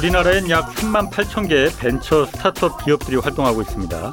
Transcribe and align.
네, 0.00 0.06
우리나라엔 0.06 0.48
약 0.48 0.70
3만 0.70 1.10
8천 1.10 1.46
개의 1.46 1.70
벤처 1.78 2.24
스타트업 2.24 2.84
기업들이 2.84 3.16
활동하고 3.16 3.60
있습니다. 3.60 4.12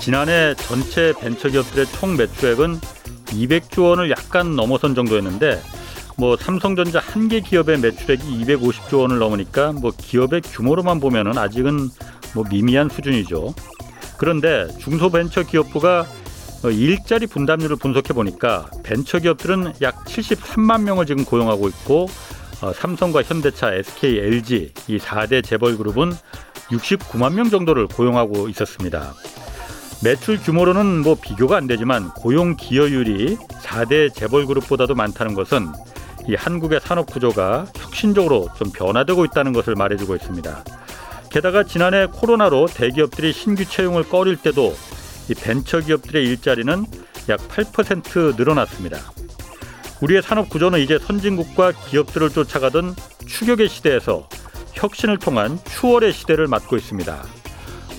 지난해 0.00 0.54
전체 0.54 1.12
벤처 1.18 1.48
기업들의 1.48 1.86
총 1.86 2.16
매출액은 2.16 2.78
200조 3.26 3.82
원을 3.82 4.10
약간 4.10 4.54
넘어선 4.54 4.94
정도였는데 4.94 5.60
뭐 6.16 6.36
삼성전자 6.36 7.00
한 7.00 7.28
개 7.28 7.40
기업의 7.40 7.80
매출액이 7.80 8.44
250조 8.44 9.00
원을 9.00 9.18
넘으니까 9.18 9.72
뭐 9.72 9.92
기업의 9.96 10.42
규모로만 10.42 11.00
보면은 11.00 11.36
아직은 11.36 11.88
뭐 12.34 12.44
미미한 12.48 12.88
수준이죠. 12.88 13.54
그런데 14.16 14.68
중소벤처기업부가 14.78 16.06
일자리 16.70 17.26
분담률을 17.26 17.76
분석해 17.76 18.14
보니까 18.14 18.70
벤처 18.84 19.18
기업들은 19.18 19.72
약 19.82 20.04
73만 20.04 20.82
명을 20.82 21.06
지금 21.06 21.24
고용하고 21.24 21.66
있고 21.68 22.06
어, 22.64 22.72
삼성과 22.72 23.22
현대차, 23.22 23.74
SK, 23.74 24.18
LG 24.20 24.72
이 24.88 24.96
4대 24.96 25.44
재벌 25.44 25.76
그룹은 25.76 26.12
69만 26.70 27.34
명 27.34 27.50
정도를 27.50 27.86
고용하고 27.86 28.48
있었습니다. 28.48 29.12
매출 30.02 30.38
규모로는 30.38 31.02
뭐 31.02 31.14
비교가 31.14 31.58
안 31.58 31.66
되지만 31.66 32.08
고용 32.14 32.56
기여율이 32.56 33.36
4대 33.36 34.14
재벌 34.14 34.46
그룹보다도 34.46 34.94
많다는 34.94 35.34
것은 35.34 35.68
이 36.26 36.34
한국의 36.34 36.80
산업 36.80 37.04
구조가 37.04 37.66
혁신적으로 37.76 38.48
좀 38.56 38.72
변화되고 38.72 39.26
있다는 39.26 39.52
것을 39.52 39.74
말해주고 39.74 40.14
있습니다. 40.16 40.64
게다가 41.28 41.64
지난해 41.64 42.06
코로나로 42.06 42.68
대기업들이 42.68 43.34
신규 43.34 43.66
채용을 43.66 44.08
꺼릴 44.08 44.38
때도 44.38 44.74
이 45.28 45.34
벤처 45.34 45.80
기업들의 45.80 46.24
일자리는 46.24 46.86
약 47.28 47.40
8% 47.46 48.38
늘어났습니다. 48.38 49.00
우리의 50.04 50.20
산업 50.20 50.50
구조는 50.50 50.80
이제 50.80 50.98
선진국과 50.98 51.72
기업들을 51.72 52.28
쫓아가던 52.28 52.94
추격의 53.26 53.70
시대에서 53.70 54.28
혁신을 54.74 55.18
통한 55.18 55.58
추월의 55.64 56.12
시대를 56.12 56.46
맞고 56.46 56.76
있습니다. 56.76 57.24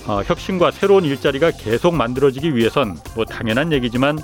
어, 0.06 0.22
혁신과 0.24 0.70
새로운 0.70 1.04
일자리가 1.04 1.50
계속 1.50 1.96
만들어지기 1.96 2.54
위해선 2.54 2.96
뭐 3.16 3.24
당연한 3.24 3.72
얘기지만 3.72 4.20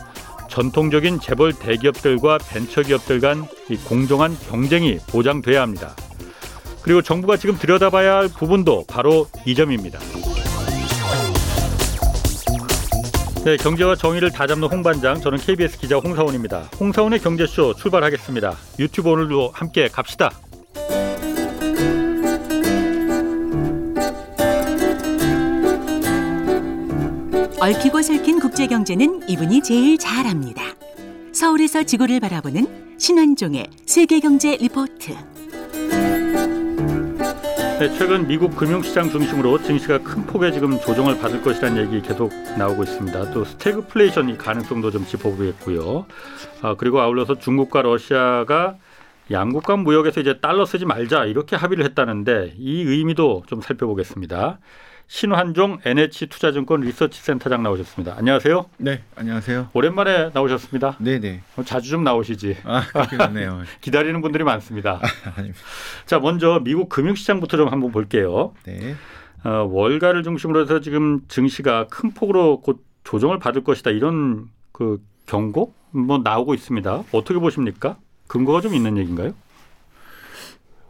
전통적인 0.49 1.19
재벌 1.19 1.53
대기업들과 1.53 2.39
벤처기업들 2.39 3.19
간이 3.19 3.49
공정한 3.85 4.39
경쟁이 4.49 4.99
보장돼야 5.09 5.61
합니다. 5.61 5.97
그리고 6.83 7.03
정부가 7.03 7.37
지금 7.37 7.59
들여다봐야 7.59 8.15
할 8.15 8.29
부분도 8.29 8.85
바로 8.87 9.27
이 9.45 9.57
점입니다. 9.57 9.99
네, 13.45 13.57
경제와 13.57 13.97
정의를 13.97 14.31
다잡는 14.31 14.69
홍반장, 14.69 15.21
저는 15.21 15.37
KBS 15.37 15.81
기자 15.81 15.97
홍사훈입니다. 15.97 16.61
홍사훈의 16.79 17.19
경제쇼 17.19 17.75
출발하겠습니다. 17.75 18.57
유튜브 18.79 19.11
오늘도 19.11 19.51
함께 19.53 19.89
갑시다. 19.89 20.31
얽히고 27.61 28.01
설킨 28.03 28.39
국제 28.39 28.69
경제는 28.69 29.29
이분이 29.29 29.63
제일 29.65 29.98
잘합니다. 29.98 30.63
서울에서 31.33 31.83
지구를 31.83 32.20
바라보는 32.20 32.97
신환종의 32.98 33.67
세계 33.87 34.20
경제 34.20 34.57
리포트. 34.57 35.32
네, 37.78 37.89
최근 37.98 38.28
미국 38.28 38.55
금융시장 38.55 39.11
중심으로 39.11 39.61
증시가 39.62 39.98
큰 39.98 40.25
폭의 40.25 40.53
지금 40.53 40.78
조정을 40.78 41.19
받을 41.19 41.42
것이라는 41.42 41.83
얘기 41.84 42.01
계속 42.01 42.33
나오고 42.56 42.84
있습니다. 42.84 43.33
또 43.33 43.45
스태그플레이션 43.45 44.29
이 44.29 44.39
가능성도 44.39 44.91
좀 44.92 45.05
짚어보겠고요. 45.05 46.07
아, 46.63 46.74
그리고 46.77 47.01
아울러서 47.01 47.39
중국과 47.39 47.83
러시아가 47.83 48.77
양국 49.30 49.64
간 49.64 49.80
무역에서 49.80 50.20
이제 50.20 50.39
달러 50.41 50.64
쓰지 50.64 50.85
말자 50.85 51.24
이렇게 51.24 51.57
합의를 51.57 51.85
했다는데 51.86 52.55
이 52.57 52.83
의미도 52.83 53.45
좀 53.47 53.61
살펴보겠습니다. 53.61 54.58
신환종 55.12 55.80
NH투자증권 55.84 56.80
리서치센터장 56.80 57.62
나오셨습니다. 57.62 58.14
안녕하세요. 58.17 58.64
네, 58.78 59.02
안녕하세요. 59.14 59.68
오랜만에 59.74 60.30
나오셨습니다. 60.33 60.96
네, 61.00 61.20
네. 61.20 61.42
자주 61.67 61.90
좀 61.90 62.02
나오시지. 62.02 62.56
아, 62.64 62.86
그렇게 62.89 63.18
네요 63.28 63.61
기다리는 63.83 64.23
분들이 64.23 64.42
많습니다. 64.42 65.00
아, 65.02 65.33
아닙니다. 65.36 65.61
자, 66.06 66.18
먼저 66.18 66.62
미국 66.64 66.89
금융시장부터 66.89 67.58
좀 67.58 67.68
한번 67.68 67.92
볼게요. 67.92 68.55
네. 68.64 68.95
어, 69.45 69.68
월가를 69.70 70.23
중심으로 70.23 70.62
해서 70.62 70.80
지금 70.80 71.20
증시가 71.29 71.86
큰 71.89 72.12
폭으로 72.14 72.62
곧 72.62 72.83
조정을 73.05 73.39
받을 73.39 73.62
것이다 73.64 73.90
이런 73.90 74.48
그 74.73 74.98
경고 75.27 75.74
뭐 75.90 76.23
나오고 76.24 76.55
있습니다. 76.55 77.05
어떻게 77.12 77.39
보십니까? 77.39 77.98
근거가 78.29 78.62
좀 78.62 78.73
있는 78.73 78.96
얘기인가요? 78.96 79.34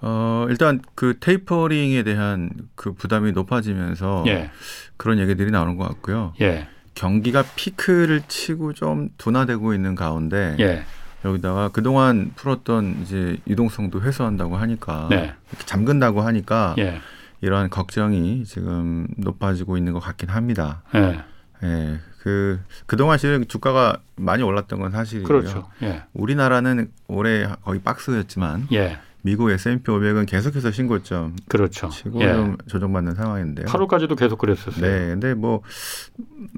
어, 0.02 0.46
일단 0.50 0.82
그 0.94 1.16
테이퍼링에 1.20 2.02
대한 2.02 2.50
그 2.74 2.92
부담이 2.92 3.32
높아지면서 3.32 4.24
예. 4.26 4.50
그런 4.96 5.18
얘기들이 5.18 5.50
나오는 5.50 5.76
것 5.76 5.88
같고요. 5.88 6.34
예. 6.40 6.66
경기가 6.94 7.44
피크를 7.56 8.22
치고 8.28 8.74
좀 8.74 9.10
둔화되고 9.16 9.72
있는 9.74 9.94
가운데 9.94 10.56
예. 10.60 10.82
여기다가 11.24 11.68
그동안 11.68 12.32
풀었던 12.34 13.02
이제 13.02 13.38
유동성도 13.46 14.02
회수한다고 14.02 14.56
하니까 14.56 15.06
네. 15.08 15.34
잠근다고 15.66 16.20
하니까 16.22 16.74
예. 16.78 17.00
이러한 17.40 17.70
걱정이 17.70 18.44
지금 18.44 19.06
높아지고 19.16 19.76
있는 19.76 19.92
것 19.92 20.00
같긴 20.00 20.30
합니다. 20.30 20.82
예. 20.96 21.20
예. 21.62 22.00
그 22.18 22.60
그동안 22.86 23.18
실은 23.18 23.46
주가가 23.46 23.98
많이 24.16 24.42
올랐던 24.42 24.80
건 24.80 24.90
사실이고요. 24.90 25.26
그렇죠. 25.28 25.68
예. 25.82 26.02
우리나라는 26.12 26.90
올해 27.06 27.46
거의 27.64 27.80
박스였지만 27.80 28.66
예. 28.72 28.98
미국 29.24 29.50
S&P 29.50 29.84
500은 29.84 30.26
계속해서 30.26 30.72
신고점 30.72 31.36
그렇죠. 31.48 31.88
치고 31.90 32.20
예. 32.22 32.32
좀 32.32 32.56
조정받는 32.66 33.14
상황인데요. 33.14 33.66
8월까지도 33.66 34.16
계속 34.18 34.38
그랬었어요. 34.38 34.80
네, 34.84 35.06
근데 35.08 35.34
뭐 35.34 35.62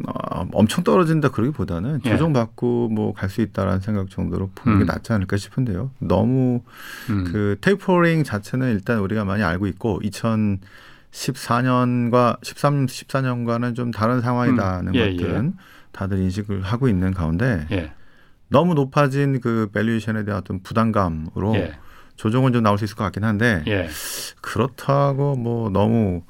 어, 0.07 0.47
엄청 0.53 0.83
떨어진다 0.83 1.29
그러기보다는 1.31 2.01
예. 2.07 2.11
조정받고 2.11 2.89
뭐 2.89 3.13
갈 3.13 3.29
수 3.29 3.43
있다라는 3.43 3.81
생각 3.81 4.09
정도로 4.09 4.51
보는 4.55 4.79
게 4.79 4.85
음. 4.85 4.87
낫지 4.87 5.13
않을까 5.13 5.37
싶은데요. 5.37 5.91
너무 5.99 6.63
음. 7.11 7.25
그 7.31 7.57
테이퍼링 7.61 8.25
자체는 8.25 8.71
일단 8.73 8.99
우리가 9.01 9.25
많이 9.27 9.43
알고 9.43 9.67
있고 9.67 10.01
2014년과 11.13 12.39
13, 12.43 12.87
14년과는 12.87 13.75
좀 13.77 13.91
다른 13.91 14.21
상황이다는 14.21 14.89
음. 14.89 14.95
예, 14.95 15.11
것들은 15.11 15.55
다들 15.93 16.19
인식을 16.19 16.63
하고 16.63 16.89
있는 16.89 17.13
가운데 17.13 17.67
예. 17.71 17.93
너무 18.49 18.75
높아진 18.75 19.41
그 19.41 19.69
valuation에 19.73 20.25
대한 20.25 20.41
어떤 20.41 20.63
부담감으로 20.63 21.55
예. 21.57 21.77
조정은 22.17 22.53
좀 22.53 22.63
나올 22.63 22.79
수 22.79 22.85
있을 22.85 22.97
것 22.97 23.05
같긴 23.05 23.25
한데 23.25 23.63
예. 23.67 23.89
그렇다고 24.41 25.37
뭐 25.37 25.71
너무 25.71 26.23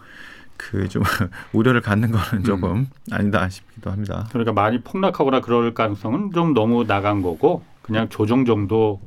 그 0.56 0.88
좀 0.88 1.02
우려를 1.52 1.80
갖는 1.80 2.10
음. 2.10 2.18
거는 2.18 2.44
조금 2.44 2.88
아니다 3.10 3.48
싶기도 3.48 3.90
합니다. 3.90 4.26
그러니까 4.30 4.52
많이 4.52 4.80
폭락하거나 4.80 5.40
그럴 5.40 5.74
가능성은 5.74 6.30
좀 6.32 6.54
너무 6.54 6.84
나간 6.86 7.22
거고 7.22 7.62
그냥 7.82 8.08
조정 8.08 8.44
정도로 8.44 9.00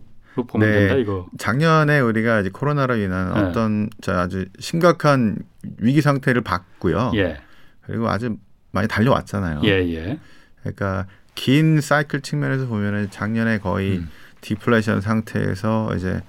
보면 0.48 0.70
네. 0.70 0.80
된다 0.80 0.96
이거. 0.96 1.28
작년에 1.38 2.00
우리가 2.00 2.42
이제 2.42 2.50
코로나로 2.50 2.98
인한 2.98 3.34
네. 3.34 3.40
어떤 3.40 3.90
저 4.02 4.14
아주 4.14 4.46
심각한 4.60 5.38
위기 5.80 6.02
상태를 6.02 6.42
봤고요. 6.42 7.12
예. 7.16 7.40
그리고 7.82 8.08
아주 8.10 8.38
많이 8.72 8.88
달려왔잖아요. 8.88 9.62
예, 9.64 9.70
예. 9.96 10.20
그러니까 10.60 11.08
긴 11.34 11.82
사이클 11.82 12.22
측면에서 12.22 12.68
보면은 12.68 13.10
작년에 13.10 13.60
거의 13.60 13.98
음. 13.98 14.10
디플레이션 14.42 15.02
상태에서 15.02 15.96
이제 15.96 16.22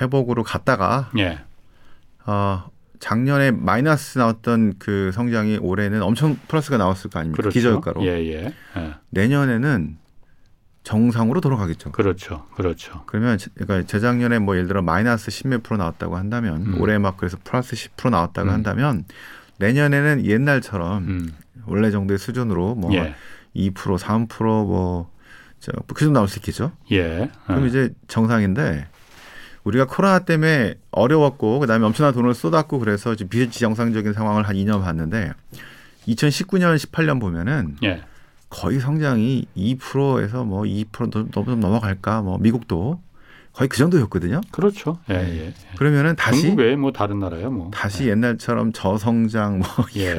회복으로 0.00 0.42
갔다가 0.44 1.10
예. 1.18 1.40
어 2.26 2.70
작년에 3.00 3.52
마이너스 3.52 4.18
나왔던 4.18 4.74
그 4.78 5.12
성장이 5.12 5.58
올해는 5.58 6.02
엄청 6.02 6.36
플러스가 6.48 6.76
나왔을 6.78 7.10
거 7.10 7.20
아닙니까? 7.20 7.36
그렇죠. 7.42 7.54
기저효과로. 7.54 8.04
예, 8.04 8.08
예. 8.26 8.54
예. 8.76 8.94
내년에는 9.10 9.98
정상으로 10.82 11.40
돌아가겠죠. 11.40 11.92
그렇죠. 11.92 12.46
그렇죠. 12.56 13.02
그러면 13.06 13.38
제- 13.38 13.50
그러니까 13.54 13.86
재작년에 13.86 14.38
뭐 14.38 14.56
예를 14.56 14.68
들어 14.68 14.82
마이너스 14.82 15.30
10몇 15.30 15.62
프로 15.62 15.76
나왔다고 15.76 16.16
한다면 16.16 16.62
음. 16.66 16.80
올해 16.80 16.98
막 16.98 17.16
그래서 17.16 17.36
플러스 17.44 17.76
10% 17.76 18.10
나왔다고 18.10 18.48
음. 18.48 18.54
한다면 18.54 19.04
내년에는 19.58 20.24
옛날처럼 20.24 21.02
음. 21.08 21.32
원래 21.66 21.90
정도의 21.90 22.18
수준으로 22.18 22.74
뭐 22.74 22.92
예. 22.94 23.14
2% 23.54 23.72
3%뭐 23.98 25.10
그 25.88 26.00
정도 26.04 26.14
나올 26.18 26.28
수 26.28 26.38
있겠죠. 26.38 26.72
예. 26.92 27.30
그럼 27.46 27.64
어. 27.64 27.66
이제 27.66 27.92
정상인데 28.06 28.86
우리가 29.68 29.84
코로나 29.86 30.20
때문에 30.20 30.74
어려웠고 30.90 31.58
그다음에 31.60 31.84
엄청난 31.84 32.14
돈을 32.14 32.32
쏟았고 32.34 32.78
그래서 32.78 33.12
이제 33.12 33.26
비정상적인 33.28 34.14
상황을 34.14 34.44
한 34.48 34.56
2년 34.56 34.80
봤는데 34.82 35.32
2019년 36.06 36.76
18년 36.76 37.20
보면은 37.20 37.76
예. 37.84 38.02
거의 38.48 38.80
성장이 38.80 39.44
2%에서 39.56 40.44
뭐2% 40.44 41.10
넘- 41.10 41.30
넘- 41.44 41.60
넘어갈까 41.60 42.22
뭐 42.22 42.38
미국도 42.38 43.00
거의 43.52 43.68
그 43.68 43.76
정도였거든요. 43.76 44.40
그렇죠. 44.50 45.00
예, 45.10 45.14
네. 45.18 45.38
예. 45.48 45.54
그러면은 45.76 46.16
다시 46.16 46.46
한국 46.46 46.62
외에 46.62 46.74
뭐 46.76 46.92
다른 46.92 47.18
나라야 47.18 47.50
뭐. 47.50 47.70
다시 47.72 48.08
옛날처럼 48.08 48.72
저성장 48.72 49.58
뭐 49.58 49.66
예. 49.96 50.12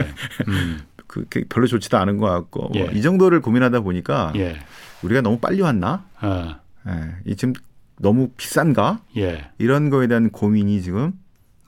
음. 0.48 0.80
그그 1.08 1.46
별로 1.50 1.66
좋지도 1.66 1.98
않은 1.98 2.18
것 2.20 2.28
같고 2.28 2.70
예. 2.76 2.84
뭐이 2.84 3.02
정도를 3.02 3.42
고민하다 3.42 3.80
보니까 3.80 4.32
예. 4.36 4.60
우리가 5.02 5.22
너무 5.22 5.40
빨리 5.40 5.60
왔나? 5.62 6.06
아. 6.20 6.60
예. 6.88 6.92
이 7.26 7.36
지금 7.36 7.54
너무 8.02 8.30
비싼가? 8.38 9.02
예. 9.18 9.52
이런 9.58 9.90
거에 9.90 10.08
대한 10.08 10.30
고민이 10.30 10.82
지금 10.82 11.14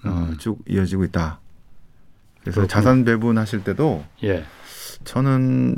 어, 0.03 0.09
음. 0.29 0.37
쭉 0.39 0.59
이어지고 0.67 1.03
있다. 1.05 1.39
그래서 2.41 2.61
그렇군요. 2.61 2.67
자산 2.67 3.05
배분하실 3.05 3.63
때도 3.63 4.03
예. 4.23 4.45
저는 5.03 5.75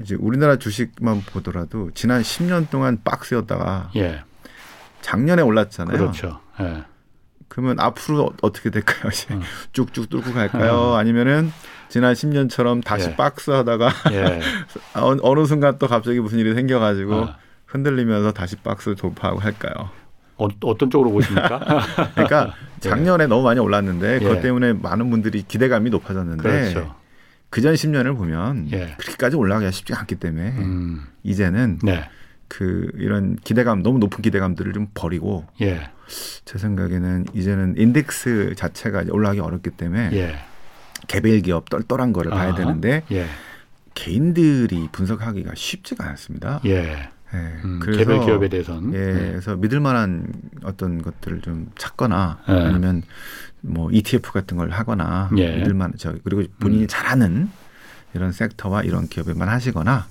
이제 0.00 0.14
우리나라 0.14 0.56
주식만 0.56 1.22
보더라도 1.26 1.90
지난 1.92 2.22
10년 2.22 2.70
동안 2.70 3.00
박스였다가 3.04 3.90
예. 3.96 4.22
작년에 5.02 5.42
올랐잖아요. 5.42 5.96
그렇죠. 5.98 6.40
예. 6.60 6.84
그러면 7.48 7.78
앞으로 7.80 8.32
어떻게 8.42 8.70
될까요? 8.70 9.10
이제 9.12 9.34
음. 9.34 9.42
쭉쭉 9.72 10.08
뚫고 10.08 10.32
갈까요? 10.32 10.94
아니면은 10.94 11.52
지난 11.88 12.14
10년처럼 12.14 12.82
다시 12.82 13.10
예. 13.10 13.16
박스 13.16 13.50
하다가 13.50 13.90
예. 14.12 14.40
어- 14.94 15.16
어느 15.22 15.44
순간 15.46 15.78
또 15.78 15.86
갑자기 15.88 16.20
무슨 16.20 16.38
일이 16.38 16.54
생겨가지고 16.54 17.14
아. 17.24 17.36
흔들리면서 17.74 18.32
다시 18.32 18.56
박스 18.56 18.94
돌파하고 18.94 19.40
할까요? 19.40 19.90
어, 20.36 20.48
어떤 20.62 20.90
쪽으로 20.90 21.10
보십니까? 21.10 21.60
그러니까 22.14 22.54
예. 22.76 22.88
작년에 22.88 23.26
너무 23.26 23.42
많이 23.42 23.60
올랐는데 23.60 24.14
예. 24.14 24.18
그것 24.20 24.40
때문에 24.40 24.72
많은 24.74 25.10
분들이 25.10 25.42
기대감이 25.42 25.90
높아졌는데 25.90 26.42
그렇죠. 26.42 26.94
그전 27.50 27.74
10년을 27.74 28.16
보면 28.16 28.68
예. 28.72 28.94
그렇게까지 28.98 29.36
올라가기가 29.36 29.70
쉽지 29.70 29.92
않기 29.94 30.16
때문에 30.16 30.50
음. 30.58 31.02
이제는 31.24 31.78
네. 31.82 32.08
그 32.48 32.90
이런 32.96 33.36
기대감 33.36 33.82
너무 33.82 33.98
높은 33.98 34.22
기대감들을 34.22 34.72
좀 34.72 34.88
버리고 34.94 35.46
예. 35.60 35.90
제 36.44 36.58
생각에는 36.58 37.26
이제는 37.32 37.74
인덱스 37.76 38.54
자체가 38.56 39.04
올라가기 39.10 39.40
어렵기 39.40 39.70
때문에 39.70 40.10
예. 40.12 40.36
개별 41.06 41.40
기업 41.40 41.68
똘똘한 41.70 42.12
거를 42.12 42.30
봐야 42.30 42.48
아하. 42.48 42.54
되는데 42.54 43.02
예. 43.10 43.26
개인들이 43.94 44.88
분석하기가 44.90 45.52
쉽지가 45.54 46.04
않습니다. 46.10 46.60
예. 46.66 47.10
예, 47.34 47.60
음, 47.64 47.80
그래서 47.82 47.98
개별 47.98 48.20
기업에 48.24 48.48
대해서는 48.48 48.94
예, 48.94 48.98
예. 48.98 49.30
그래서 49.32 49.56
믿을 49.56 49.80
만한 49.80 50.32
어떤 50.62 51.02
것들을 51.02 51.40
좀 51.40 51.70
찾거나 51.76 52.38
예. 52.48 52.52
아니면 52.52 53.02
뭐 53.60 53.90
ETF 53.90 54.32
같은 54.32 54.56
걸 54.56 54.70
하거나 54.70 55.30
예. 55.36 55.56
믿을 55.56 55.74
만한 55.74 55.94
저 55.96 56.14
그리고 56.22 56.44
본인이 56.60 56.82
음. 56.84 56.86
잘하는 56.88 57.50
이런 58.14 58.30
섹터와 58.32 58.82
이런 58.82 59.08
기업에만 59.08 59.48
하시거나 59.48 60.06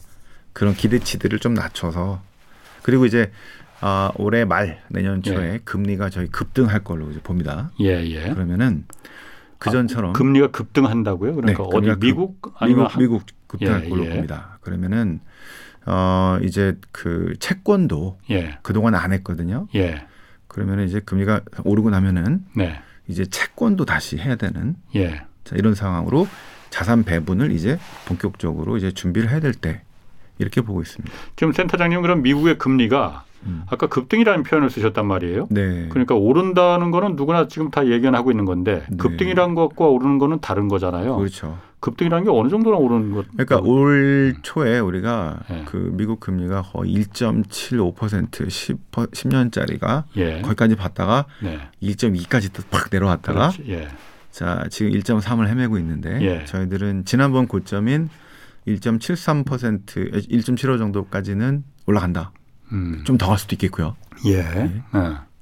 그런 0.51 0.73
기대치들을 0.73 1.39
좀 1.39 1.53
낮춰서 1.53 2.21
그리고 2.81 3.05
이제 3.05 3.31
아, 3.79 4.11
올해 4.15 4.45
말 4.45 4.81
내년 4.89 5.21
초에 5.23 5.53
예. 5.53 5.59
금리가 5.63 6.09
저희 6.09 6.27
급등할 6.27 6.83
걸로 6.83 7.09
이제 7.11 7.19
봅니다. 7.21 7.71
예, 7.79 8.01
예. 8.05 8.29
그러면은 8.33 8.85
그 9.57 9.71
전처럼 9.71 10.11
금리가 10.13 10.51
급등한다고요? 10.51 11.35
그러니까 11.35 11.63
네, 11.63 11.69
어디 11.71 11.87
급- 11.89 11.99
미국 11.99 12.53
아니면 12.57 12.87
미국 12.97 12.99
미국 12.99 13.25
급등할 13.47 13.85
예, 13.85 13.89
걸로 13.89 14.05
예. 14.05 14.09
봅니다. 14.09 14.57
그러면은 14.61 15.21
어 15.85 16.37
이제 16.41 16.77
그 16.91 17.33
채권도 17.39 18.17
한- 18.27 18.35
예. 18.37 18.57
그동안 18.61 18.95
안 18.95 19.11
했거든요. 19.13 19.67
예. 19.75 20.05
그러면은 20.47 20.85
이제 20.85 20.99
금리가 20.99 21.41
오르고 21.65 21.89
나면은 21.89 22.45
네. 22.55 22.79
이제 23.07 23.25
채권도 23.25 23.85
다시 23.85 24.17
해야 24.17 24.35
되는 24.35 24.75
예. 24.95 25.23
자, 25.43 25.55
이런 25.57 25.75
상황으로 25.75 26.27
자산 26.69 27.03
배분을 27.03 27.51
이제 27.51 27.77
본격적으로 28.07 28.77
이제 28.77 28.91
준비를 28.91 29.29
해야 29.29 29.39
될 29.39 29.53
때 29.53 29.81
이렇게 30.39 30.61
보고 30.61 30.81
있습니다. 30.81 31.13
지금 31.35 31.53
센터장님 31.53 32.01
그럼 32.01 32.21
미국의 32.21 32.57
금리가 32.57 33.25
음. 33.45 33.63
아까 33.69 33.87
급등이라는 33.87 34.43
표현을 34.43 34.69
쓰셨단 34.69 35.05
말이에요. 35.05 35.47
네. 35.51 35.87
그러니까 35.89 36.15
오른다는 36.15 36.91
거는 36.91 37.15
누구나 37.17 37.47
지금 37.47 37.69
다 37.71 37.85
예견하고 37.85 38.31
있는 38.31 38.45
건데 38.45 38.83
네. 38.89 38.97
급등이라는 38.97 39.53
것과 39.53 39.85
오르는 39.85 40.17
거는 40.17 40.39
다른 40.39 40.69
거잖아요. 40.69 41.17
그렇죠. 41.17 41.59
급등이라는 41.83 42.23
게 42.23 42.29
어느 42.31 42.47
정도나 42.47 42.77
오르는 42.77 43.11
것? 43.11 43.25
그러니까 43.31 43.57
올 43.59 44.33
초에 44.41 44.79
우리가 44.79 45.39
음. 45.49 45.55
예. 45.55 45.65
그 45.65 45.91
미국 45.93 46.21
금리가 46.21 46.61
거의 46.61 46.95
1.75% 46.95 48.49
10, 48.49 48.91
10년짜리가 48.91 50.05
예. 50.15 50.41
거기까지 50.41 50.75
봤다가 50.75 51.25
네. 51.41 51.59
2.2까지 51.81 52.53
또팍 52.53 52.87
내려왔다가. 52.89 53.51
예. 53.67 53.89
자 54.31 54.65
지금 54.71 54.93
1.3을 54.93 55.47
헤매고 55.47 55.77
있는데 55.79 56.21
예. 56.21 56.45
저희들은 56.45 57.03
지난번 57.03 57.47
고점인 57.47 58.09
1.73% 58.65 59.85
1.75 59.85 60.77
정도까지는 60.77 61.63
올라간다. 61.85 62.31
음. 62.71 63.03
좀더 63.03 63.27
갈 63.27 63.37
수도 63.37 63.55
있겠고요. 63.55 63.97
예. 64.25 64.41
네. 64.41 64.81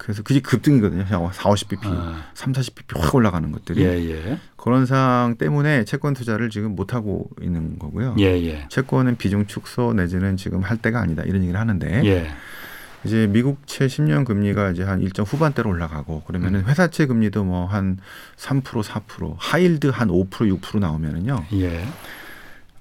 예. 0.02 0.04
그래서 0.04 0.24
그게 0.24 0.40
급등이거든요. 0.40 1.06
그냥 1.06 1.30
4, 1.32 1.50
50bp, 1.50 1.86
아. 1.86 2.24
3, 2.34 2.54
40bp 2.54 3.00
확 3.00 3.14
올라가는 3.16 3.52
것들이 3.52 3.84
예. 3.84 4.10
예. 4.10 4.40
그런 4.58 4.86
상황 4.86 5.36
때문에 5.36 5.86
채권 5.86 6.14
투자를 6.14 6.50
지금 6.50 6.76
못 6.76 6.94
하고 6.94 7.30
있는 7.42 7.78
거고요. 7.78 8.16
예. 8.20 8.26
예. 8.44 8.66
채권은 8.70 9.18
비중 9.18 9.46
축소 9.46 9.94
내지는 9.94 10.38
지금 10.38 10.62
할 10.62 10.78
때가 10.78 11.00
아니다 11.00 11.24
이런 11.24 11.42
얘기를 11.44 11.60
하는데 11.60 12.02
예. 12.06 12.32
이제 13.04 13.28
미국채 13.28 13.88
10년 13.88 14.26
금리가 14.26 14.72
이제 14.72 14.84
한 14.84 15.02
일정 15.02 15.26
후반대로 15.26 15.70
올라가고 15.70 16.22
그러면은 16.24 16.64
회사채 16.66 17.08
금리도 17.08 17.44
뭐 17.44 17.66
한 17.66 17.98
3% 18.38 18.64
4% 18.64 19.36
하일드 19.38 19.88
한 19.88 20.10
5% 20.10 20.30
6% 20.30 20.80
나오면은요. 20.80 21.46
예. 21.54 21.84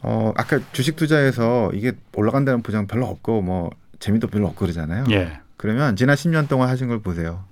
어 0.02 0.32
아까 0.36 0.58
주식 0.72 0.96
투자에서 0.96 1.70
이게 1.74 1.92
올라간다는 2.14 2.62
보장 2.62 2.86
별로 2.86 3.06
없고 3.06 3.42
뭐 3.42 3.70
재미도 3.98 4.28
별로 4.28 4.46
없고 4.48 4.60
그러잖아요. 4.60 5.04
예. 5.10 5.40
그러면 5.60 5.94
지난 5.94 6.16
10년 6.16 6.48
동안 6.48 6.70
하신 6.70 6.88
걸 6.88 7.00
보세요. 7.00 7.44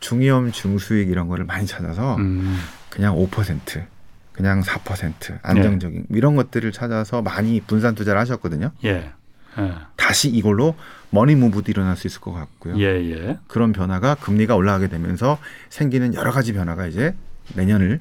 중위험 0.00 0.50
중수익 0.50 1.10
이런 1.10 1.28
거를 1.28 1.44
많이 1.44 1.66
찾아서 1.66 2.16
음. 2.16 2.56
그냥 2.88 3.14
5% 3.16 3.84
그냥 4.32 4.62
4% 4.62 5.40
안정적인 5.42 6.06
이런 6.08 6.36
것들을 6.36 6.72
찾아서 6.72 7.20
많이 7.20 7.60
분산 7.60 7.94
투자를 7.94 8.18
하셨거든요. 8.22 8.70
예. 8.84 9.12
예. 9.58 9.74
다시 9.96 10.30
이걸로 10.30 10.74
머니 11.10 11.34
무브도 11.34 11.70
일어날 11.70 11.96
수 11.96 12.06
있을 12.06 12.22
것 12.22 12.32
같고요. 12.32 12.78
예. 12.78 12.86
예. 13.10 13.38
그런 13.46 13.72
변화가 13.72 14.14
금리가 14.14 14.56
올라가게 14.56 14.88
되면서 14.88 15.36
생기는 15.68 16.14
여러 16.14 16.30
가지 16.30 16.54
변화가 16.54 16.86
이제 16.86 17.14
내년을 17.56 18.00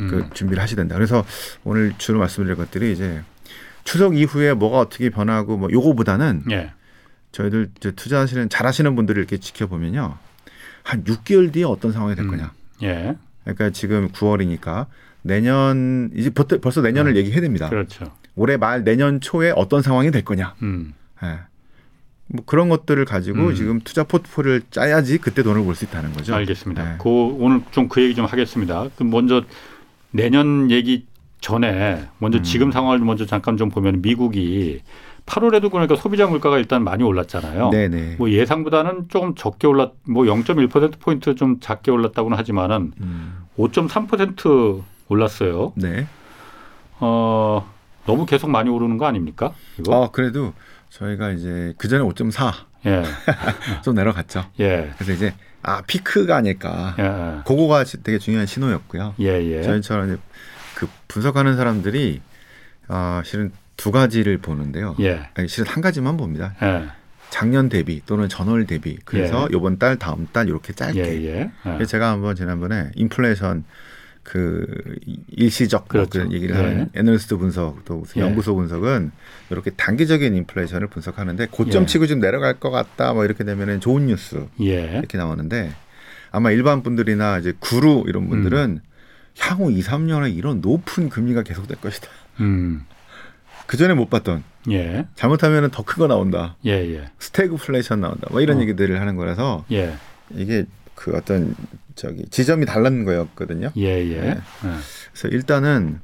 음. 0.00 0.08
그 0.08 0.28
준비를 0.34 0.62
하셔야 0.62 0.76
된다. 0.76 0.96
그래서 0.96 1.24
오늘 1.64 1.94
주로 1.96 2.18
말씀드릴 2.18 2.56
것들이 2.56 2.92
이제 2.92 3.22
추석 3.84 4.18
이후에 4.18 4.52
뭐가 4.52 4.80
어떻게 4.80 5.08
변하고 5.08 5.56
뭐 5.56 5.70
요거보다는 5.72 6.42
예. 6.50 6.74
저희들 7.32 7.70
투자하시는 7.96 8.48
잘하시는 8.48 8.94
분들을 8.96 9.20
이렇게 9.20 9.38
지켜보면요. 9.38 10.16
한 10.82 11.04
6개월 11.04 11.52
뒤에 11.52 11.64
어떤 11.64 11.92
상황이 11.92 12.14
될 12.14 12.24
음. 12.24 12.30
거냐. 12.30 12.52
예. 12.82 13.16
그러니까 13.44 13.70
지금 13.70 14.08
9월이니까 14.08 14.86
내년 15.22 16.10
이제 16.14 16.30
벌써, 16.30 16.80
내년을 16.80 17.12
음. 17.12 17.16
얘기해야 17.16 17.40
됩니다. 17.40 17.68
그렇죠. 17.68 18.12
올해 18.36 18.56
말 18.56 18.84
내년 18.84 19.20
초에 19.20 19.52
어떤 19.54 19.82
상황이 19.82 20.10
될 20.10 20.24
거냐. 20.24 20.54
음. 20.62 20.94
예. 21.22 21.40
뭐 22.26 22.44
그런 22.46 22.68
것들을 22.68 23.04
가지고 23.04 23.48
음. 23.48 23.54
지금 23.54 23.80
투자 23.80 24.04
포트폴리오를 24.04 24.62
짜야지 24.70 25.18
그때 25.18 25.42
돈을 25.42 25.64
벌 25.64 25.74
수 25.74 25.84
있다는 25.84 26.12
거죠. 26.12 26.34
알겠습니다. 26.34 26.84
네. 26.84 26.96
그 27.00 27.08
오늘 27.08 27.60
좀 27.72 27.88
그 27.88 28.00
얘기 28.02 28.14
좀 28.14 28.24
하겠습니다. 28.24 28.88
그 28.96 29.02
먼저 29.02 29.42
내년 30.12 30.70
얘기 30.70 31.06
전에 31.40 32.08
먼저 32.18 32.38
음. 32.38 32.42
지금 32.42 32.70
상황을 32.72 32.98
먼저 33.00 33.26
잠깐 33.26 33.56
좀 33.56 33.68
보면 33.68 34.00
미국이 34.02 34.80
8월에도 35.30 35.70
그러니까 35.70 35.94
소비자 35.94 36.26
물가가 36.26 36.58
일단 36.58 36.82
많이 36.82 37.04
올랐잖아요. 37.04 37.70
네네. 37.70 38.16
뭐 38.18 38.30
예상보다는 38.30 39.08
조금 39.08 39.36
적게 39.36 39.68
올랐, 39.68 39.92
뭐 40.02 40.24
0.1% 40.24 40.98
포인트 40.98 41.36
좀 41.36 41.60
작게 41.60 41.92
올랐다고는 41.92 42.36
하지만은 42.36 42.92
음. 43.00 43.46
5.3% 43.56 44.82
올랐어요. 45.08 45.72
네. 45.76 46.06
어 46.98 47.70
너무 48.06 48.26
계속 48.26 48.50
많이 48.50 48.68
오르는 48.70 48.98
거 48.98 49.06
아닙니까? 49.06 49.54
이거? 49.78 49.96
어 49.96 50.10
그래도 50.10 50.52
저희가 50.90 51.30
이제 51.30 51.74
그 51.78 51.86
전에 51.88 52.02
5.4 52.02 52.52
예, 52.86 53.02
좀 53.82 53.94
내려갔죠. 53.94 54.46
예, 54.58 54.90
그래서 54.96 55.12
이제 55.12 55.34
아 55.62 55.82
피크가 55.82 56.36
아닐까. 56.36 56.94
예, 56.98 57.42
그거가 57.46 57.84
되게 58.02 58.18
중요한 58.18 58.46
신호였고요. 58.46 59.14
예, 59.20 59.26
예. 59.26 59.62
저희처럼 59.62 60.08
이제 60.08 60.18
그 60.74 60.88
분석하는 61.08 61.56
사람들이 61.56 62.20
아 62.88 63.22
실은 63.24 63.52
두 63.80 63.90
가지를 63.90 64.36
보는데요. 64.38 64.94
예, 65.00 65.22
아니, 65.34 65.48
실은 65.48 65.66
한 65.66 65.80
가지만 65.80 66.18
봅니다. 66.18 66.54
예, 66.62 66.88
작년 67.30 67.70
대비 67.70 68.02
또는 68.04 68.28
전월 68.28 68.66
대비. 68.66 68.98
그래서 69.06 69.48
이번 69.48 69.78
달 69.78 69.96
다음 69.96 70.26
달 70.30 70.48
이렇게 70.48 70.74
짧게. 70.74 71.00
예, 71.00 71.24
예. 71.24 71.50
그래서 71.62 71.86
제가 71.86 72.10
한번 72.10 72.36
지난번에 72.36 72.90
인플레이션 72.94 73.64
그 74.22 74.66
일시적 75.28 75.82
뭐 75.82 75.88
그렇죠. 75.88 76.10
그런 76.10 76.32
얘기를 76.32 76.54
예. 76.54 76.60
하는 76.60 76.90
애널리스트 76.94 77.38
분석 77.38 77.84
또 77.86 78.04
예. 78.16 78.20
연구소 78.20 78.54
분석은 78.54 79.12
이렇게 79.48 79.70
단기적인 79.70 80.34
인플레이션을 80.34 80.88
분석하는데 80.88 81.46
고점 81.50 81.82
예. 81.82 81.86
치고 81.86 82.06
좀 82.06 82.20
내려갈 82.20 82.60
것 82.60 82.70
같다 82.70 83.14
뭐 83.14 83.24
이렇게 83.24 83.44
되면은 83.44 83.80
좋은 83.80 84.06
뉴스 84.06 84.46
예, 84.60 84.98
이렇게 84.98 85.16
나오는데 85.16 85.72
아마 86.32 86.50
일반 86.50 86.82
분들이나 86.82 87.38
이제 87.38 87.54
guru 87.58 88.04
이런 88.08 88.28
분들은 88.28 88.80
음. 88.84 88.90
향후 89.38 89.72
2, 89.72 89.80
3년에 89.80 90.36
이런 90.36 90.60
높은 90.60 91.08
금리가 91.08 91.42
계속될 91.42 91.80
것이다. 91.80 92.08
음, 92.40 92.84
그 93.70 93.76
전에 93.76 93.94
못 93.94 94.10
봤던 94.10 94.42
예, 94.72 95.06
잘못하면 95.14 95.70
더 95.70 95.84
큰 95.84 95.98
거 95.98 96.08
나온다. 96.08 96.56
예, 96.66 96.72
예, 96.72 97.08
스태그플레이션 97.20 98.00
나온다. 98.00 98.26
뭐 98.32 98.40
이런 98.40 98.56
어. 98.56 98.60
얘기들을 98.62 99.00
하는 99.00 99.14
거라서 99.14 99.64
예, 99.70 99.94
이게 100.34 100.64
그 100.96 101.16
어떤 101.16 101.54
저기 101.94 102.24
지점이 102.30 102.66
달라는 102.66 103.04
거였거든요. 103.04 103.70
예, 103.76 103.82
예. 104.08 104.20
네. 104.20 104.38
그래서 105.12 105.28
일단은 105.28 106.00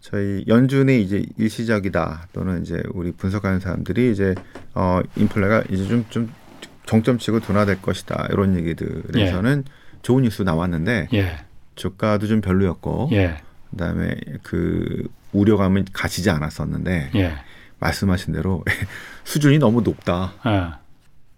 저희 0.00 0.44
연준이 0.46 1.00
이제 1.00 1.24
일시적이다 1.38 2.28
또는 2.34 2.60
이제 2.60 2.82
우리 2.92 3.12
분석하는 3.12 3.60
사람들이 3.60 4.12
이제 4.12 4.34
어 4.74 5.00
인플레가 5.16 5.64
이제 5.70 5.88
좀좀 5.88 6.30
정점치고 6.84 7.40
둔화될 7.40 7.80
것이다 7.80 8.28
이런 8.30 8.56
얘기들에서는 8.56 9.64
좋은 10.02 10.24
뉴스 10.24 10.42
나왔는데 10.42 11.08
예. 11.14 11.38
주가도 11.76 12.26
좀 12.26 12.42
별로였고 12.42 13.08
예. 13.12 13.38
그다음에 13.70 14.16
그 14.42 15.08
우려감은 15.32 15.86
가시지 15.92 16.30
않았었는데 16.30 17.10
예. 17.14 17.32
말씀하신 17.78 18.34
대로 18.34 18.64
수준이 19.24 19.58
너무 19.58 19.80
높다. 19.82 20.32
예. 20.46 20.50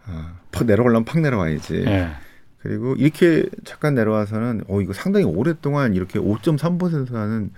아, 0.05 0.35
팍 0.51 0.67
내려가려면 0.67 1.05
팍 1.05 1.21
내려와야지. 1.21 1.85
예. 1.87 2.09
그리고 2.59 2.95
이렇게 2.95 3.45
잠깐 3.65 3.95
내려와서는 3.95 4.65
어 4.69 4.81
이거 4.81 4.93
상당히 4.93 5.25
오랫동안 5.27 5.95
이렇게 5.95 6.19
5.3%라는 6.19 7.51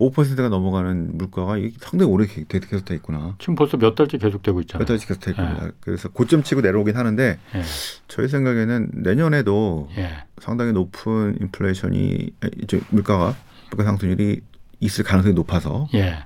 5%가 0.00 0.48
넘어가는 0.48 1.16
물가가 1.16 1.54
상당히 1.80 2.12
오래 2.12 2.26
계- 2.26 2.44
계속 2.48 2.84
돼 2.84 2.94
있구나. 2.94 3.34
지금 3.40 3.56
벌써 3.56 3.76
몇 3.76 3.94
달째 3.96 4.16
계속되고 4.18 4.60
있잖아요. 4.62 4.80
몇 4.80 4.86
달씩 4.86 5.08
계속 5.08 5.20
돼 5.20 5.30
있구나. 5.32 5.70
그래서 5.80 6.08
고점 6.08 6.42
치고 6.44 6.60
내려오긴 6.60 6.96
하는데 6.96 7.38
예. 7.54 7.62
저희 8.06 8.28
생각에는 8.28 8.90
내년에도 8.94 9.88
예. 9.96 10.10
상당히 10.40 10.72
높은 10.72 11.36
인플레이션이 11.40 12.30
이제 12.62 12.80
물가가 12.90 13.34
물가 13.70 13.84
상승률이 13.84 14.40
있을 14.80 15.04
가능성이 15.04 15.34
높아서 15.34 15.88
예. 15.94 16.18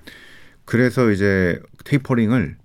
그래서 0.64 1.10
이제 1.10 1.60
테이퍼링을 1.84 2.56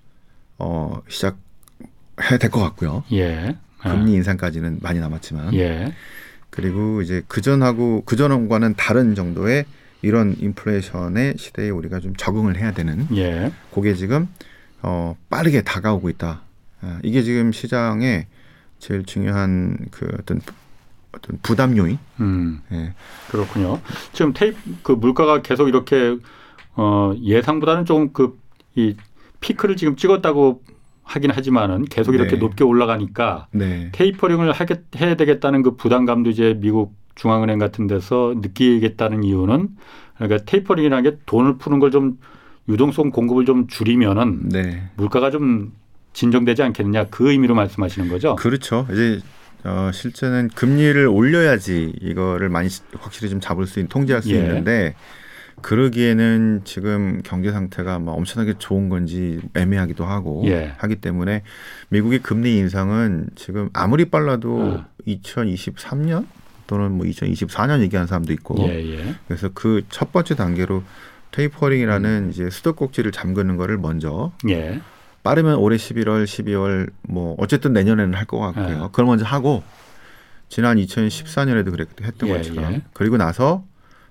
어 0.59 1.01
시작해야 1.07 2.37
될 2.39 2.49
것 2.51 2.59
같고요. 2.61 3.03
예. 3.11 3.55
금리 3.79 4.13
인상까지는 4.13 4.79
많이 4.81 4.99
남았지만 4.99 5.53
예. 5.53 5.93
그리고 6.49 7.01
이제 7.01 7.21
그전하고 7.27 8.03
그전과는 8.05 8.75
다른 8.75 9.15
정도의 9.15 9.65
이런 10.01 10.35
인플레이션의 10.39 11.35
시대에 11.37 11.69
우리가 11.69 11.99
좀 11.99 12.15
적응을 12.15 12.57
해야 12.57 12.71
되는 12.71 13.07
예. 13.15 13.51
그게 13.73 13.93
지금 13.95 14.27
어 14.81 15.15
빠르게 15.29 15.61
다가오고 15.61 16.09
있다. 16.09 16.41
아, 16.81 16.99
이게 17.03 17.23
지금 17.23 17.51
시장의 17.51 18.27
제일 18.79 19.03
중요한 19.05 19.77
그 19.91 20.07
어떤 20.19 20.39
어떤 21.17 21.39
부담 21.41 21.77
요인. 21.77 21.97
음. 22.19 22.61
예. 22.71 22.93
그렇군요. 23.29 23.79
지금 24.13 24.33
테이프 24.33 24.57
그 24.83 24.91
물가가 24.91 25.41
계속 25.41 25.67
이렇게 25.67 26.17
어 26.75 27.13
예상보다는 27.21 27.85
좀그이 27.85 28.95
피크를 29.41 29.75
지금 29.75 29.95
찍었다고 29.95 30.61
하긴 31.03 31.31
하지만은 31.31 31.85
계속 31.85 32.13
이렇게 32.15 32.31
네. 32.31 32.37
높게 32.37 32.63
올라가니까 32.63 33.47
네. 33.51 33.89
테이퍼링을 33.93 34.51
하겠, 34.51 34.81
해야 34.97 35.15
되겠다는 35.15 35.63
그 35.63 35.75
부담감도 35.75 36.29
이제 36.29 36.57
미국 36.59 36.95
중앙은행 37.15 37.57
같은 37.59 37.87
데서 37.87 38.35
느끼겠다는 38.37 39.23
이유는 39.23 39.69
그러니까 40.17 40.43
테이퍼링이라는 40.45 41.03
게 41.09 41.17
돈을 41.25 41.57
푸는 41.57 41.79
걸 41.79 41.91
좀 41.91 42.17
유동성 42.69 43.11
공급을 43.11 43.45
좀 43.45 43.67
줄이면은 43.67 44.49
네. 44.49 44.89
물가가 44.97 45.31
좀 45.31 45.71
진정되지 46.13 46.63
않겠느냐 46.63 47.05
그 47.05 47.31
의미로 47.31 47.55
말씀하시는 47.55 48.09
거죠. 48.09 48.35
그렇죠. 48.35 48.87
이제 48.91 49.19
어, 49.63 49.89
실제는 49.93 50.49
금리를 50.49 51.07
올려야지 51.07 51.93
이거를 52.01 52.49
많이 52.49 52.69
시- 52.69 52.81
확실히 52.99 53.29
좀 53.29 53.39
잡을 53.39 53.65
수 53.67 53.79
있는 53.79 53.89
통제할 53.89 54.21
수 54.21 54.31
예. 54.31 54.37
있는데 54.37 54.95
그러기에는 55.61 56.61
지금 56.65 57.21
경제 57.23 57.51
상태가 57.51 57.97
뭐 57.99 58.13
엄청나게 58.13 58.55
좋은 58.59 58.89
건지 58.89 59.39
애매하기도 59.55 60.05
하고 60.05 60.43
예. 60.45 60.73
하기 60.77 60.97
때문에 60.97 61.41
미국의 61.89 62.19
금리 62.19 62.57
인상은 62.57 63.29
지금 63.35 63.69
아무리 63.73 64.05
빨라도 64.05 64.59
어. 64.61 64.85
2023년 65.07 66.27
또는 66.67 66.91
뭐 66.91 67.05
2024년 67.07 67.81
얘기하는 67.81 68.07
사람도 68.07 68.33
있고 68.33 68.55
예, 68.69 68.97
예. 68.99 69.15
그래서 69.27 69.49
그 69.49 69.81
첫 69.89 70.11
번째 70.11 70.35
단계로 70.35 70.83
테이퍼링이라는 71.31 72.29
이제 72.31 72.49
수도꼭지를 72.49 73.11
잠그는 73.11 73.57
거를 73.57 73.77
먼저 73.77 74.31
예. 74.49 74.79
빠르면 75.27 75.55
올해 75.55 75.75
11월, 75.75 76.23
12월 76.23 76.89
뭐 77.01 77.35
어쨌든 77.37 77.73
내년에는 77.73 78.13
할 78.13 78.25
것 78.25 78.39
같고요. 78.39 78.69
예. 78.69 78.79
그걸 78.87 79.05
먼저 79.05 79.25
하고 79.25 79.61
지난 80.47 80.77
2014년에도 80.77 81.71
그랬 81.71 81.89
했던 82.01 82.29
예, 82.29 82.33
것처럼 82.37 82.73
예. 82.75 82.81
그리고 82.93 83.17
나서 83.17 83.65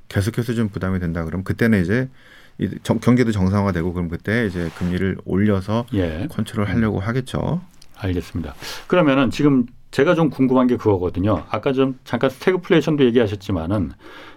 계속해서 0.09 0.53
좀 0.53 0.69
부담이 0.69 0.99
된다 1.01 1.25
그러면 1.25 1.43
그때는 1.45 1.81
이제 1.81 2.11
이 2.59 2.69
정- 2.83 2.99
경제도 3.01 3.33
정상화되고 3.33 3.93
그럼 3.95 4.09
그때 4.09 4.45
이제 4.47 4.69
금리를 4.79 5.17
올려서 5.25 5.87
예. 5.95 6.27
컨트롤 6.31 6.67
하려고 6.69 7.01
하겠죠. 7.01 7.63
알겠습니다. 7.97 8.55
그러면은 8.87 9.31
지금 9.31 9.65
제가 9.91 10.15
좀 10.15 10.29
궁금한 10.29 10.67
게 10.67 10.77
그거거든요. 10.77 11.45
아까 11.49 11.73
좀 11.73 11.99
잠깐 12.05 12.29
스태그플레이션도 12.29 13.07
얘기하셨지만은 13.07 13.93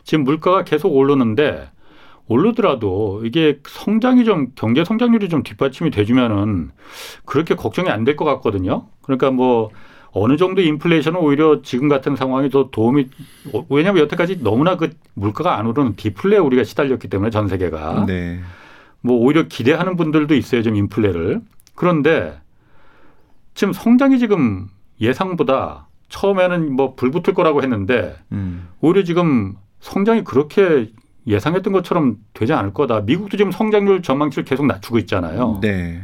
지금 0.06 0.24
물가가 0.24 0.64
계속 0.64 0.96
오르는데 0.96 1.70
오르더라도 2.30 3.22
이게 3.26 3.60
성장이 3.68 4.24
좀 4.24 4.52
경제 4.56 4.86
성장률이 4.86 5.28
좀 5.30 5.44
뒷받침이 5.44 5.90
돼주면은 5.92 6.70
그렇게 7.26 7.56
걱정이 7.56 7.90
안 7.90 8.06
될 8.06 8.16
것 8.16 8.24
같거든요. 8.26 8.86
그러니까 9.02 9.32
뭐 9.32 9.70
어느 10.12 10.38
정도 10.38 10.62
인플레이션은 10.62 11.20
오히려 11.20 11.62
지금 11.62 11.88
같은 11.90 12.16
상황이 12.16 12.50
더 12.50 12.70
도움이 12.72 13.08
어, 13.54 13.66
왜냐하면 13.70 14.04
여태까지 14.04 14.42
너무나 14.44 14.78
그 14.78 14.92
물가가 15.16 15.58
안 15.58 15.68
오르는 15.68 15.96
디플레에 15.96 16.40
우리가 16.40 16.64
시달렸기 16.64 17.08
때문에 17.10 17.30
전 17.32 17.48
세계가 17.48 18.06
네. 18.08 18.40
뭐 19.02 19.18
오히려 19.18 19.44
기대하는 19.44 19.96
분들도 19.96 20.34
있어요, 20.36 20.62
좀 20.62 20.76
인플레를. 20.76 21.42
그런데 21.76 22.40
지금 23.54 23.74
성장이 23.74 24.20
지금 24.20 24.68
예상보다 25.02 25.88
처음에는 26.10 26.74
뭐 26.74 26.96
불붙을 26.96 27.34
거라고 27.34 27.62
했는데 27.64 28.16
음. 28.32 28.68
오히려 28.82 29.04
지금 29.04 29.56
성장이 29.80 30.24
그렇게 30.24 30.90
예상했던 31.30 31.72
것처럼 31.72 32.18
되지 32.34 32.54
않을 32.54 32.74
거다. 32.74 33.02
미국도 33.02 33.38
지금 33.38 33.52
성장률 33.52 34.02
전망치를 34.02 34.44
계속 34.46 34.66
낮추고 34.66 34.98
있잖아요. 35.00 35.60
네. 35.62 36.02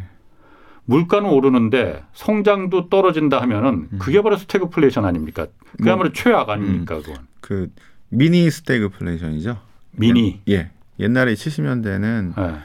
물가는 0.85 1.27
오르는데 1.27 2.03
성장도 2.13 2.89
떨어진다 2.89 3.41
하면은 3.41 3.89
그게 3.97 4.21
바로 4.21 4.37
스태그플레이션 4.37 5.03
아닙니까? 5.03 5.47
그야말로 5.81 6.13
최악 6.13 6.49
아닙니까, 6.49 6.97
그건. 6.97 7.15
그 7.41 7.71
미니 8.09 8.49
스태그플레이션이죠. 8.49 9.57
미니. 9.91 10.41
예. 10.47 10.69
옛날에 10.99 11.33
70년대는 11.33 12.37
예. 12.37 12.55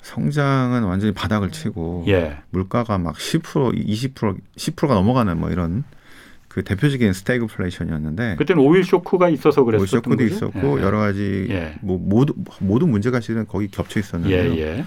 성장은 0.00 0.84
완전히 0.84 1.12
바닥을 1.12 1.50
치고 1.50 2.04
예. 2.08 2.38
물가가 2.50 2.96
막 2.96 3.16
10% 3.16 3.74
20% 3.86 4.38
10%가 4.56 4.94
넘어가는 4.94 5.38
뭐 5.38 5.50
이런 5.50 5.84
그 6.56 6.64
대표적인 6.64 7.12
스태그플레이션이었는데 7.12 8.36
그때는 8.36 8.62
오일 8.62 8.82
쇼크가 8.82 9.28
있어서 9.28 9.62
그랬었던 9.62 9.86
쇼크도 9.86 10.16
거죠. 10.16 10.24
있었고 10.24 10.78
예. 10.80 10.82
여러 10.82 10.98
가지 10.98 11.46
예. 11.50 11.74
뭐 11.82 11.98
모두 11.98 12.32
모든 12.60 12.88
문제가 12.88 13.20
실은 13.20 13.46
거기 13.46 13.68
겹쳐 13.68 14.00
예, 14.00 14.00
있었는데요. 14.00 14.56
예. 14.56 14.84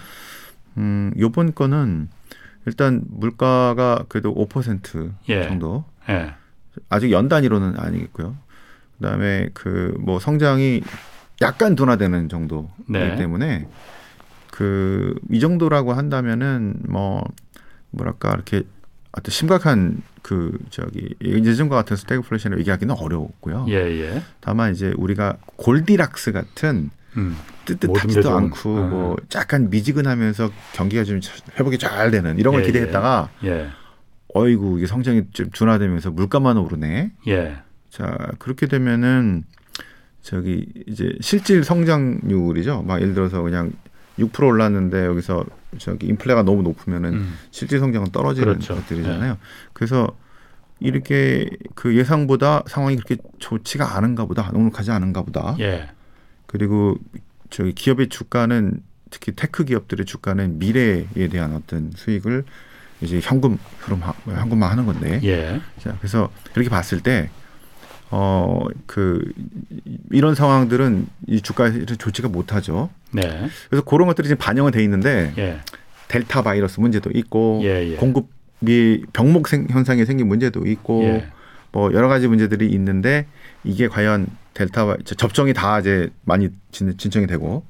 음, 0.77 1.13
요번 1.19 1.53
거는 1.53 2.09
일단 2.65 3.03
물가가 3.07 4.03
그래도 4.09 4.33
5% 4.33 5.11
예. 5.29 5.43
정도 5.43 5.85
예. 6.09 6.33
아직 6.89 7.11
연 7.11 7.29
단위로는 7.29 7.77
아니겠고요. 7.77 8.35
그다음에 8.97 9.49
그 9.53 9.95
뭐 9.99 10.17
성장이 10.19 10.81
약간 11.41 11.75
둔화되는 11.75 12.29
정도이기 12.29 12.71
네. 12.87 13.15
때문에 13.15 13.67
그 14.51 15.13
이 15.29 15.39
정도라고 15.39 15.93
한다면은 15.93 16.77
뭐 16.89 17.23
뭐랄까 17.91 18.31
이렇게 18.33 18.63
어떤 19.11 19.31
심각한 19.31 20.01
그 20.21 20.57
저기 20.69 21.15
예전과 21.21 21.75
같은 21.75 21.95
스태그플레이션을 21.95 22.59
얘기하기는 22.59 22.95
어려웠고요. 22.95 23.65
예, 23.69 23.75
예. 23.75 24.21
다만 24.39 24.71
이제 24.71 24.93
우리가 24.97 25.37
골디락스 25.55 26.31
같은 26.31 26.91
음. 27.17 27.35
뜨뜻하지도 27.65 28.21
좀, 28.21 28.33
않고 28.33 28.69
어. 28.69 28.87
뭐 28.87 29.15
약간 29.35 29.69
미지근하면서 29.69 30.51
경기가 30.73 31.03
좀 31.03 31.19
회복이 31.59 31.79
잘 31.79 32.11
되는 32.11 32.37
이런 32.37 32.53
걸 32.53 32.63
예, 32.63 32.67
기대했다가 32.67 33.29
예. 33.45 33.69
어이구 34.33 34.77
이게 34.77 34.85
성장이 34.85 35.23
좀 35.33 35.49
둔화되면서 35.51 36.11
물가만 36.11 36.57
오르네. 36.57 37.11
예. 37.27 37.57
자 37.89 38.15
그렇게 38.37 38.67
되면은 38.67 39.43
저기 40.21 40.67
이제 40.87 41.11
실질 41.21 41.63
성장률이죠. 41.63 42.83
막 42.83 43.01
예를 43.01 43.15
들어서 43.15 43.41
그냥 43.41 43.71
6% 44.19 44.47
올랐는데 44.47 45.05
여기서 45.05 45.45
저기 45.77 46.07
인플레가 46.07 46.43
너무 46.43 46.61
높으면은 46.63 47.13
음. 47.13 47.33
실질 47.51 47.79
성장은 47.79 48.11
떨어지는 48.11 48.53
그렇죠. 48.53 48.75
것들이잖아요. 48.75 49.37
그래서 49.73 50.07
이렇게 50.79 51.49
그 51.75 51.95
예상보다 51.95 52.63
상황이 52.67 52.95
그렇게 52.95 53.17
좋지가 53.39 53.95
않은가 53.97 54.25
보다, 54.25 54.49
녹록하지 54.51 54.91
않은가 54.91 55.23
보다. 55.23 55.55
예. 55.59 55.89
그리고 56.47 56.97
저기 57.49 57.73
기업의 57.73 58.09
주가는 58.09 58.81
특히 59.11 59.33
tech 59.35 59.65
기업들의 59.65 60.05
주가는 60.05 60.59
미래에 60.59 61.27
대한 61.31 61.53
어떤 61.55 61.91
수익을 61.95 62.45
이제 63.01 63.19
현금 63.21 63.57
흐름 63.79 64.01
현금화 64.25 64.69
하는 64.69 64.85
건데 64.85 65.19
예. 65.23 65.61
자 65.79 65.95
그래서 65.99 66.31
그렇게 66.53 66.69
봤을 66.69 67.01
때 67.01 67.29
어 68.11 68.67
그 68.87 69.21
이런 70.11 70.33
상황들은 70.33 71.07
이 71.27 71.41
주가에 71.41 71.85
좋지가 71.85 72.27
못하죠. 72.27 72.89
네. 73.11 73.47
그래서 73.69 73.83
그런 73.83 74.07
것들이 74.07 74.27
지금 74.27 74.37
반영은 74.39 74.71
돼 74.71 74.83
있는데 74.83 75.33
예. 75.37 75.59
델타 76.07 76.41
바이러스 76.43 76.79
문제도 76.79 77.09
있고 77.13 77.59
예, 77.63 77.91
예. 77.91 77.95
공급이 77.97 79.03
병목 79.13 79.47
생, 79.47 79.67
현상이 79.69 80.05
생긴 80.05 80.27
문제도 80.27 80.65
있고 80.65 81.03
예. 81.03 81.27
뭐 81.71 81.93
여러 81.93 82.07
가지 82.07 82.27
문제들이 82.27 82.67
있는데 82.71 83.27
이게 83.63 83.87
과연 83.87 84.27
델타 84.53 84.85
바 84.85 84.97
접종이 85.05 85.53
다 85.53 85.79
이제 85.79 86.09
많이 86.25 86.49
진, 86.71 86.97
진청이 86.97 87.27
되고 87.27 87.63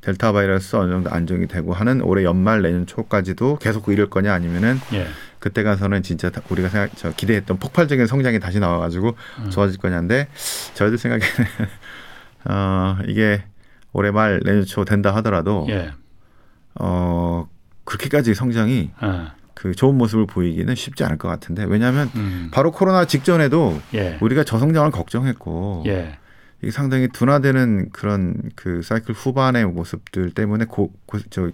델타 0.00 0.32
바이러스 0.32 0.74
어느 0.76 0.90
정도 0.90 1.10
안정이 1.10 1.46
되고 1.46 1.72
하는 1.72 2.00
올해 2.02 2.24
연말 2.24 2.62
내년 2.62 2.86
초까지도 2.86 3.58
계속 3.58 3.88
이럴 3.88 4.08
거냐 4.10 4.32
아니면은 4.32 4.78
예. 4.94 5.06
그때 5.38 5.62
가서는 5.62 6.02
진짜 6.02 6.30
다- 6.30 6.40
우리가 6.48 6.68
생각, 6.68 6.90
저 6.96 7.12
기대했던 7.12 7.58
폭발적인 7.58 8.06
성장이 8.06 8.38
다시 8.40 8.58
나와가지고 8.60 9.14
음. 9.44 9.50
좋아질 9.50 9.78
거냐인데 9.80 10.28
저희들 10.74 10.98
생각에는 10.98 11.50
어 12.48 12.98
이게 13.06 13.42
올해 13.92 14.10
말 14.10 14.40
내년 14.44 14.64
초 14.64 14.84
된다 14.84 15.14
하더라도 15.16 15.66
예. 15.70 15.92
어 16.76 17.48
그렇게까지 17.84 18.34
성장이 18.34 18.90
아, 18.98 19.34
그 19.54 19.74
좋은 19.74 19.96
모습을 19.96 20.26
보이기는 20.26 20.74
쉽지 20.74 21.04
않을 21.04 21.18
것 21.18 21.28
같은데 21.28 21.64
왜냐하면 21.64 22.10
음. 22.14 22.48
바로 22.52 22.70
코로나 22.70 23.04
직전에도 23.04 23.80
예. 23.94 24.18
우리가 24.20 24.44
저성장을 24.44 24.90
걱정했고 24.90 25.84
예. 25.86 26.18
이게 26.62 26.70
상당히 26.70 27.08
둔화되는 27.08 27.90
그런 27.90 28.36
그 28.54 28.82
사이클 28.82 29.14
후반의 29.14 29.66
모습들 29.66 30.30
때문에 30.30 30.64
고, 30.66 30.92
고, 31.06 31.18
저 31.30 31.50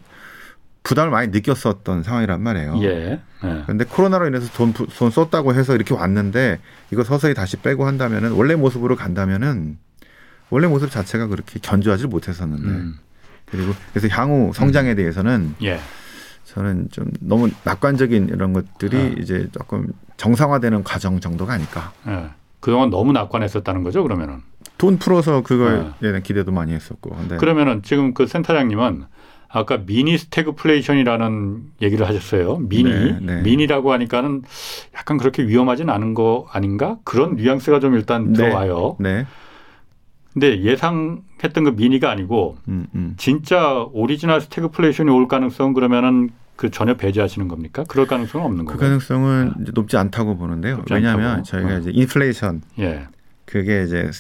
부담을 0.83 1.11
많이 1.11 1.29
느꼈었던 1.29 2.03
상황이란 2.03 2.41
말이에요. 2.43 2.79
예. 2.83 3.21
예. 3.45 3.63
그런데 3.65 3.85
코로나로 3.85 4.27
인해서 4.29 4.51
돈, 4.53 4.73
부- 4.73 4.87
돈 4.87 5.11
썼다고 5.11 5.55
해서 5.55 5.75
이렇게 5.75 5.95
왔는데 5.95 6.61
이거 6.93 7.05
서서히 7.05 7.35
다시 7.35 7.57
빼고 7.57 7.87
한다면은 7.87 8.33
원래 8.33 8.55
모습으로 8.55 8.97
간다면은 8.97 9.79
원래 10.51 10.67
모습 10.67 10.91
자체가 10.91 11.27
그렇게 11.27 11.59
견조하지 11.61 12.07
못했었는데 12.07 12.69
음. 12.69 12.99
그리고 13.47 13.73
그래서 13.93 14.09
향후 14.09 14.53
성장에 14.55 14.95
대해서는 14.95 15.55
예. 15.63 15.79
저는 16.45 16.89
좀 16.91 17.11
너무 17.21 17.51
낙관적인 17.65 18.29
이런 18.29 18.53
것들이 18.53 18.97
아. 18.97 19.21
이제 19.21 19.49
조금 19.53 19.89
정상화되는 20.17 20.83
과정 20.85 21.21
정도가 21.21 21.55
아닐까. 21.55 21.93
예. 22.07 22.31
그동안 22.61 22.91
너무 22.91 23.13
낙관했었다는 23.13 23.83
거죠, 23.83 24.03
그러면은. 24.03 24.41
돈 24.79 24.99
풀어서 24.99 25.43
그거에 25.43 25.79
아. 25.81 25.95
대한 26.01 26.23
기대도 26.23 26.53
많이 26.53 26.73
했었고. 26.73 27.11
근데 27.11 27.37
그러면은 27.37 27.83
지금 27.83 28.15
그 28.15 28.27
센터장님은 28.27 29.05
아까 29.51 29.79
미니 29.79 30.19
스태그플레이션이라는 30.19 31.63
얘기를 31.83 32.07
하셨어요. 32.07 32.59
미니. 32.59 32.91
네, 32.91 33.19
네. 33.21 33.43
미니라고 33.43 33.93
하니까는 33.93 34.43
약간 34.95 35.17
그렇게 35.17 35.47
위험하진 35.47 35.89
않은 35.91 36.15
거 36.15 36.47
아닌가? 36.51 36.99
그런 37.05 37.37
뉘앙스가 37.37 37.81
좀 37.81 37.95
일단 37.95 38.33
네. 38.33 38.39
들어와요. 38.39 38.97
네. 39.01 39.27
근데 40.39 40.63
예상했던 40.63 41.65
그 41.65 41.71
미니가 41.71 42.09
아니고 42.09 42.59
음, 42.69 42.87
음. 42.95 43.15
진짜 43.17 43.85
오리지널 43.93 44.41
스태그플레이션이 44.41 45.11
올 45.11 45.27
가능성 45.27 45.73
그러면은 45.73 46.31
그 46.55 46.71
전혀 46.71 46.95
배제하시는 46.97 47.49
겁니까? 47.49 47.85
그럴 47.89 48.07
가능성은 48.07 48.47
없는 48.47 48.65
그 48.65 48.77
거예요. 48.77 48.89
가능성은 48.89 49.55
이제 49.63 49.73
높지 49.75 49.97
않다고 49.97 50.37
보는데요. 50.37 50.77
높지 50.79 50.95
왜냐하면 50.95 51.27
않다고. 51.27 51.43
저희가 51.43 51.75
어. 51.75 51.79
이제 51.79 51.91
인플레이션 51.93 52.63
예. 52.79 53.09
그게 53.47 53.83
이제 53.83 54.11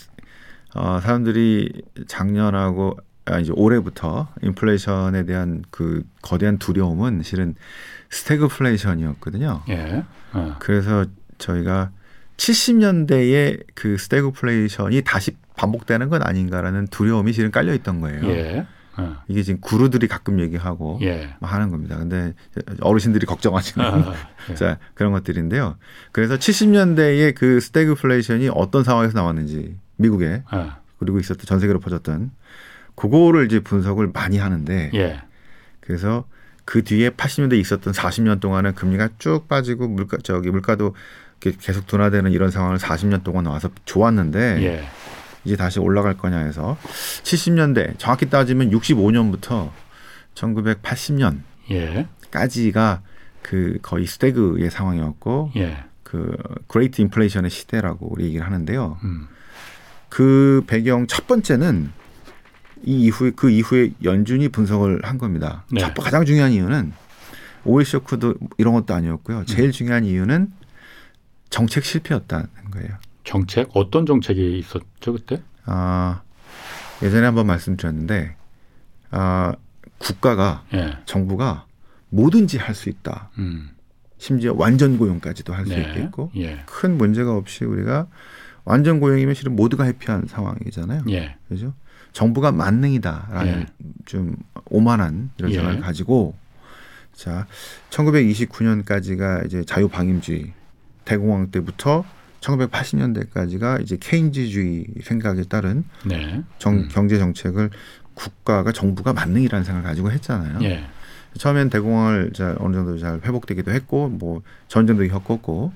어 0.75 0.99
사람들이 1.01 1.83
작년하고 2.09 2.97
아 3.25 3.39
이제 3.39 3.53
올해부터 3.55 4.29
인플레이션에 4.43 5.25
대한 5.25 5.63
그 5.71 6.03
거대한 6.23 6.59
두려움은 6.59 7.23
실은 7.23 7.55
스태그플레이션이었거든요. 8.11 9.63
예. 9.69 10.03
어. 10.33 10.57
그래서 10.59 11.05
저희가 11.39 11.91
70년대에 12.39 13.65
그 13.75 13.99
스태그플레이션이 13.99 15.03
다시 15.03 15.33
반복되는 15.57 16.09
건 16.09 16.23
아닌가라는 16.23 16.87
두려움이 16.87 17.33
실은 17.33 17.51
깔려 17.51 17.75
있던 17.75 18.01
거예요. 18.01 18.27
예. 18.31 18.67
어. 18.97 19.17
이게 19.29 19.43
지금 19.43 19.61
guru들이 19.61 20.09
가끔 20.09 20.41
얘기하고 20.41 20.99
예. 21.03 21.35
막 21.41 21.53
하는 21.53 21.71
겁니다. 21.71 21.97
근데 21.99 22.35
어르신들이 22.81 23.27
걱정하시는 23.27 23.87
아, 23.87 24.15
예. 24.51 24.55
자, 24.55 24.79
그런 24.95 25.13
것들인데요. 25.13 25.77
그래서 26.13 26.37
70년대에 26.37 27.35
그 27.35 27.61
스태그플레이션이 27.61 28.51
어떤 28.55 28.83
상황에서 28.83 29.19
나왔는지 29.19 29.77
미국에 29.97 30.43
아, 30.49 30.79
그리고 30.99 31.19
있었던 31.19 31.45
전 31.45 31.61
세계로 31.61 31.81
퍼졌던 31.81 32.31
그거를 32.95 33.47
이제 33.47 33.61
분석을 33.61 34.11
많이 34.13 34.39
하는데 34.39 34.91
예. 34.95 35.23
그래서 35.81 36.25
그 36.65 36.83
뒤에 36.83 37.11
80년대 37.11 37.55
에 37.55 37.57
있었던 37.59 37.93
40년 37.93 38.41
동안은 38.41 38.75
금리가 38.75 39.11
쭉 39.19 39.49
빠지고 39.49 39.89
물가 39.89 40.19
저기 40.23 40.51
물가도 40.51 40.95
계속 41.41 41.87
둔화되는 41.87 42.33
이런 42.33 42.51
상황을 42.51 42.79
40년 42.79 43.23
동안 43.23 43.45
나와서 43.45 43.71
좋았는데 43.85 44.63
예. 44.63 44.85
이제 45.45 45.57
다시 45.57 45.79
올라갈 45.79 46.17
거냐 46.17 46.39
해서 46.39 46.77
70년대 47.23 47.99
정확히 47.99 48.29
따지면 48.29 48.71
65년부터 48.71 49.71
1980년 50.35 51.41
예. 51.71 52.07
까지가 52.31 53.03
그 53.43 53.79
거의 53.83 54.07
스태그의 54.07 54.71
상황이었고 54.71 55.53
예. 55.57 55.85
그 56.03 56.37
Great 56.67 57.01
Inflation의 57.03 57.51
시대라고 57.51 58.09
우리 58.13 58.25
얘기를 58.25 58.45
하는데요. 58.45 58.99
음. 59.05 59.27
그 60.09 60.65
배경 60.67 61.07
첫 61.07 61.27
번째는 61.27 61.91
이 62.85 63.03
이후에 63.05 63.33
그 63.37 63.51
이후에 63.51 63.91
연준이 64.05 64.49
분석을 64.49 65.01
한 65.05 65.19
겁니다. 65.19 65.65
네. 65.71 65.81
첫 65.81 65.95
번- 65.95 66.05
가장 66.05 66.25
중요한 66.25 66.53
이유는 66.53 66.93
오일 67.65 67.85
쇼크도 67.85 68.35
이런 68.57 68.73
것도 68.73 68.95
아니었고요. 68.95 69.45
제일 69.45 69.73
중요한 69.73 70.05
이유는 70.05 70.51
정책 71.51 71.85
실패였다는 71.85 72.47
거예요. 72.73 72.91
정책 73.25 73.71
어떤 73.75 74.07
정책이 74.07 74.59
있었죠 74.59 75.13
그때? 75.13 75.43
아 75.65 76.23
예전에 77.03 77.27
한번 77.27 77.47
말씀드렸는데 77.47 78.37
아 79.11 79.55
국가가 79.99 80.65
예. 80.75 80.97
정부가 81.05 81.67
뭐든지 82.11 82.59
할 82.59 82.75
수 82.75 82.89
있다. 82.89 83.31
음. 83.39 83.71
심지어 84.17 84.53
완전 84.57 84.99
고용까지도 84.99 85.53
할수 85.55 85.75
네. 85.75 85.83
있겠고 85.83 86.31
예. 86.37 86.63
큰 86.67 86.97
문제가 86.99 87.35
없이 87.37 87.65
우리가 87.65 88.07
완전 88.65 88.99
고용이면 89.01 89.35
실은 89.35 89.55
모두가 89.57 89.85
해피한 89.85 90.27
상황이잖아요. 90.29 91.05
예. 91.11 91.37
그죠? 91.49 91.73
정부가 92.13 92.51
만능이다라는 92.53 93.61
예. 93.61 93.67
좀 94.07 94.35
오만한 94.71 95.31
이런 95.39 95.51
예. 95.53 95.57
생각을 95.57 95.81
가지고 95.81 96.35
자 97.15 97.47
1929년까지가 97.91 99.47
이제 99.47 99.65
자유방임주의 99.65 100.53
대공황 101.13 101.51
때부터 101.51 102.05
1980년대까지가 102.41 103.81
이제 103.83 103.97
케인즈주의 103.99 104.87
생각에 105.03 105.43
따른 105.45 105.85
네. 106.07 106.43
정, 106.59 106.75
음. 106.75 106.89
경제 106.93 107.19
정책을 107.19 107.71
국가가 108.15 108.73
정부가 108.73 109.13
만능이라는 109.15 109.65
생각을 109.65 109.89
가지고 109.89 110.11
했잖아요. 110.13 110.59
예. 110.63 110.85
처음엔 111.39 111.71
대공황을 111.71 112.33
잘 112.35 112.57
어느 112.59 112.75
정도 112.77 112.99
잘 112.99 113.21
회복되기도 113.25 113.71
했고 113.73 114.09
뭐 114.09 114.43
전쟁도 114.69 115.07
겪었고 115.09 115.73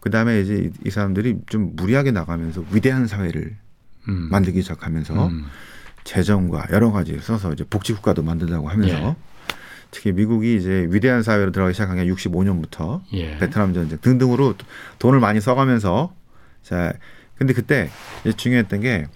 그 0.00 0.10
다음에 0.10 0.40
이제 0.40 0.56
이- 0.56 0.86
이 0.86 0.90
사람들이 0.90 1.38
좀 1.46 1.74
무리하게 1.76 2.10
나가면서 2.10 2.64
위대한 2.72 3.06
사회를 3.06 3.56
음. 4.08 4.28
만들기 4.30 4.62
시작하면서 4.62 5.28
음. 5.28 5.44
재정과 6.04 6.68
여러 6.72 6.90
가지 6.90 7.18
써서 7.20 7.52
이제 7.52 7.64
복지 7.68 7.92
국가도 7.92 8.22
만든다고 8.22 8.68
하면서 8.68 8.94
예. 9.10 9.16
특히 9.90 10.12
미국이 10.12 10.56
이제 10.56 10.86
위대한 10.90 11.22
사회로 11.22 11.50
들어가기 11.52 11.74
시작한 11.74 11.96
게 11.96 12.04
65년부터 12.06 13.02
예. 13.12 13.38
베트남 13.38 13.72
전쟁 13.72 13.98
등등으로 14.00 14.54
돈을 14.98 15.20
많이 15.20 15.40
써가면서 15.40 16.14
자 16.62 16.92
근데 17.36 17.54
그때 17.54 17.88
중요했던 18.36 18.80
게 18.80 19.06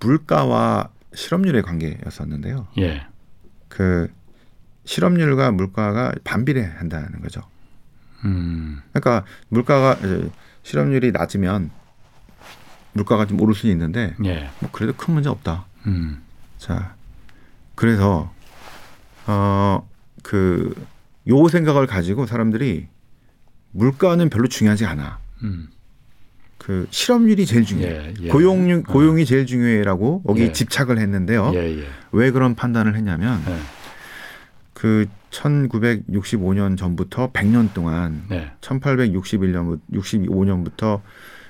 물가와 0.00 0.90
실업률의 1.14 1.62
관계였었는데요. 1.62 2.68
예. 2.78 3.06
그 3.68 4.12
실업률과 4.84 5.52
물가가 5.52 6.12
반비례한다는 6.24 7.20
거죠. 7.20 7.42
음. 8.24 8.82
그러니까 8.92 9.24
물가가 9.48 9.96
실업률이 10.62 11.12
낮으면 11.12 11.70
물가가 12.92 13.26
좀 13.26 13.40
오를 13.40 13.54
수는 13.54 13.72
있는데 13.72 14.14
예. 14.24 14.50
뭐 14.58 14.70
그래도 14.72 14.92
큰 14.94 15.14
문제 15.14 15.28
없다. 15.28 15.66
음. 15.86 16.22
자, 16.58 16.94
그래서 17.74 18.32
어그 19.30 20.74
요 21.28 21.48
생각을 21.48 21.86
가지고 21.86 22.26
사람들이 22.26 22.88
물가는 23.72 24.28
별로 24.28 24.48
중요하지 24.48 24.86
않아. 24.86 25.18
음. 25.42 25.68
그 26.58 26.86
실업률이 26.90 27.46
제일 27.46 27.64
중요해. 27.64 27.90
예. 27.90 28.14
예. 28.20 28.28
고용 28.28 28.82
고용이 28.82 29.24
제일 29.24 29.46
중요해라고 29.46 30.24
여기 30.28 30.42
예. 30.42 30.52
집착을 30.52 30.98
했는데요. 30.98 31.52
예. 31.54 31.80
예. 31.80 31.86
왜 32.12 32.30
그런 32.30 32.54
판단을 32.54 32.96
했냐면 32.96 33.42
예. 33.48 33.56
그 34.74 35.06
1965년 35.30 36.76
전부터 36.76 37.32
100년 37.32 37.72
동안 37.72 38.24
네. 38.28 38.50
1861년 38.60 39.80
65년부터 39.92 41.00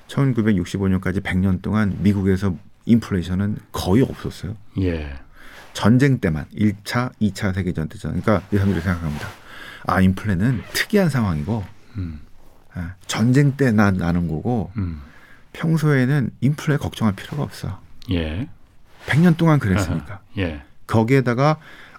1965년까지 0.06 1.22
100년 1.22 1.62
동안 1.62 1.96
미국에서 2.00 2.54
인플레이션은 2.86 3.56
거의 3.72 4.02
없었어요. 4.02 4.54
예. 4.80 5.12
전쟁 5.72 6.18
때만 6.18 6.46
1차, 6.54 7.12
2차 7.20 7.54
세계전 7.54 7.88
때전. 7.88 8.20
그러니까 8.20 8.46
이 8.52 8.56
사람들이 8.56 8.82
생각합니다. 8.82 9.28
아, 9.86 10.00
인플레는 10.00 10.62
특이한 10.72 11.08
상황이고 11.08 11.64
음. 11.96 12.20
아, 12.74 12.94
전쟁 13.06 13.56
때 13.56 13.72
나, 13.72 13.90
나는 13.90 14.28
거고 14.28 14.70
음. 14.76 15.00
평소에는 15.52 16.30
인플레 16.40 16.76
걱정할 16.76 17.14
필요가 17.14 17.42
없어. 17.42 17.80
예. 18.10 18.48
100년 19.06 19.36
동안 19.36 19.58
그랬으니까. 19.58 20.14
아하. 20.14 20.20
예. 20.38 20.62
거기에다가 20.86 21.56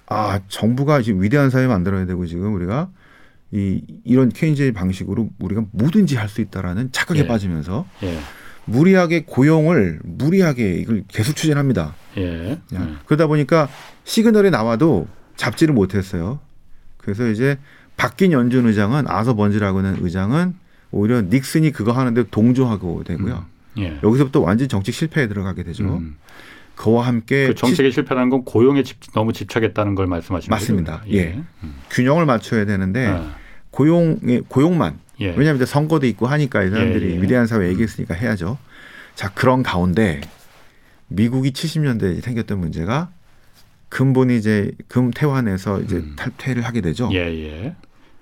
아, 0.08 0.40
정부가 0.48 1.02
지금 1.02 1.22
위대한 1.24 1.50
사회 1.50 1.68
만들어야 1.68 2.06
되고 2.06 2.26
지금 2.26 2.54
우리가 2.54 2.90
이 3.52 3.82
이런 4.06 4.30
케인즈의 4.30 4.72
방식으로 4.74 5.30
우리가 5.40 5.64
뭐든지 5.72 6.16
할 6.18 6.30
수 6.30 6.40
있다라는 6.42 6.92
착각에 6.92 7.22
예. 7.22 7.28
빠지면서 7.28 7.86
예. 8.04 8.20
무리하게 8.72 9.24
고용을 9.26 10.00
무리하게 10.04 10.76
이걸 10.76 11.04
계속 11.08 11.36
추진합니다. 11.36 11.96
예. 12.18 12.52
야, 12.52 12.58
음. 12.74 13.00
그러다 13.06 13.28
보니까 13.28 13.70
시그널이 14.06 14.50
나와도 14.50 15.08
잡지를 15.36 15.74
못했어요. 15.74 16.40
그래서 16.98 17.28
이제 17.28 17.58
바뀐 17.98 18.32
연준 18.32 18.68
의장은 18.68 19.06
아서 19.08 19.36
번지라고는 19.36 19.98
의장은 20.02 20.56
오히려 20.92 21.22
닉슨이 21.22 21.72
그거 21.72 21.92
하는데 21.92 22.24
동조하고 22.30 23.04
되고요. 23.04 23.46
예. 23.80 24.00
여기서부터 24.04 24.42
완전 24.42 24.68
정책 24.68 24.94
실패에 24.94 25.28
들어가게 25.28 25.64
되죠. 25.64 25.84
음. 25.84 26.18
그와 26.76 27.06
함께 27.06 27.48
그 27.48 27.56
정책의 27.56 27.92
실패라는 27.92 28.30
건 28.30 28.44
고용에 28.44 28.84
집, 28.84 28.98
너무 29.14 29.34
집착했다는 29.34 29.96
걸 29.96 30.08
말씀하시는 30.08 30.50
맞습니다. 30.54 31.00
거죠? 31.02 31.14
예. 31.14 31.42
균형을 31.92 32.26
맞춰야 32.26 32.66
되는데 32.66 33.06
아, 33.08 33.36
고용의 33.70 34.44
고용만 34.48 35.00
예. 35.22 35.34
왜냐하면 35.36 35.66
선거도 35.66 36.06
있고 36.08 36.28
하니까 36.28 36.64
이 36.64 36.70
사람들이 36.70 37.12
예, 37.12 37.16
예. 37.16 37.22
위대한 37.22 37.48
사회 37.48 37.68
얘기했으니까 37.70 38.14
해야죠. 38.14 38.58
자 39.16 39.30
그런 39.34 39.64
가운데 39.64 40.22
미국이 41.08 41.52
70년대에 41.52 42.22
생겼던 42.22 42.60
문제가 42.60 43.12
근본이 43.90 44.38
이제 44.38 44.72
금태환에서 44.88 45.82
이제 45.82 45.98
음. 45.98 46.16
탈퇴를 46.16 46.64
하게 46.64 46.82
되죠. 46.82 47.10
예, 47.14 47.18
예. 47.20 47.76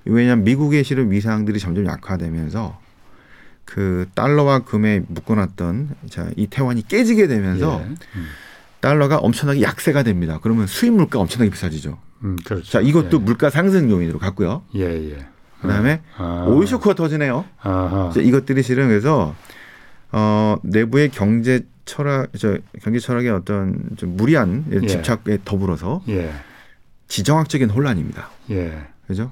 왜냐하면 0.05 0.43
미국의 0.43 0.83
실은 0.83 1.11
위상들이 1.11 1.59
점점 1.59 1.85
약화되면서 1.85 2.79
그 3.65 4.07
달러와 4.15 4.59
금에 4.59 5.03
묶어놨던 5.07 5.95
자, 6.09 6.31
이 6.35 6.47
태환이 6.47 6.87
깨지게 6.87 7.27
되면서 7.27 7.81
예. 7.83 7.87
음. 8.15 8.25
달러가 8.81 9.17
엄청나게 9.17 9.61
약세가 9.61 10.03
됩니다. 10.03 10.39
그러면 10.41 10.65
수입 10.65 10.93
물가 10.93 11.19
엄청나게 11.19 11.51
비싸지죠. 11.51 11.99
음, 12.23 12.35
그렇죠. 12.43 12.65
자 12.65 12.81
이것도 12.81 13.17
예. 13.17 13.23
물가 13.23 13.49
상승 13.49 13.91
요인으로 13.91 14.17
갔고요. 14.17 14.63
예, 14.75 15.11
예. 15.11 15.27
그다음에 15.61 16.01
아. 16.17 16.45
오일 16.47 16.67
쇼크가 16.67 16.95
터지네요. 16.95 17.45
아하. 17.61 18.11
자, 18.13 18.21
이것들이 18.21 18.63
실은 18.63 18.87
그래서 18.87 19.35
어 20.11 20.57
내부의 20.63 21.09
경제 21.09 21.65
철학 21.85 22.29
저 22.37 22.57
경제 22.81 22.99
철학의 22.99 23.29
어떤 23.31 23.89
좀 23.97 24.15
무리한 24.15 24.65
예. 24.71 24.87
집착에 24.87 25.39
더불어서 25.43 26.01
예. 26.09 26.31
지정학적인 27.07 27.69
혼란입니다. 27.69 28.29
예. 28.51 28.87
그죠? 29.07 29.31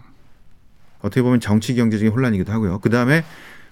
어떻게 0.99 1.21
보면 1.21 1.39
정치 1.39 1.75
경제적인 1.75 2.11
혼란이기도 2.11 2.51
하고요. 2.51 2.79
그 2.79 2.89
다음에 2.89 3.23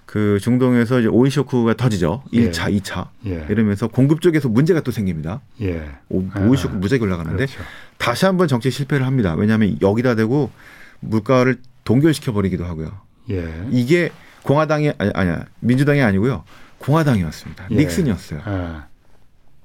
그 0.05 0.37
중동에서 0.39 0.99
이제 0.99 1.07
오일 1.07 1.31
쇼크가 1.31 1.73
터지죠. 1.73 2.23
예. 2.33 2.51
1차, 2.51 2.71
2차. 2.79 3.07
예. 3.25 3.47
이러면서 3.49 3.87
공급 3.87 4.21
쪽에서 4.21 4.47
문제가 4.47 4.81
또 4.81 4.91
생깁니다. 4.91 5.41
예. 5.61 5.89
오, 6.09 6.23
아. 6.33 6.41
오일 6.41 6.57
쇼크 6.57 6.75
무지하게 6.75 7.03
올라가는데 7.03 7.47
그렇죠. 7.47 7.61
다시 7.97 8.25
한번 8.25 8.47
정치 8.47 8.69
실패를 8.69 9.05
합니다. 9.05 9.33
왜냐하면 9.33 9.77
여기다 9.81 10.15
대고 10.15 10.51
물가를 10.99 11.57
동결시켜 11.85 12.33
버리기도 12.33 12.65
하고요. 12.65 12.91
예. 13.29 13.47
이게 13.71 14.11
공화당이 14.43 14.91
아니, 14.97 15.11
아니야 15.13 15.45
민주당이 15.61 16.01
아니고요. 16.01 16.43
공화당이었습니다. 16.79 17.67
예. 17.71 17.75
닉슨이었어요. 17.75 18.41
아, 18.43 18.87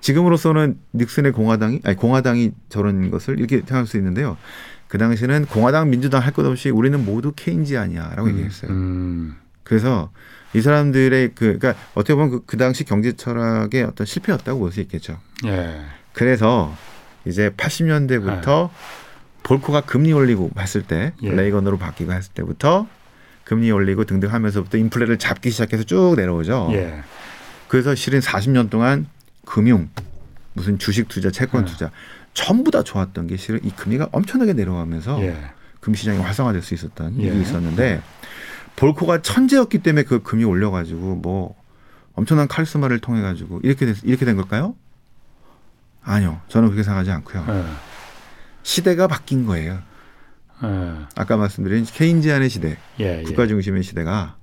지금으로서는 0.00 0.78
닉슨의 0.94 1.33
공화당이 1.33 1.80
아니 1.85 1.96
공화당이 1.96 2.52
저런 2.68 3.11
것을 3.11 3.38
이렇게 3.38 3.56
생각할 3.59 3.87
수 3.87 3.96
있는데요. 3.98 4.37
그 4.88 4.98
당시에는 4.98 5.46
공화당 5.46 5.90
민주당 5.90 6.22
할 6.22 6.33
것 6.33 6.44
없이 6.46 6.70
우리는 6.70 7.04
모두 7.04 7.33
케인지아니야라고 7.35 8.28
얘기했어요. 8.30 8.70
음. 8.70 9.37
그래서 9.62 10.11
이 10.52 10.61
사람들의 10.62 11.33
그 11.35 11.59
그러니까 11.59 11.74
어떻게 11.94 12.14
보면 12.14 12.30
그, 12.30 12.40
그 12.44 12.56
당시 12.56 12.85
경제 12.85 13.12
철학의 13.12 13.85
어떤 13.85 14.06
실패였다고 14.06 14.59
볼 14.59 14.72
수 14.72 14.80
있겠죠. 14.80 15.18
예. 15.46 15.80
그래서 16.12 16.74
이제 17.24 17.50
80년대부터 17.50 18.70
볼코가 19.42 19.83
금리 19.83 20.12
올리고 20.12 20.50
했을 20.59 20.83
때 20.83 21.12
예. 21.22 21.31
레이건으로 21.31 21.79
바뀌고 21.79 22.12
했을 22.12 22.33
때부터 22.35 22.87
금리 23.44 23.70
올리고 23.70 24.05
등등 24.05 24.33
하면서부터 24.33 24.79
인플레를 24.79 25.18
잡기 25.18 25.50
시작해서 25.50 25.83
쭉 25.83 26.14
내려오죠. 26.16 26.68
예. 26.72 27.03
그래서 27.68 27.94
실은 27.94 28.20
40년 28.20 28.70
동안 28.70 29.07
금융 29.44 29.88
무슨 30.53 30.79
주식 30.79 31.09
투자, 31.09 31.31
채권 31.31 31.62
음. 31.62 31.66
투자 31.66 31.90
전부 32.35 32.70
다 32.70 32.83
좋았던 32.83 33.26
게 33.26 33.37
실은 33.37 33.61
이 33.64 33.70
금리가 33.70 34.09
엄청나게 34.12 34.53
내려가면서 34.53 35.20
예. 35.22 35.37
금리 35.81 35.96
시장이 35.96 36.18
활성화될 36.18 36.62
수 36.62 36.74
있었던 36.74 37.20
예. 37.20 37.26
일이 37.26 37.40
있었는데 37.40 38.03
볼코가 38.76 39.22
천재였기 39.22 39.79
때문에 39.79 40.05
그 40.05 40.22
금리 40.22 40.44
올려가지고 40.44 41.16
뭐 41.16 41.57
엄청난 42.14 42.48
카리스마를 42.48 42.98
통해 42.98 43.22
가지고 43.22 43.61
이렇게 43.62 43.87
됐, 43.87 43.96
이렇게 44.05 44.24
된 44.24 44.37
걸까요? 44.37 44.74
아니요, 46.03 46.40
저는 46.48 46.68
그렇게 46.68 46.83
생각하지 46.83 47.11
않고요. 47.11 47.44
예. 48.61 48.62
시대가 48.62 49.07
바뀐 49.07 49.46
거예요. 49.46 49.83
예. 50.62 51.07
아까 51.16 51.37
말씀드린 51.37 51.85
케인지안의 51.85 52.51
시대, 52.51 52.77
예. 52.99 53.23
국가 53.23 53.46
중심의 53.46 53.83
시대가 53.83 54.37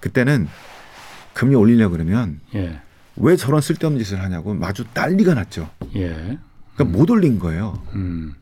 그때는 0.00 0.48
금리 1.34 1.54
올리려 1.54 1.90
그러면 1.90 2.40
예. 2.54 2.80
왜 3.16 3.36
저런 3.36 3.60
쓸데없는 3.60 4.02
짓을 4.02 4.22
하냐고 4.22 4.54
마주 4.54 4.84
난리가 4.94 5.34
났죠. 5.34 5.70
예. 5.96 6.38
그러니까 6.74 6.84
못 6.84 7.10
올린 7.10 7.38
거예요. 7.38 7.82
음. 7.94 8.34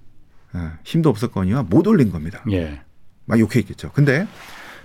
예, 0.57 0.71
힘도 0.85 1.11
없었거니와 1.11 1.65
못 1.65 1.87
올린 1.87 2.11
겁니다. 2.11 2.43
예. 2.53 2.81
막 3.25 3.39
욕해있겠죠. 3.39 3.91
근데 3.93 4.27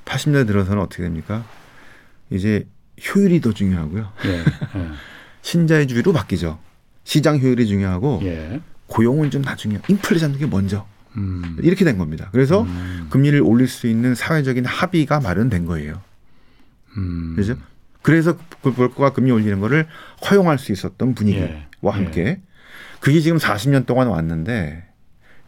80년대 0.06 0.48
들어서는 0.48 0.82
어떻게 0.82 1.04
됩니까? 1.04 1.46
이제 2.30 2.68
효율이 3.08 3.42
더 3.42 3.54
중요하고요. 3.54 4.12
예. 4.26 4.30
예. 4.40 4.44
신자유주의로 5.42 6.14
바뀌죠. 6.14 6.60
시장 7.04 7.40
효율이 7.40 7.66
중요하고 7.68 8.20
예. 8.24 8.62
고용은 8.90 9.32
좀 9.32 9.42
나중에 9.42 9.80
인플레 9.88 10.20
잡는 10.20 10.40
게 10.40 10.46
먼저 10.46 10.86
음. 11.16 11.58
이렇게 11.62 11.86
된 11.86 11.98
겁니다. 11.98 12.30
그래서 12.32 12.64
음. 12.64 13.08
금리를 13.10 13.42
올릴 13.42 13.68
수 13.68 13.88
있는 13.88 14.16
사회적인 14.16 14.66
합의가 14.66 15.22
마련된 15.22 15.66
거예요. 15.66 16.02
음. 16.98 17.34
그죠? 17.36 17.56
그래서 18.02 18.38
그 18.62 18.74
볼거가 18.74 19.12
금리 19.14 19.32
올리는 19.32 19.60
거를 19.60 19.88
허용할 20.30 20.58
수 20.58 20.72
있었던 20.72 21.14
분위기와 21.16 21.48
예. 21.50 21.90
함께 21.90 22.42
그게 23.00 23.20
지금 23.20 23.38
40년 23.38 23.86
동안 23.86 24.08
왔는데 24.08 24.86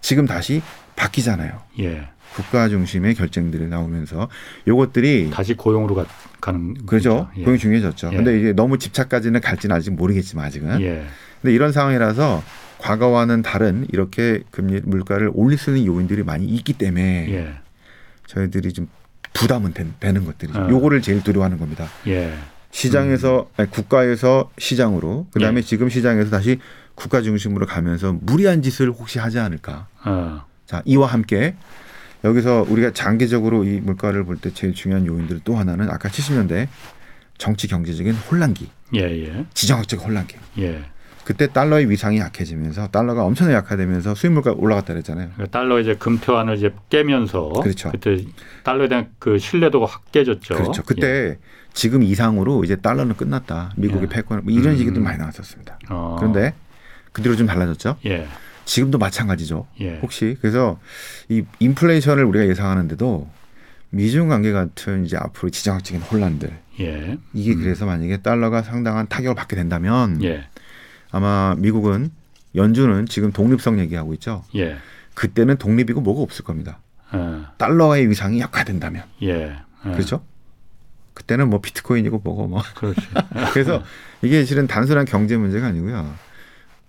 지금 0.01 0.25
다시 0.25 0.61
바뀌잖아요. 0.95 1.61
예. 1.79 2.09
국가 2.35 2.69
중심의 2.69 3.15
결정들이 3.15 3.67
나오면서 3.67 4.29
요것들이 4.67 5.31
다시 5.33 5.53
고용으로 5.53 5.95
가, 5.95 6.05
가는 6.39 6.73
그죠? 6.85 6.85
거죠. 6.85 7.29
예. 7.37 7.43
고용이 7.43 7.59
중요해졌죠. 7.59 8.09
예. 8.13 8.15
근데 8.15 8.39
이제 8.39 8.53
너무 8.53 8.77
집착까지는 8.77 9.41
갈지는 9.41 9.75
아직 9.75 9.91
모르겠지만 9.91 10.45
아직은. 10.45 10.81
예. 10.81 11.05
근데 11.41 11.53
이런 11.53 11.71
상황이라서 11.71 12.43
과거와는 12.81 13.43
다른 13.43 13.85
이렇게 13.91 14.43
금리 14.51 14.81
물가를 14.83 15.31
올릴 15.33 15.57
수 15.57 15.69
있는 15.75 15.85
요인들이 15.85 16.23
많이 16.23 16.45
있기 16.45 16.73
때문에 16.73 17.27
예. 17.31 17.53
저희들이 18.27 18.73
좀 18.73 18.87
부담은 19.33 19.73
된- 19.73 19.93
되는 19.99 20.25
것들이죠. 20.25 20.59
아. 20.59 20.69
요거를 20.69 21.01
제일 21.01 21.23
두려워하는 21.23 21.59
겁니다. 21.59 21.87
예. 22.07 22.33
시장에서 22.71 23.49
아니, 23.57 23.69
국가에서 23.69 24.49
시장으로 24.57 25.27
그다음에 25.31 25.59
예. 25.59 25.61
지금 25.61 25.89
시장에서 25.89 26.29
다시 26.31 26.59
국가 26.95 27.21
중심으로 27.21 27.65
가면서 27.67 28.13
무리한 28.21 28.61
짓을 28.61 28.89
혹시 28.91 29.19
하지 29.19 29.39
않을까. 29.39 29.87
어. 30.05 30.43
자, 30.65 30.81
이와 30.85 31.07
함께 31.07 31.55
여기서 32.23 32.65
우리가 32.69 32.91
장기적으로 32.91 33.63
이 33.63 33.79
물가를 33.79 34.23
볼 34.25 34.37
때 34.37 34.53
제일 34.53 34.73
중요한 34.73 35.05
요인들 35.05 35.41
또 35.43 35.55
하나는 35.55 35.89
아까 35.89 36.09
70년대 36.09 36.67
정치 37.37 37.67
경제적인 37.67 38.13
혼란기, 38.13 38.69
예. 38.95 38.99
예. 39.01 39.45
지정학적 39.53 40.05
혼란기. 40.05 40.35
예. 40.59 40.83
그때 41.23 41.47
달러의 41.47 41.89
위상이 41.89 42.19
약해지면서 42.19 42.87
달러가 42.87 43.23
엄청나게 43.23 43.55
약화되면서 43.57 44.15
수입 44.15 44.33
물가 44.33 44.51
올라갔다 44.51 44.93
그랬잖아요. 44.93 45.29
그러니까 45.35 45.59
달러 45.59 45.79
이제 45.79 45.95
금태환을 45.95 46.57
이제 46.57 46.73
깨면서 46.89 47.49
그렇죠. 47.61 47.91
때 47.91 48.25
달러에 48.63 48.87
대한 48.87 49.09
그 49.19 49.37
신뢰도가 49.37 49.85
확 49.85 50.11
깨졌죠. 50.11 50.55
그렇죠. 50.55 50.83
그때 50.83 51.37
지금 51.73 52.03
이상으로 52.03 52.63
이제 52.63 52.75
달러는 52.75 53.15
끝났다. 53.15 53.71
미국의 53.77 54.03
예. 54.03 54.07
패권 54.09 54.41
뭐 54.43 54.53
이런 54.53 54.75
음. 54.75 54.79
얘기도 54.79 54.99
많이 54.99 55.17
나왔었습니다. 55.17 55.79
예. 55.83 55.87
어. 55.89 56.15
그런데 56.19 56.53
그 57.11 57.21
뒤로 57.21 57.35
좀 57.35 57.47
달라졌죠. 57.47 57.97
예. 58.05 58.27
지금도 58.65 58.97
마찬가지죠. 58.97 59.67
예. 59.81 59.99
혹시 60.01 60.37
그래서 60.41 60.79
이 61.29 61.43
인플레이션을 61.59 62.23
우리가 62.25 62.47
예상하는데도 62.47 63.29
미중 63.89 64.29
관계 64.29 64.51
같은 64.51 65.05
이제 65.05 65.17
앞으로 65.17 65.49
지정학적인 65.49 66.01
혼란들 66.01 66.57
예. 66.79 67.17
이게 67.33 67.55
그래서 67.55 67.85
만약에 67.85 68.17
달러가 68.17 68.63
상당한 68.63 69.07
타격을 69.07 69.35
받게 69.35 69.55
된다면 69.55 70.23
예. 70.23 70.45
아마 71.11 71.55
미국은 71.57 72.11
연준은 72.55 73.05
지금 73.05 73.31
독립성 73.31 73.79
얘기하고 73.79 74.13
있죠. 74.15 74.43
예. 74.55 74.77
그때는 75.13 75.57
독립이고 75.57 76.01
뭐가 76.01 76.21
없을 76.21 76.43
겁니다. 76.43 76.79
어. 77.11 77.45
달러의 77.57 78.09
위상이 78.09 78.39
약화된다면 78.39 79.03
예. 79.21 79.57
예. 79.85 79.91
그렇죠? 79.91 80.23
그때는 81.13 81.49
뭐 81.49 81.59
비트코인이고 81.59 82.21
뭐고 82.23 82.47
뭐 82.47 82.63
그렇지. 82.75 83.01
그래서 83.53 83.83
이게 84.21 84.45
실은 84.45 84.67
단순한 84.67 85.05
경제 85.05 85.37
문제가 85.37 85.67
아니고요. 85.67 86.13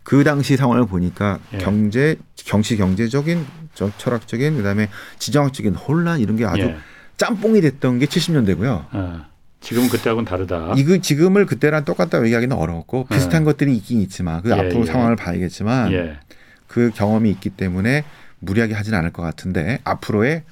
그 0.04 0.24
당시 0.24 0.56
상황을 0.56 0.86
보니까 0.86 1.38
예. 1.54 1.58
경제, 1.58 2.16
경시 2.36 2.76
경제적인, 2.76 3.46
저 3.74 3.90
철학적인, 3.98 4.56
그다음에 4.56 4.88
지정학적인 5.18 5.74
혼란 5.74 6.20
이런 6.20 6.36
게 6.36 6.44
아주 6.44 6.62
예. 6.62 6.76
짬뽕이 7.16 7.60
됐던 7.60 7.98
게 7.98 8.06
70년대고요. 8.06 9.26
어. 9.62 9.64
지금은 9.64 9.88
그때하고는 9.88 10.24
다르다. 10.24 10.74
이거 10.76 10.98
지금을 10.98 11.46
그때랑 11.46 11.84
똑같다고 11.84 12.24
얘기하기는 12.26 12.54
어려웠고 12.54 13.06
비슷한 13.06 13.44
것들이 13.44 13.76
있긴 13.76 14.00
있지만 14.02 14.42
그 14.42 14.50
예, 14.50 14.54
앞으로 14.54 14.80
예. 14.80 14.84
상황을 14.84 15.16
봐야겠지만 15.16 15.92
예. 15.92 16.18
그 16.66 16.90
경험이 16.94 17.30
있기 17.30 17.50
때문에 17.50 18.04
무리하게 18.40 18.74
하지는 18.74 18.98
않을 18.98 19.12
것 19.12 19.22
같은데 19.22 19.78
앞으로의 19.84 20.42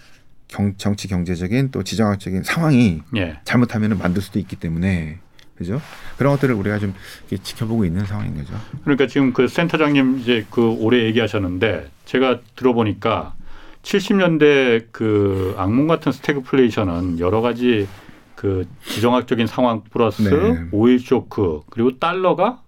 경, 0.48 0.74
정치 0.76 1.08
경제적인 1.08 1.70
또 1.70 1.82
지정학적인 1.82 2.44
상황이 2.44 3.02
예. 3.16 3.38
잘못하면 3.44 3.98
만들 3.98 4.22
수도 4.22 4.38
있기 4.38 4.56
때문에 4.56 5.18
그죠? 5.56 5.80
그런 6.16 6.32
것들을 6.34 6.54
우리가 6.54 6.78
좀 6.78 6.94
지켜보고 7.42 7.84
있는 7.84 8.06
상황인 8.06 8.34
거죠. 8.34 8.54
그러니까 8.82 9.06
지금 9.06 9.32
그 9.34 9.46
센터장님 9.46 10.20
이제 10.20 10.46
그 10.50 10.70
올해 10.80 11.04
얘기하셨는데 11.04 11.90
제가 12.06 12.40
들어보니까 12.56 13.34
70년대 13.82 14.86
그 14.90 15.54
악몽 15.58 15.86
같은 15.86 16.12
스태그플레이션은 16.12 17.18
여러 17.18 17.40
가지 17.40 17.86
그 18.40 18.66
지정학적인 18.86 19.46
상황 19.46 19.82
플러스 19.90 20.22
네. 20.22 20.64
오일 20.72 20.98
쇼크 20.98 21.60
그리고 21.68 21.98
달러가 21.98 22.62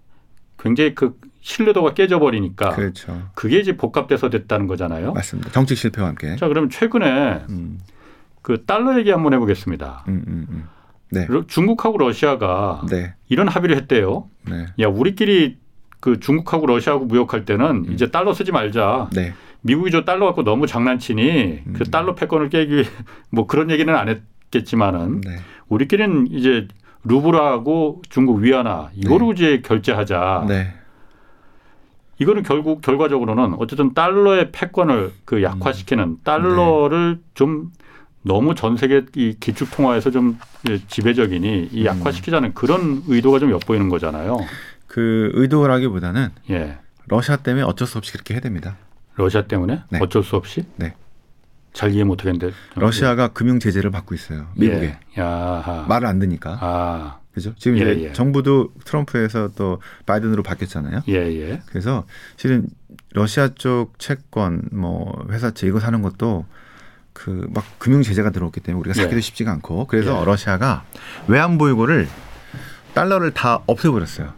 굉장히 0.59 0.93
그 0.93 1.17
신뢰도가 1.41 1.95
깨져버리니까 1.95 2.69
그렇죠. 2.75 3.19
그게 3.33 3.57
이제 3.57 3.75
복합돼서 3.75 4.29
됐다는 4.29 4.67
거잖아요. 4.67 5.13
맞습니다. 5.13 5.49
정책 5.51 5.75
실패와 5.79 6.09
함께. 6.09 6.35
자, 6.35 6.47
그럼 6.47 6.69
최근에 6.69 7.45
음, 7.49 7.79
그 8.43 8.65
달러 8.65 8.99
얘기 8.99 9.09
한번 9.09 9.33
해보겠습니다. 9.33 10.05
음, 10.09 10.23
음, 10.27 10.47
음. 10.51 10.63
네. 11.09 11.25
러- 11.27 11.47
중국하고 11.47 11.97
러시아가 11.97 12.83
네. 12.87 13.15
이런 13.27 13.47
합의를 13.47 13.75
했대요. 13.75 14.29
네. 14.47 14.67
야, 14.79 14.87
우리끼리 14.87 15.57
그 15.99 16.19
중국하고 16.19 16.67
러시아하고 16.67 17.05
무역할 17.05 17.45
때는 17.45 17.87
이제 17.93 18.11
달러 18.11 18.31
쓰지 18.35 18.51
말자. 18.51 19.09
네. 19.11 19.33
미국이 19.61 19.89
저 19.89 20.05
달러 20.05 20.27
갖고 20.27 20.43
너무 20.43 20.67
장난치니 20.67 21.63
그 21.73 21.79
음. 21.83 21.91
달러 21.91 22.13
패권을 22.13 22.49
깨기 22.49 22.83
뭐 23.31 23.47
그런 23.47 23.71
얘기는 23.71 23.91
안 23.95 24.07
했겠지만은 24.07 25.21
네. 25.21 25.37
우리끼리는 25.69 26.27
이제 26.31 26.67
루블하고 27.03 28.01
중국 28.09 28.37
위안화 28.39 28.89
이거로 28.95 29.33
이제 29.33 29.61
결제하자. 29.63 30.45
네. 30.47 30.73
이거는 32.19 32.43
결국 32.43 32.81
결과적으로는 32.81 33.55
어쨌든 33.59 33.93
달러의 33.93 34.51
패권을 34.51 35.11
그 35.25 35.41
약화시키는 35.43 36.19
달러를 36.23 37.19
좀 37.33 37.71
너무 38.21 38.55
전 38.55 38.77
세계 38.77 39.03
이 39.15 39.35
기축 39.39 39.71
통화에서 39.71 40.11
좀 40.11 40.39
지배적이니 40.87 41.69
이 41.71 41.85
약화시키자는 41.85 42.53
그런 42.53 43.03
의도가 43.07 43.39
좀 43.39 43.51
엿보이는 43.51 43.89
거잖아요. 43.89 44.37
그 44.87 45.31
의도라기보다는 45.33 46.29
예. 46.51 46.77
러시아 47.07 47.35
때문에 47.35 47.63
어쩔 47.63 47.87
수 47.87 47.97
없이 47.97 48.13
그렇게 48.13 48.35
해야 48.35 48.41
됩니다. 48.41 48.77
러시아 49.15 49.41
때문에 49.41 49.81
네. 49.89 49.99
어쩔 49.99 50.23
수 50.23 50.35
없이 50.35 50.63
네. 50.77 50.93
잘 51.73 51.91
이해 51.93 52.03
못 52.03 52.19
하겠는데 52.21 52.51
러시아가 52.75 53.29
금융 53.29 53.59
제재를 53.59 53.89
받고 53.91 54.13
있어요. 54.15 54.47
미국에. 54.55 54.97
예. 55.17 55.21
말을 55.21 56.07
안 56.07 56.19
듣니까. 56.19 56.57
아. 56.61 57.19
그죠? 57.33 57.55
지금 57.57 57.79
예, 57.79 57.93
이제 57.93 58.03
예. 58.09 58.13
정부도 58.13 58.71
트럼프에서 58.85 59.49
또 59.55 59.81
바이든으로 60.05 60.43
바뀌었잖아요. 60.43 61.01
예, 61.07 61.13
예. 61.15 61.61
그래서 61.65 62.05
실은 62.37 62.67
러시아 63.13 63.49
쪽 63.55 63.97
채권 63.97 64.61
뭐 64.71 65.25
회사채 65.31 65.65
이거 65.65 65.79
사는 65.79 65.99
것도 66.03 66.45
그 67.13 67.47
막 67.53 67.63
금융 67.79 68.03
제재가 68.03 68.29
들어왔기 68.29 68.59
때문에 68.59 68.79
우리가 68.81 68.93
사기도 68.93 69.17
예. 69.17 69.21
쉽지가 69.21 69.51
않고 69.51 69.87
그래서 69.87 70.21
예. 70.21 70.25
러시아가 70.25 70.83
외환 71.27 71.57
보유고를 71.57 72.07
달러를 72.93 73.31
다 73.31 73.61
없애버렸어요. 73.65 74.31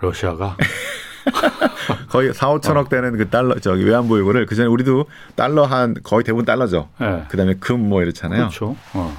러시아가 0.00 0.56
거의 2.10 2.32
4, 2.34 2.48
5천억 2.48 2.88
되는 2.88 3.16
그 3.16 3.28
달러 3.28 3.58
저기 3.58 3.84
외환보 3.84 4.18
유고를 4.18 4.46
그 4.46 4.54
전에 4.54 4.68
우리도 4.68 5.06
달러 5.36 5.64
한 5.64 5.94
거의 6.02 6.24
대부분 6.24 6.44
달러죠. 6.44 6.88
예. 7.00 7.24
그다음에 7.28 7.54
금 7.54 7.80
뭐 7.88 8.02
이렇잖아요. 8.02 8.40
그렇죠. 8.48 8.76
어. 8.94 9.16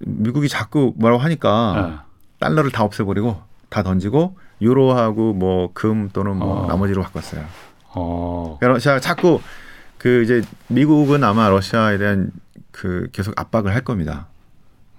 미국이 0.00 0.48
자꾸 0.48 0.92
뭐라고 0.96 1.22
하니까 1.22 2.02
예. 2.04 2.08
달러를 2.40 2.70
다 2.70 2.84
없애버리고 2.84 3.40
다 3.68 3.82
던지고 3.82 4.36
유로하고 4.60 5.32
뭐 5.34 5.70
금 5.74 6.08
또는 6.12 6.36
뭐 6.36 6.64
어. 6.64 6.66
나머지로 6.66 7.02
바꿨어요. 7.02 7.44
어. 7.94 8.58
러시아 8.60 9.00
자꾸 9.00 9.40
그 9.98 10.22
이제 10.22 10.42
미국은 10.68 11.24
아마 11.24 11.48
러시아에 11.48 11.98
대한 11.98 12.30
그 12.70 13.08
계속 13.12 13.38
압박을 13.40 13.74
할 13.74 13.82
겁니다. 13.82 14.26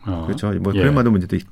어. 0.06 0.24
그렇죠. 0.26 0.52
뭐 0.60 0.74
예. 0.76 0.80
그랜마도 0.80 1.12
문제도 1.12 1.36
있- 1.36 1.48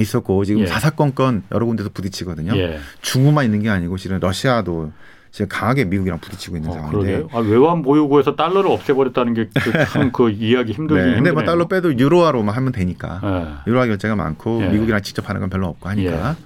있었고 0.00 0.44
지금 0.44 0.62
예. 0.62 0.66
사사건건 0.66 1.44
여러 1.52 1.66
군데서 1.66 1.90
부딪히거든요. 1.92 2.56
예. 2.56 2.78
중국만 3.00 3.44
있는 3.44 3.62
게 3.62 3.70
아니고 3.70 3.96
실은 3.96 4.18
러시아도 4.20 4.92
지금 5.30 5.48
강하게 5.48 5.84
미국이랑 5.84 6.20
부딪히고 6.20 6.56
있는 6.56 6.70
어, 6.70 6.74
상황인데. 6.74 7.26
아, 7.32 7.38
외환 7.38 7.82
보유고에서 7.82 8.36
달러를 8.36 8.70
없애버렸다는 8.70 9.34
게 9.34 9.48
참그 9.92 10.30
이해하기 10.30 10.72
힘들긴 10.72 11.06
네. 11.06 11.14
근데. 11.16 11.32
뭐 11.32 11.44
달러 11.44 11.66
빼도 11.66 11.98
유로화로만 11.98 12.54
하면 12.54 12.72
되니까. 12.72 13.20
예. 13.24 13.70
유로화 13.70 13.86
결제가 13.86 14.16
많고 14.16 14.62
예. 14.62 14.68
미국이랑 14.68 15.02
직접 15.02 15.28
하는 15.28 15.40
건 15.40 15.50
별로 15.50 15.66
없고 15.68 15.88
하니까. 15.88 16.36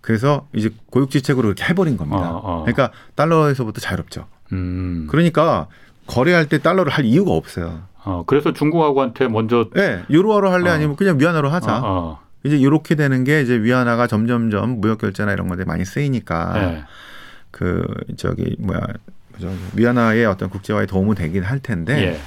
그래서 0.00 0.46
이제 0.52 0.70
고육지책으로 0.90 1.48
이렇게 1.48 1.64
해버린 1.64 1.96
겁니다. 1.96 2.32
어, 2.32 2.40
어. 2.42 2.62
그러니까 2.64 2.90
달러에서부터 3.14 3.80
자유롭죠. 3.80 4.26
음. 4.52 5.06
그러니까 5.10 5.66
거래할 6.06 6.48
때 6.48 6.58
달러를 6.58 6.92
할 6.92 7.04
이유가 7.04 7.32
없어요. 7.32 7.82
어, 8.04 8.24
그래서 8.26 8.52
중국하고한테 8.52 9.28
먼저 9.28 9.70
네, 9.74 10.02
유로화로 10.10 10.50
할래 10.50 10.68
어. 10.70 10.72
아니면 10.74 10.96
그냥 10.96 11.18
위안화로 11.18 11.48
하자. 11.48 12.18
이제 12.44 12.56
이렇게 12.58 12.94
되는 12.94 13.24
게 13.24 13.40
이제 13.42 13.56
위안화가 13.60 14.06
점점점 14.06 14.80
무역 14.80 14.98
결제나 14.98 15.32
이런 15.32 15.48
것에 15.48 15.64
많이 15.64 15.84
쓰이니까 15.84 16.52
예. 16.56 16.84
그 17.50 17.82
저기 18.16 18.54
뭐야 18.58 18.80
위안화의 19.74 20.26
어떤 20.26 20.50
국제화에 20.50 20.86
도움은 20.86 21.14
되긴 21.16 21.42
할 21.42 21.58
텐데 21.60 22.12
예. 22.14 22.20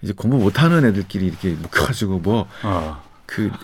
이제 0.00 0.12
공부 0.16 0.38
못하는 0.38 0.84
애들끼리 0.84 1.26
이렇게 1.26 1.50
묶여가지고 1.50 2.18
뭐그 2.20 2.46
어. 2.64 3.02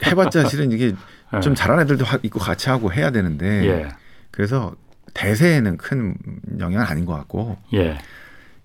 해봤자 0.07 0.47
실은 0.49 0.73
이게 0.73 0.95
예. 1.35 1.41
좀 1.41 1.55
잘하는 1.55 1.85
애들도 1.85 2.05
하- 2.05 2.19
있고 2.23 2.39
같이 2.39 2.69
하고 2.69 2.93
해야 2.93 3.11
되는데 3.11 3.67
예. 3.67 3.89
그래서 4.31 4.75
대세에는 5.15 5.79
큰 5.79 6.15
영향은 6.61 6.87
아닌 6.87 7.05
것 7.07 7.15
같고 7.15 7.57
예. 7.73 7.99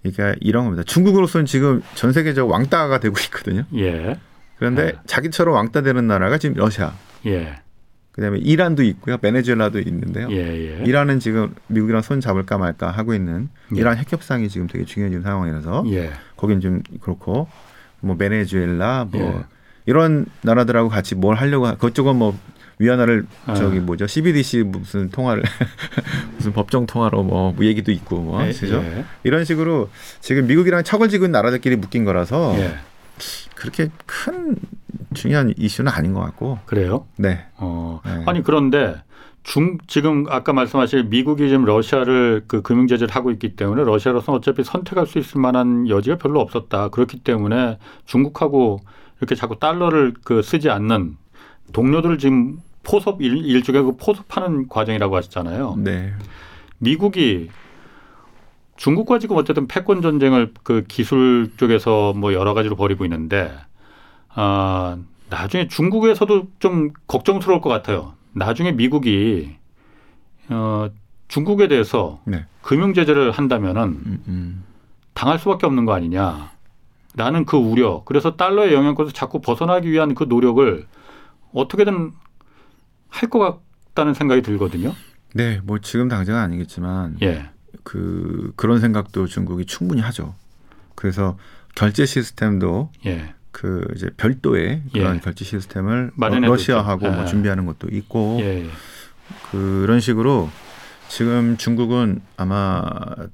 그러니까 0.02 0.36
이런 0.42 0.66
겁니다. 0.66 0.84
중국으로서는 0.84 1.46
지금 1.46 1.82
전 1.96 2.12
세계적 2.12 2.50
왕따가 2.50 3.00
되고 3.00 3.16
있거든요. 3.26 3.64
예. 3.78 4.20
그런데 4.58 4.86
네. 4.88 4.94
자기처럼 5.08 5.56
왕따 5.56 5.82
되는 5.82 6.08
나라가 6.08 6.38
지금 6.38 6.56
러시아, 6.58 6.94
예. 7.26 7.56
그다음에 8.12 8.38
이란도 8.38 8.84
있고요, 8.84 9.18
베네수엘라도 9.18 9.80
있는데요. 9.80 10.28
예. 10.32 10.38
예. 10.80 10.84
이란은 10.86 11.20
지금 11.20 11.56
미국이랑 11.68 12.02
손 12.04 12.22
잡을까 12.22 12.58
말까 12.60 12.92
하고 12.92 13.14
있는 13.16 13.50
예. 13.76 13.80
이란 13.80 13.98
핵 13.98 14.12
협상이 14.12 14.50
지금 14.50 14.68
되게 14.68 14.86
중요해진 14.86 15.22
상황이라서 15.24 15.84
예. 15.88 16.12
거긴 16.38 16.62
좀 16.62 16.82
그렇고 17.02 17.48
뭐 18.02 18.16
베네수엘라 18.18 19.08
뭐 19.12 19.22
예. 19.22 19.44
이런 19.88 20.26
나라들하고 20.44 20.90
같이 20.90 21.16
뭘 21.16 21.36
하려고 21.36 21.66
하- 21.66 21.76
그쪽은 21.76 22.16
뭐 22.16 22.38
위안화를 22.80 23.26
아. 23.46 23.54
저기 23.56 23.80
뭐죠 23.80 24.08
CBDC 24.08 24.64
무슨 24.64 25.10
통화를 25.10 25.44
무슨 26.38 26.54
법정 26.54 26.86
통화로 26.86 27.24
뭐 27.24 27.56
얘기도 27.62 27.92
있고 27.92 28.20
뭐 28.22 28.46
예. 28.48 28.52
그죠? 28.52 28.76
예. 28.84 29.06
이런 29.24 29.44
식으로 29.46 29.90
지금 30.22 30.46
미국이랑 30.48 30.84
척을 30.84 31.10
지은 31.10 31.32
나라들끼리 31.32 31.76
묶인 31.78 32.04
거라서 32.04 32.56
예. 32.60 32.76
그렇게 33.56 33.90
큰 34.06 34.56
중요한 35.14 35.54
이슈는 35.58 35.92
아닌 35.92 36.14
것 36.14 36.22
같고 36.22 36.60
그래요? 36.66 37.08
네 37.18 37.46
어. 37.58 38.02
네. 38.06 38.24
아니 38.26 38.44
그런데 38.44 38.96
중 39.44 39.78
지금 39.88 40.26
아까 40.30 40.54
말씀하신 40.54 41.10
미국이 41.10 41.50
지금 41.50 41.66
러시아를 41.66 42.46
그 42.48 42.62
금융 42.62 42.88
제재를 42.88 43.14
하고 43.14 43.30
있기 43.32 43.56
때문에 43.56 43.84
러시아로서는 43.84 44.40
어차피 44.40 44.64
선택할 44.64 45.06
수 45.06 45.20
있을 45.20 45.42
만한 45.42 45.88
여지가 45.90 46.18
별로 46.18 46.40
없었다. 46.40 46.90
그렇기 46.90 47.20
때문에 47.20 47.78
중국하고 48.06 48.80
이렇게 49.20 49.36
자꾸 49.36 49.60
달러를 49.60 50.14
그 50.24 50.42
쓰지 50.42 50.70
않는 50.70 51.18
동료들을 51.74 52.18
지금 52.18 52.60
포섭 52.84 53.22
일, 53.22 53.46
일종의 53.46 53.84
그 53.84 53.98
포섭하는 53.98 54.68
과정이라고 54.68 55.16
하셨잖아요. 55.16 55.76
네. 55.78 56.14
미국이 56.78 57.50
중국과 58.76 59.20
지금 59.20 59.38
어쨌든 59.38 59.68
패권 59.68 60.02
전쟁을 60.02 60.54
그 60.64 60.84
기술 60.88 61.52
쪽에서 61.58 62.14
뭐 62.14 62.34
여러 62.34 62.54
가지로 62.54 62.76
벌이고 62.76 63.06
있는데 63.06 63.52
아 64.30 64.98
나중에 65.30 65.68
중국에서도 65.68 66.48
좀 66.60 66.90
걱정스러울 67.08 67.62
것 67.62 67.70
같아요. 67.70 68.14
나중에 68.34 68.72
미국이 68.72 69.56
어 70.50 70.90
중국에 71.28 71.68
대해서 71.68 72.20
네. 72.26 72.46
금융 72.62 72.94
제재를 72.94 73.32
한다면은 73.32 73.84
음, 73.84 74.24
음. 74.28 74.64
당할 75.14 75.40
수밖에 75.40 75.66
없는 75.66 75.86
거 75.86 75.94
아니냐. 75.94 76.52
라는 77.16 77.46
그 77.46 77.58
우려. 77.58 78.02
그래서 78.06 78.36
달러의 78.36 78.74
영향권에서 78.74 79.14
자꾸 79.14 79.40
벗어나기 79.40 79.92
위한 79.92 80.16
그 80.16 80.24
노력을 80.24 80.88
어떻게든 81.54 82.12
할 83.10 83.30
것 83.30 83.62
같다는 83.94 84.16
생각이 84.16 84.42
들거든요. 84.42 84.94
네, 85.36 85.62
뭐 85.64 85.78
지금 85.78 86.08
당장은 86.10 86.42
아니겠지만 86.42 87.18
예. 87.22 87.52
그 87.84 88.54
그런 88.56 88.80
생각도 88.80 89.28
중국이 89.28 89.66
충분히 89.66 90.02
하죠. 90.02 90.36
그래서 90.96 91.38
결제 91.76 92.06
시스템도 92.06 92.92
예. 93.06 93.34
그 93.52 93.86
이제 93.96 94.10
별도의 94.18 94.84
그런 94.94 95.16
예. 95.16 95.20
결제 95.20 95.46
시스템을. 95.46 96.12
러시아하고 96.18 97.10
뭐 97.10 97.22
예. 97.24 97.26
준비하는 97.26 97.66
것도 97.66 97.88
있고 97.92 98.40
예. 98.42 98.66
그런 99.52 100.00
식으로 100.00 100.50
지금 101.08 101.58
중국은 101.58 102.22
아마 102.38 102.84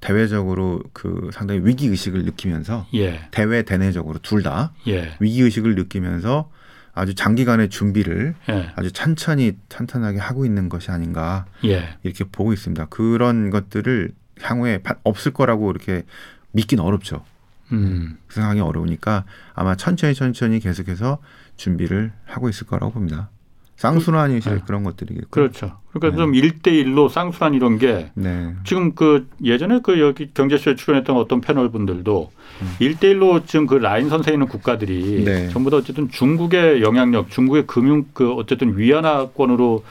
대외적으로 0.01 0.83
그 0.91 1.29
상당히 1.33 1.61
위기 1.63 1.87
의식을 1.87 2.25
느끼면서 2.25 2.87
예. 2.93 3.27
대외 3.31 3.63
대내적으로 3.63 4.19
둘다 4.19 4.73
예. 4.87 5.15
위기 5.19 5.41
의식을 5.41 5.75
느끼면서 5.75 6.51
아주 6.93 7.15
장기간의 7.15 7.69
준비를 7.69 8.35
예. 8.49 8.71
아주 8.75 8.91
찬찬히 8.91 9.55
탄탄하게 9.69 10.19
하고 10.19 10.45
있는 10.45 10.67
것이 10.67 10.91
아닌가 10.91 11.45
예. 11.63 11.95
이렇게 12.03 12.25
보고 12.25 12.51
있습니다. 12.51 12.87
그런 12.87 13.49
것들을 13.49 14.11
향후에 14.41 14.79
바- 14.79 14.95
없을 15.03 15.33
거라고 15.33 15.69
이렇게 15.71 16.03
믿기는 16.51 16.83
어렵죠. 16.83 17.23
음. 17.71 18.17
그 18.27 18.35
상황이 18.35 18.59
어려우니까 18.61 19.25
아마 19.53 19.75
천천히 19.75 20.13
천천히 20.15 20.59
계속해서 20.59 21.19
준비를 21.57 22.11
하고 22.25 22.49
있을 22.49 22.65
거라고 22.67 22.93
봅니다. 22.93 23.29
쌍순환이 23.75 24.39
이제 24.39 24.49
네. 24.55 24.61
그런 24.65 24.83
것들이겠고. 24.83 25.29
그렇죠. 25.29 25.77
그러니까 25.93 26.09
네. 26.11 26.17
좀 26.17 26.33
1대1로 26.33 27.07
쌍순환 27.09 27.53
이런 27.53 27.77
게 27.77 28.11
네. 28.13 28.53
지금 28.65 28.93
그 28.93 29.29
예전에 29.41 29.79
그 29.81 30.01
여기 30.01 30.29
경제쇼에 30.33 30.75
출연했던 30.75 31.15
어떤 31.15 31.39
패널 31.39 31.71
분들도 31.71 32.29
음. 32.61 32.75
일 32.79 32.95
1대1로 32.95 33.45
지금 33.47 33.67
그 33.67 33.75
라인 33.75 34.09
선에 34.09 34.33
있는 34.33 34.47
국가들이 34.47 35.23
네. 35.23 35.49
전부 35.49 35.69
다 35.69 35.77
어쨌든 35.77 36.09
중국의 36.09 36.81
영향력, 36.81 37.29
중국의 37.29 37.67
금융 37.67 38.03
그 38.13 38.33
어쨌든 38.33 38.77
위안화권으로 38.77 39.85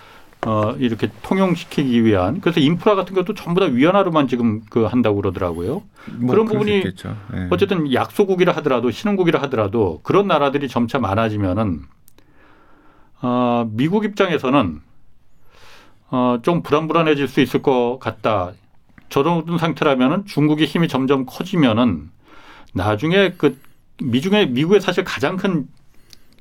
어 0.46 0.72
이렇게 0.78 1.10
통용시키기 1.22 2.04
위한 2.04 2.40
그래서 2.40 2.60
인프라 2.60 2.94
같은 2.94 3.14
것도 3.14 3.34
전부 3.34 3.60
다 3.60 3.66
위안화로만 3.66 4.28
지금 4.28 4.60
그 4.70 4.84
한다고 4.84 5.16
그러더라고요. 5.16 5.82
뭐 6.20 6.30
그런 6.30 6.46
부분이. 6.46 6.82
네. 6.82 7.48
어쨌든 7.50 7.92
약소국이라 7.92 8.52
하더라도 8.56 8.90
신흥국이라 8.90 9.42
하더라도 9.42 10.00
그런 10.04 10.28
나라들이 10.28 10.68
점차 10.68 10.98
많아지면은 11.00 11.82
어, 13.20 13.68
미국 13.72 14.04
입장에서는 14.04 14.80
어, 16.10 16.38
좀 16.42 16.62
불안불안해질 16.62 17.28
수 17.28 17.40
있을 17.40 17.60
것 17.60 17.98
같다. 18.00 18.52
저런 19.08 19.58
상태라면은 19.58 20.26
중국의 20.26 20.66
힘이 20.66 20.86
점점 20.86 21.26
커지면은 21.26 22.10
나중에 22.74 23.32
그 23.36 23.58
미중의 24.02 24.50
미국의 24.50 24.80
사실 24.80 25.02
가장 25.02 25.36
큰 25.36 25.66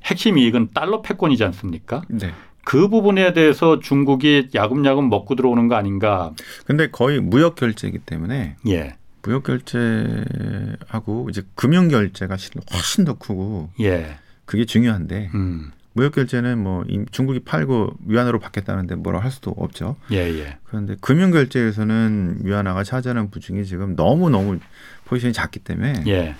핵심 0.04 0.38
이익은 0.38 0.70
달러 0.72 1.02
패권이지 1.02 1.42
않습니까? 1.44 2.02
네. 2.08 2.32
그 2.68 2.88
부분에 2.88 3.32
대해서 3.32 3.80
중국이 3.80 4.50
야금야금 4.54 5.08
먹고 5.08 5.36
들어오는 5.36 5.68
거 5.68 5.74
아닌가? 5.76 6.34
근데 6.66 6.90
거의 6.90 7.18
무역 7.18 7.54
결제이기 7.54 8.00
때문에 8.00 8.56
예, 8.68 8.94
무역 9.22 9.44
결제하고 9.44 11.28
이제 11.30 11.42
금융 11.54 11.88
결제가 11.88 12.36
훨씬 12.72 13.04
더 13.06 13.14
크고 13.14 13.70
예, 13.80 14.18
그게 14.44 14.66
중요한데 14.66 15.30
음, 15.32 15.70
무역 15.94 16.12
결제는 16.14 16.62
뭐 16.62 16.84
이- 16.88 17.06
중국이 17.10 17.40
팔고 17.40 17.94
위안화로 18.06 18.38
받겠다는데 18.38 18.96
뭐라 18.96 19.20
할 19.20 19.30
수도 19.30 19.50
없죠. 19.56 19.96
예, 20.12 20.16
예, 20.18 20.58
그런데 20.64 20.94
금융 21.00 21.30
결제에서는 21.30 22.40
위안화가 22.42 22.84
차지하는 22.84 23.30
부중이 23.30 23.64
지금 23.64 23.96
너무 23.96 24.28
너무 24.28 24.58
포지션이 25.06 25.32
작기 25.32 25.60
때문에 25.60 26.04
예, 26.06 26.34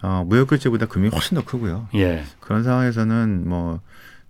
어, 0.00 0.22
무역 0.28 0.48
결제보다 0.48 0.86
금융이 0.86 1.10
훨씬 1.12 1.34
더 1.36 1.44
크고요. 1.44 1.88
예, 1.96 2.22
그런 2.38 2.62
상황에서는 2.62 3.48
뭐 3.48 3.80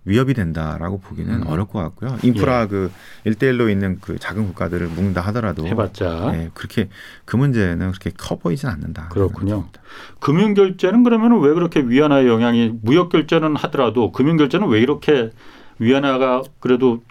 위협이 0.07 0.35
된다라고 0.35 1.01
보기는 1.01 1.43
음. 1.43 1.47
어려울 1.47 1.69
것 1.69 1.81
같고요. 1.81 2.17
인프라 2.23 2.67
그 2.67 2.91
1대1로 3.27 3.71
있는 3.71 3.99
그 4.01 4.19
작은 4.19 4.47
국가들을 4.47 4.87
묶는다 4.87 5.21
하더라도 5.21 5.67
해봤자. 5.67 6.33
예, 6.35 6.51
그렇게 6.55 6.89
그 7.25 7.37
문제는 7.37 7.91
그렇게 7.91 8.11
커 8.17 8.37
보이진 8.37 8.69
않는다. 8.69 9.09
그렇군요. 9.09 9.69
금융 10.21 10.55
결제는 10.55 11.03
그러면 11.03 11.41
왜 11.41 11.53
그렇게 11.53 11.81
위안화의 11.81 12.29
영향이 12.29 12.79
무역 12.83 13.09
결제는 13.11 13.57
하더라도 13.57 14.13
금융 14.13 14.37
결제는 14.37 14.69
왜 14.69 14.81
이렇게 14.81 15.31
위안화가 15.81 16.45
그래도 16.61 17.03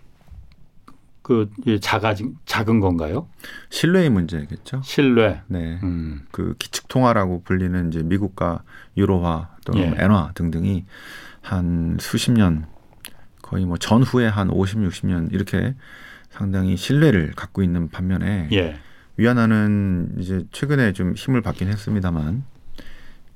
그 1.21 1.49
예, 1.65 1.79
작아진 1.79 2.38
작은 2.45 2.79
건가요? 2.79 3.27
신뢰의 3.71 4.10
문제겠죠. 4.10 4.81
신뢰. 4.84 5.41
네. 5.47 5.79
음. 5.84 6.21
그 6.31 6.55
기축 6.60 6.88
통화라고 6.88 7.41
불리는 7.43 7.89
이제 7.89 8.03
미국과 8.03 8.62
유로화 8.95 9.49
또는 9.65 9.95
예. 9.97 10.03
엔화 10.03 10.31
등등이 10.36 10.86
한 11.41 11.97
수십 11.99 12.31
년 12.31 12.67
거의 13.45 13.63
뭐 13.63 13.77
전후에 13.77 14.27
한 14.27 14.49
50, 14.49 14.79
60년 14.79 15.31
이렇게 15.31 15.75
상당히 16.31 16.75
신뢰를 16.75 17.34
갖고 17.36 17.62
있는 17.62 17.89
반면에 17.89 18.49
예. 18.51 18.75
위안화는 19.17 20.15
이제 20.17 20.43
최근에 20.51 20.93
좀 20.93 21.13
힘을 21.13 21.41
받긴 21.41 21.67
했습니다만 21.67 22.43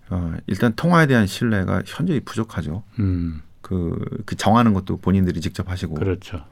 어, 0.10 0.34
일단 0.48 0.74
통화에 0.76 1.06
대한 1.06 1.28
신뢰가 1.28 1.84
현저히 1.86 2.22
부족하죠. 2.22 2.82
음. 2.98 3.42
그, 3.62 4.04
그 4.26 4.36
정하는 4.36 4.74
것도 4.74 4.98
본인들이 4.98 5.40
직접 5.42 5.70
하시고 5.70 5.94
그렇죠. 5.94 6.44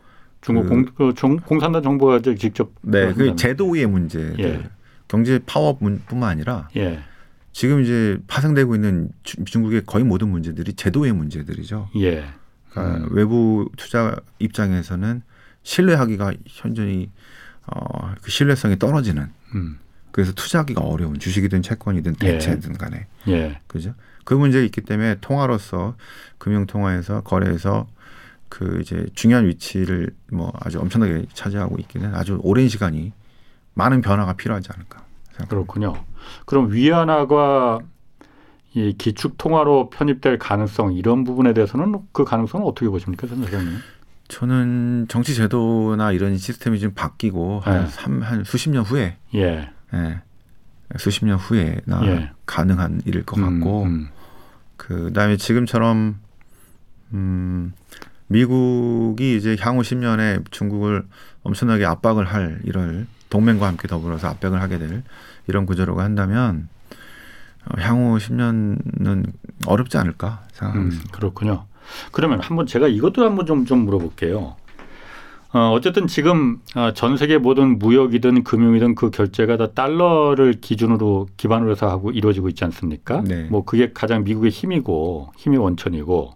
중국 0.41 0.63
그- 0.63 0.69
공, 0.69 0.85
그 0.95 1.13
종, 1.15 1.37
공산당 1.37 1.81
정부가 1.81 2.19
직접 2.21 2.71
네, 2.83 3.11
그. 3.13 3.35
제도의 3.35 3.87
문제들 3.87 4.39
예. 4.39 4.69
경제 5.07 5.39
파워뿐만 5.47 6.29
아니라 6.29 6.67
예. 6.75 6.99
지금 7.53 7.81
이제 7.81 8.19
파생되고 8.27 8.75
있는 8.75 9.09
주- 9.23 9.43
중국의 9.45 9.85
거의 9.87 10.05
모든 10.05 10.29
문제들이 10.29 10.73
제도의 10.73 11.11
문제들이죠. 11.13 11.89
예. 11.97 12.23
그러니까 12.69 13.05
음. 13.05 13.07
외부 13.11 13.69
투자 13.77 14.15
입장에서는 14.39 15.21
신뢰하기가 15.63 16.33
현저히 16.45 17.09
어, 17.65 18.13
그 18.21 18.31
신뢰성이 18.31 18.79
떨어지는 18.79 19.29
음. 19.55 19.79
그래서 20.11 20.31
투자하기가 20.33 20.81
어려운 20.81 21.19
주식이든 21.19 21.61
채권이든 21.61 22.15
예. 22.23 22.31
대체든 22.31 22.73
간에 22.73 23.07
예. 23.27 23.59
그죠? 23.67 23.93
그 24.23 24.33
문제가 24.33 24.63
있기 24.65 24.81
때문에 24.81 25.17
통화로서 25.21 25.95
금융 26.37 26.65
통화에서 26.65 27.21
거래에서 27.21 27.87
그 28.49 28.79
이제 28.81 29.05
중요한 29.13 29.45
위치를 29.45 30.11
뭐 30.31 30.51
아주 30.59 30.79
엄청나게 30.79 31.25
차지하고 31.33 31.77
있기는 31.79 32.15
아주 32.15 32.39
오랜 32.43 32.67
시간이 32.67 33.11
많은 33.73 34.01
변화가 34.01 34.33
필요하지 34.33 34.69
않을까 34.73 35.03
생각합니다. 35.31 35.47
그렇군요. 35.49 36.05
그럼 36.45 36.71
위안화가 36.71 37.79
이 38.77 38.93
기축 38.95 39.39
통화로 39.39 39.89
편입될 39.89 40.37
가능성 40.37 40.93
이런 40.93 41.23
부분에 41.23 41.53
대해서는 41.53 41.95
그 42.11 42.23
가능성은 42.23 42.63
어떻게 42.65 42.87
보십니까, 42.89 43.25
선생님? 43.25 43.79
저는 44.27 45.07
정치 45.09 45.33
제도나 45.33 46.11
이런 46.11 46.37
시스템이 46.37 46.79
좀 46.79 46.91
바뀌고 46.93 47.61
한, 47.61 47.85
네. 47.85 47.87
삼- 47.89 48.21
한 48.21 48.43
수십 48.43 48.69
년 48.69 48.83
후에 48.83 49.17
예. 49.33 49.69
예, 49.93 50.19
수십 50.97 51.25
년 51.25 51.37
후에나 51.39 52.05
예. 52.05 52.31
가능한 52.45 53.01
일일 53.05 53.23
것 53.25 53.39
같고 53.41 53.83
음, 53.83 53.87
음. 53.87 54.07
그다음에 54.75 55.37
지금처럼 55.37 56.19
음 57.13 57.73
미국이 58.27 59.37
이제 59.37 59.55
향후 59.59 59.81
10년에 59.81 60.43
중국을 60.51 61.05
엄청나게 61.43 61.85
압박을 61.85 62.25
할 62.25 62.59
이런 62.65 63.07
동맹과 63.29 63.65
함께 63.65 63.87
더불어서 63.87 64.27
압박을 64.27 64.61
하게 64.61 64.77
될 64.77 65.03
이런 65.47 65.65
구조라고 65.65 66.01
한다면 66.01 66.67
어, 66.67 66.76
향후 67.77 68.17
10년은 68.17 69.31
어렵지 69.65 69.97
않을까 69.97 70.43
생각하고 70.53 70.83
음, 70.83 70.87
있습니다. 70.89 71.17
그렇군요. 71.17 71.65
그러면 72.11 72.39
한번 72.41 72.65
제가 72.65 72.87
이것도 72.87 73.23
한번 73.23 73.45
좀, 73.45 73.65
좀 73.65 73.79
물어볼게요. 73.85 74.55
어, 75.53 75.71
어쨌든 75.71 76.07
지금 76.07 76.59
어, 76.75 76.91
전 76.93 77.17
세계 77.17 77.37
모든 77.37 77.79
무역이든 77.79 78.43
금융이든 78.43 78.95
그 78.95 79.09
결제가 79.09 79.57
다 79.57 79.71
달러를 79.71 80.55
기준으로 80.59 81.27
기반으로 81.37 81.71
해서 81.71 81.89
하고 81.89 82.11
이루어지고 82.11 82.49
있지 82.49 82.63
않습니까? 82.65 83.21
네. 83.21 83.47
뭐 83.49 83.63
그게 83.63 83.91
가장 83.93 84.23
미국의 84.23 84.51
힘이고 84.51 85.31
힘의 85.37 85.59
원천이고 85.59 86.33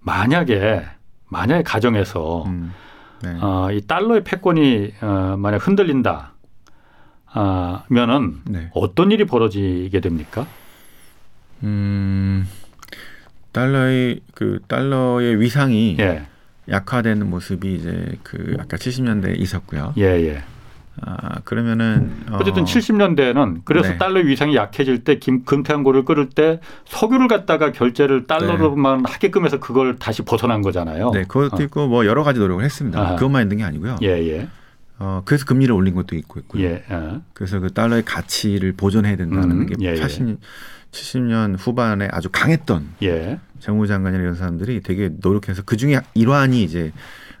만약에 0.00 0.82
만약에 1.28 1.62
가정에서 1.62 2.44
음, 2.46 2.72
네. 3.22 3.38
어, 3.40 3.68
이 3.72 3.82
달러의 3.86 4.24
패권이 4.24 4.94
어, 5.00 5.36
만약 5.38 5.66
흔들린다. 5.66 6.32
아, 7.32 7.84
면은 7.88 8.40
네. 8.44 8.70
어떤 8.74 9.12
일이 9.12 9.24
벌어지게 9.24 10.00
됩니까? 10.00 10.46
음, 11.62 12.46
달러의 13.52 14.20
그 14.34 14.60
달러의 14.68 15.40
위상이 15.40 15.96
예, 15.98 16.22
약화되는 16.68 17.28
모습이 17.28 17.74
이제 17.74 18.18
그 18.22 18.56
아까 18.58 18.76
70년대에 18.76 19.38
있었고요. 19.38 19.94
예, 19.98 20.04
예. 20.04 20.42
아 21.02 21.40
그러면은 21.44 22.12
어, 22.30 22.38
어쨌든 22.40 22.64
70년대에는 22.64 23.62
그래서 23.64 23.90
네. 23.90 23.98
달러 23.98 24.20
위상이 24.20 24.54
약해질 24.54 25.02
때 25.04 25.18
김, 25.18 25.44
금태한고를 25.44 26.04
끌을 26.04 26.28
때 26.28 26.60
석유를 26.86 27.26
갖다가 27.28 27.72
결제를 27.72 28.26
달러로만 28.26 29.04
하게끔 29.06 29.46
해서 29.46 29.58
그걸 29.60 29.98
다시 29.98 30.22
벗어난 30.22 30.60
거잖아요. 30.62 31.10
네, 31.12 31.22
그것도 31.22 31.56
어. 31.56 31.64
있고 31.64 31.86
뭐 31.86 32.04
여러 32.06 32.22
가지 32.22 32.38
노력을 32.38 32.62
했습니다. 32.62 33.00
아하. 33.00 33.14
그것만 33.16 33.42
있는 33.42 33.58
게 33.58 33.64
아니고요. 33.64 33.96
예, 34.02 34.08
예, 34.08 34.48
어, 34.98 35.22
그래서 35.24 35.46
금리를 35.46 35.74
올린 35.74 35.94
것도 35.94 36.14
있고 36.16 36.40
있고요. 36.40 36.64
예, 36.64 36.84
어. 36.90 37.22
그래서 37.32 37.58
그 37.60 37.72
달러의 37.72 38.04
가치를 38.04 38.72
보존해야 38.72 39.16
된다는 39.16 39.62
음, 39.62 39.66
게 39.66 39.74
예, 39.80 39.94
예. 39.94 40.36
80, 40.92 41.22
70년 41.22 41.56
후반에 41.58 42.08
아주 42.10 42.28
강했던 42.30 42.94
예, 43.02 43.38
재무 43.58 43.86
장관이나 43.86 44.22
이런 44.22 44.34
사람들이 44.34 44.82
되게 44.82 45.10
노력해서 45.20 45.62
그 45.64 45.76
중에 45.76 46.00
일환이 46.14 46.62
이제 46.62 46.92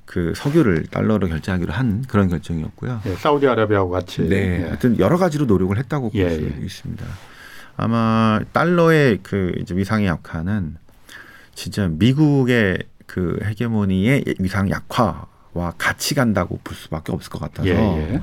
그 0.04 0.32
석유를 0.34 0.86
달러로 0.90 1.28
결제하기로 1.28 1.72
한 1.72 2.02
그런 2.08 2.28
결정이었고요. 2.28 3.02
예, 3.06 3.14
사우디아라비아하고 3.14 3.90
같이. 3.90 4.22
네, 4.28 4.60
예. 4.60 4.64
하여튼 4.64 4.98
여러 4.98 5.16
가지로 5.16 5.46
노력을 5.46 5.76
했다고 5.76 6.10
볼 6.10 6.20
예, 6.20 6.30
수 6.30 6.42
예. 6.42 6.64
있습니다. 6.64 7.06
아마 7.76 8.40
달러의 8.52 9.20
그 9.22 9.52
이제 9.60 9.74
위상의 9.74 10.06
약화는 10.06 10.76
진짜 11.54 11.88
미국의 11.88 12.78
그 13.06 13.38
헤게모니의 13.42 14.24
위상 14.38 14.68
약화와 14.70 15.74
같이 15.78 16.14
간다고 16.14 16.58
볼 16.62 16.76
수밖에 16.76 17.12
없을 17.12 17.30
것 17.30 17.40
같아서 17.40 17.68
예, 17.68 17.74
예. 17.74 18.22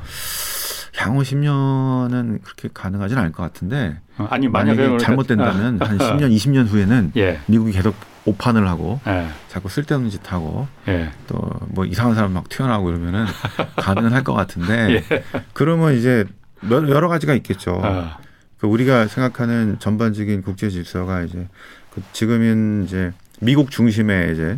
향후 0.98 1.22
10년은 1.22 2.42
그렇게 2.44 2.70
가능하지는 2.74 3.22
않을 3.22 3.32
것 3.32 3.44
같은데 3.44 3.98
어, 4.18 4.28
아니 4.30 4.48
만약에 4.48 4.72
만약에 4.72 4.76
그러니까- 4.82 5.06
잘못된다면 5.06 5.82
한 5.82 5.98
10년, 5.98 6.32
20년 6.36 6.68
후에는 6.68 7.12
예, 7.18 7.40
미국이 7.46 7.72
계속 7.72 7.96
오판을 8.26 8.68
하고 8.68 9.00
예, 9.08 9.28
자꾸 9.48 9.70
쓸데없는 9.70 10.10
짓 10.10 10.32
하고 10.32 10.68
예, 10.88 11.12
또뭐 11.28 11.86
이상한 11.86 12.16
사람 12.16 12.34
막 12.34 12.50
튀어나오고 12.50 12.90
이러면은 12.90 13.26
가능은 13.78 14.12
할 14.14 14.24
것 14.24 14.34
같은데 14.34 15.04
예. 15.12 15.24
그러면 15.54 15.94
이제 15.94 16.26
여러 16.70 16.90
여러 16.90 17.08
가지가 17.08 17.34
있겠죠. 17.36 17.80
아, 17.84 18.18
그 18.58 18.66
우리가 18.68 19.08
생각하는 19.08 19.78
전반적인 19.80 20.42
국제 20.42 20.70
질서가 20.70 21.22
이제 21.22 21.48
그 21.94 22.02
지금은 22.14 22.86
이제 22.86 23.14
미국 23.40 23.70
중심의 23.70 24.34
이제 24.34 24.58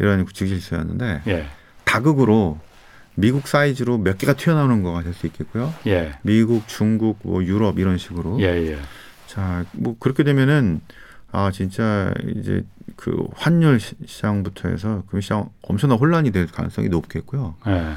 이런 0.00 0.24
국제 0.24 0.46
질서였는데 0.46 1.22
예. 1.28 1.46
다극으로 1.84 2.58
미국 3.16 3.48
사이즈로 3.48 3.98
몇 3.98 4.18
개가 4.18 4.34
튀어나오는 4.34 4.82
거가 4.82 5.02
될 5.02 5.12
수 5.14 5.26
있겠고요. 5.26 5.72
예. 5.86 6.12
미국, 6.22 6.68
중국, 6.68 7.18
뭐 7.22 7.42
유럽 7.44 7.78
이런 7.78 7.96
식으로. 7.98 8.38
예. 8.40 8.44
예. 8.44 8.78
자, 9.26 9.64
뭐 9.72 9.96
그렇게 9.98 10.22
되면은 10.22 10.80
아 11.32 11.50
진짜 11.50 12.12
이제 12.36 12.62
그 12.94 13.26
환율 13.34 13.80
시- 13.80 13.94
시장부터 14.06 14.68
해서 14.68 15.02
그 15.10 15.20
시장 15.20 15.48
엄청난 15.62 15.98
혼란이 15.98 16.30
될 16.30 16.46
가능성이 16.46 16.88
높겠고요. 16.88 17.56
예. 17.66 17.92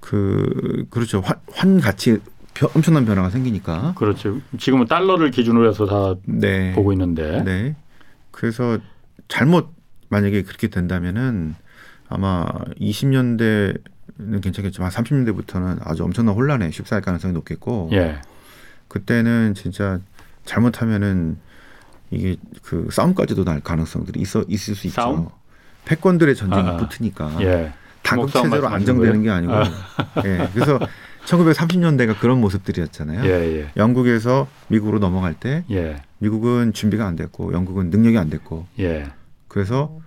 그 0.00 0.86
그렇죠. 0.90 1.20
환, 1.20 1.36
환 1.52 1.80
가치 1.80 2.18
벼- 2.54 2.70
엄청난 2.74 3.04
변화가 3.04 3.30
생기니까. 3.30 3.94
그렇죠. 3.96 4.40
지금은 4.58 4.86
달러를 4.86 5.30
기준으로 5.30 5.68
해서 5.68 5.86
다 5.86 6.20
네. 6.24 6.72
보고 6.72 6.92
있는데. 6.92 7.42
네. 7.44 7.76
그래서 8.30 8.78
잘못 9.28 9.68
만약에 10.08 10.42
그렇게 10.42 10.68
된다면은 10.68 11.54
아마 12.08 12.46
20년대 12.80 13.78
는 14.20 14.40
괜찮겠지만 14.40 14.90
30년대부터는 14.90 15.78
아주 15.80 16.02
엄청난 16.02 16.34
혼란에 16.34 16.70
휩싸일 16.70 17.02
가능성이 17.02 17.32
높겠고 17.34 17.90
예. 17.92 18.20
그때는 18.88 19.54
진짜 19.54 20.00
잘못하면은 20.44 21.38
이게 22.10 22.36
그 22.62 22.88
싸움까지도 22.90 23.44
날 23.44 23.60
가능성들이 23.60 24.20
있어 24.20 24.44
있을 24.48 24.74
수 24.74 24.88
있죠. 24.88 25.00
싸움? 25.00 25.28
패권들의 25.84 26.34
전쟁이 26.34 26.68
아, 26.68 26.76
붙으니까 26.78 27.36
예. 27.42 27.72
싸움 28.02 28.26
체제로 28.26 28.68
안정되는 28.68 29.22
게 29.22 29.30
아니고, 29.30 29.52
예. 30.24 30.48
그래서 30.52 30.80
1930년대가 31.26 32.18
그런 32.18 32.40
모습들이었잖아요. 32.40 33.24
예. 33.24 33.60
예. 33.60 33.72
영국에서 33.76 34.48
미국으로 34.66 34.98
넘어갈 34.98 35.34
때 35.34 35.64
예. 35.70 36.02
미국은 36.18 36.72
준비가 36.72 37.06
안 37.06 37.14
됐고 37.14 37.52
영국은 37.52 37.90
능력이 37.90 38.18
안 38.18 38.30
됐고 38.30 38.66
예. 38.80 39.06
그래서 39.46 40.00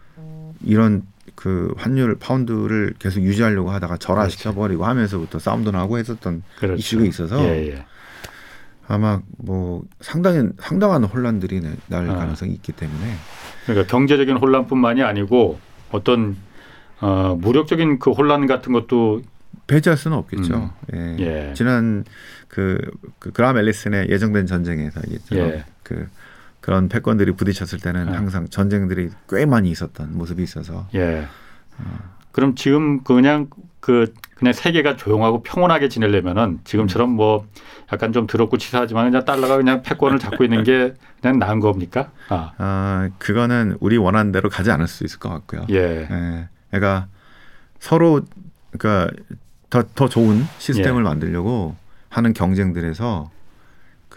이런 0.64 1.04
그 1.36 1.74
환율 1.78 2.16
파운드를 2.18 2.94
계속 3.00 3.22
유지하려고 3.22 3.72
하다가 3.72 3.98
절하시켜 3.98 4.54
버리고 4.54 4.86
하면서부터 4.86 5.40
싸움도 5.40 5.72
나고 5.72 5.98
했었던 5.98 6.44
그렇죠. 6.60 6.76
이슈가 6.80 7.06
있어서 7.06 7.44
예. 7.44 7.68
예. 7.74 7.86
아마 8.88 9.22
뭐 9.38 9.84
상당히 10.02 10.50
상당한 10.60 11.04
혼란들이 11.04 11.62
내- 11.62 11.76
날 11.88 12.10
아. 12.10 12.16
가능성이 12.16 12.54
있기 12.54 12.72
때문에 12.74 13.14
그러니까 13.66 13.88
경제적인 13.90 14.38
혼란뿐만이 14.38 15.04
아니고 15.04 15.60
어떤 15.92 16.36
어, 17.00 17.38
무력적인 17.40 18.00
그 18.00 18.12
혼란 18.12 18.46
같은 18.48 18.74
것도 18.74 19.22
배제할 19.68 19.98
수는 19.98 20.18
없겠죠. 20.18 20.74
예. 20.94 21.18
예. 21.20 21.54
지난 21.56 22.04
그, 22.48 22.78
그 23.20 23.32
그람 23.32 23.58
앨리슨의 23.58 24.10
예정된 24.10 24.46
전쟁에서 24.46 25.00
얘기했처럼 25.06 25.50
예. 25.50 25.66
그 25.84 26.08
그런 26.62 26.88
패권들이 26.90 27.34
부딪혔을 27.34 27.80
때는 27.80 28.08
예. 28.10 28.16
항상 28.16 28.48
전쟁들이 28.48 29.10
꽤 29.28 29.46
많이 29.46 29.70
있었던 29.72 30.18
모습이 30.18 30.42
있어서 30.44 30.88
예. 30.96 31.28
그럼 32.32 32.56
지금 32.56 33.04
그냥 33.04 33.48
그 33.80 34.14
그냥 34.36 34.54
세계가 34.54 34.96
조용하고 34.96 35.44
평온하게 35.44 35.90
지내려면은 35.90 36.60
지금처럼 36.64 37.10
뭐 37.10 37.48
약간 37.92 38.14
좀 38.14 38.28
더럽고 38.28 38.58
치사하지만 38.58 39.10
그냥 39.10 39.26
달러가 39.26 39.58
그냥 39.58 39.82
패권을 39.82 40.20
잡고 40.20 40.44
있는 40.44 40.64
게 40.64 40.94
그냥 41.20 41.40
나은 41.40 41.60
겁니까? 41.60 42.12
아, 42.30 42.54
아 42.58 43.10
그거는 43.18 43.78
우리 43.80 43.98
원하는 43.98 44.32
대로 44.32 44.50
가지 44.50 44.72
않을 44.72 44.88
수 44.88 45.04
있을 45.04 45.20
것 45.20 45.30
같고요. 45.30 45.66
예. 45.72 46.08
예. 46.10 46.50
그러니까 46.70 47.08
서로 47.80 48.22
그러니까 48.78 49.12
더, 49.70 49.84
더 49.96 50.08
좋은 50.08 50.44
시스템을 50.60 51.02
예. 51.02 51.04
만들려고 51.04 51.76
하는 52.10 52.34
경쟁들에서 52.34 53.32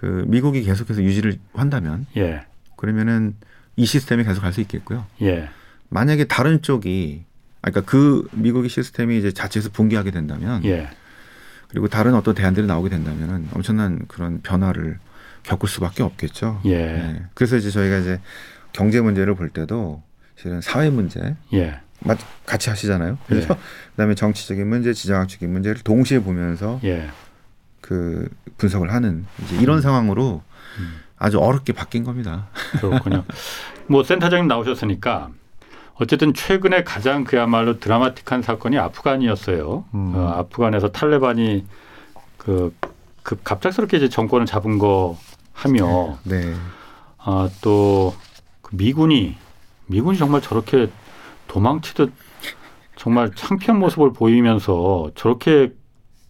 그 0.05 0.25
미국이 0.27 0.63
계속해서 0.63 1.03
유지를 1.03 1.39
한다면 1.55 2.05
예. 2.19 2.43
그러면은 2.77 3.35
이 3.77 3.87
시스템이 3.87 4.23
계속 4.25 4.43
갈 4.43 4.53
수 4.53 4.61
있겠고요. 4.61 5.07
예. 5.23 5.49
만약에 5.89 6.25
다른 6.25 6.61
쪽이 6.61 7.25
아, 7.63 7.71
그러니까 7.71 7.91
그 7.91 8.29
미국의 8.33 8.69
시스템이 8.69 9.19
이제 9.19 9.33
자체에서 9.33 9.71
붕괴하게 9.71 10.11
된다면 10.11 10.63
예. 10.67 10.91
그리고 11.69 11.89
다른 11.89 12.15
어떤 12.15 12.35
대안들이 12.35 12.67
나오게 12.67 12.91
된다면은 12.91 13.49
엄청난 13.55 14.05
그런 14.07 14.43
변화를 14.43 14.99
겪을 15.45 15.69
수밖에 15.71 16.03
없겠죠. 16.03 16.61
예. 16.67 16.77
네. 16.77 17.23
그래서 17.33 17.57
이제 17.57 17.71
저희가 17.71 17.97
이제 17.99 18.21
경제 18.75 19.01
문제를 19.01 19.35
볼 19.35 19.49
때도 19.49 20.03
실은 20.37 20.61
사회 20.61 20.91
문제 20.91 21.35
예. 21.55 21.81
맞- 22.01 22.19
같이 22.45 22.69
하시잖아요. 22.69 23.17
그래서 23.27 23.57
그다음에 23.93 24.15
정치적인 24.15 24.67
문제, 24.69 24.93
지정학적인 24.93 25.51
문제를 25.51 25.81
동시에 25.83 26.19
보면서 26.19 26.79
예. 26.85 27.09
그 27.85 28.27
분석을 28.57 28.95
하는 28.95 29.27
이제 29.43 29.57
이런 29.57 29.83
상황으로 29.83 30.41
음. 30.79 31.01
아주 31.19 31.39
어렵게 31.39 31.75
바뀐 31.75 32.03
겁니다. 32.03 32.47
그렇군요. 32.81 33.25
뭐 33.89 34.03
센터장님 34.03 34.49
나오셨으니까 34.49 35.29
어쨌든 35.97 36.33
최근에 36.33 36.83
가장 36.83 37.25
그야말로 37.25 37.79
드라마틱한 37.79 38.41
사건이 38.41 38.79
아프간이었어요. 38.79 39.85
음. 39.93 40.13
어, 40.17 40.29
아프간에서 40.39 40.93
탈레반이 40.93 41.67
그, 42.39 42.75
그 43.23 43.37
갑작스럽게 43.45 43.99
이제 43.99 44.09
정권을 44.09 44.47
잡은 44.47 44.79
거 44.79 45.19
하며 45.53 46.19
네. 46.25 46.55
아, 47.19 47.51
또그 47.61 48.71
미군이 48.73 49.37
미군이 49.89 50.17
정말 50.17 50.41
저렇게 50.41 50.89
도망치듯 51.49 52.13
정말 52.97 53.31
창피한 53.35 53.79
모습을 53.79 54.15
보이면서 54.15 55.11
저렇게 55.15 55.75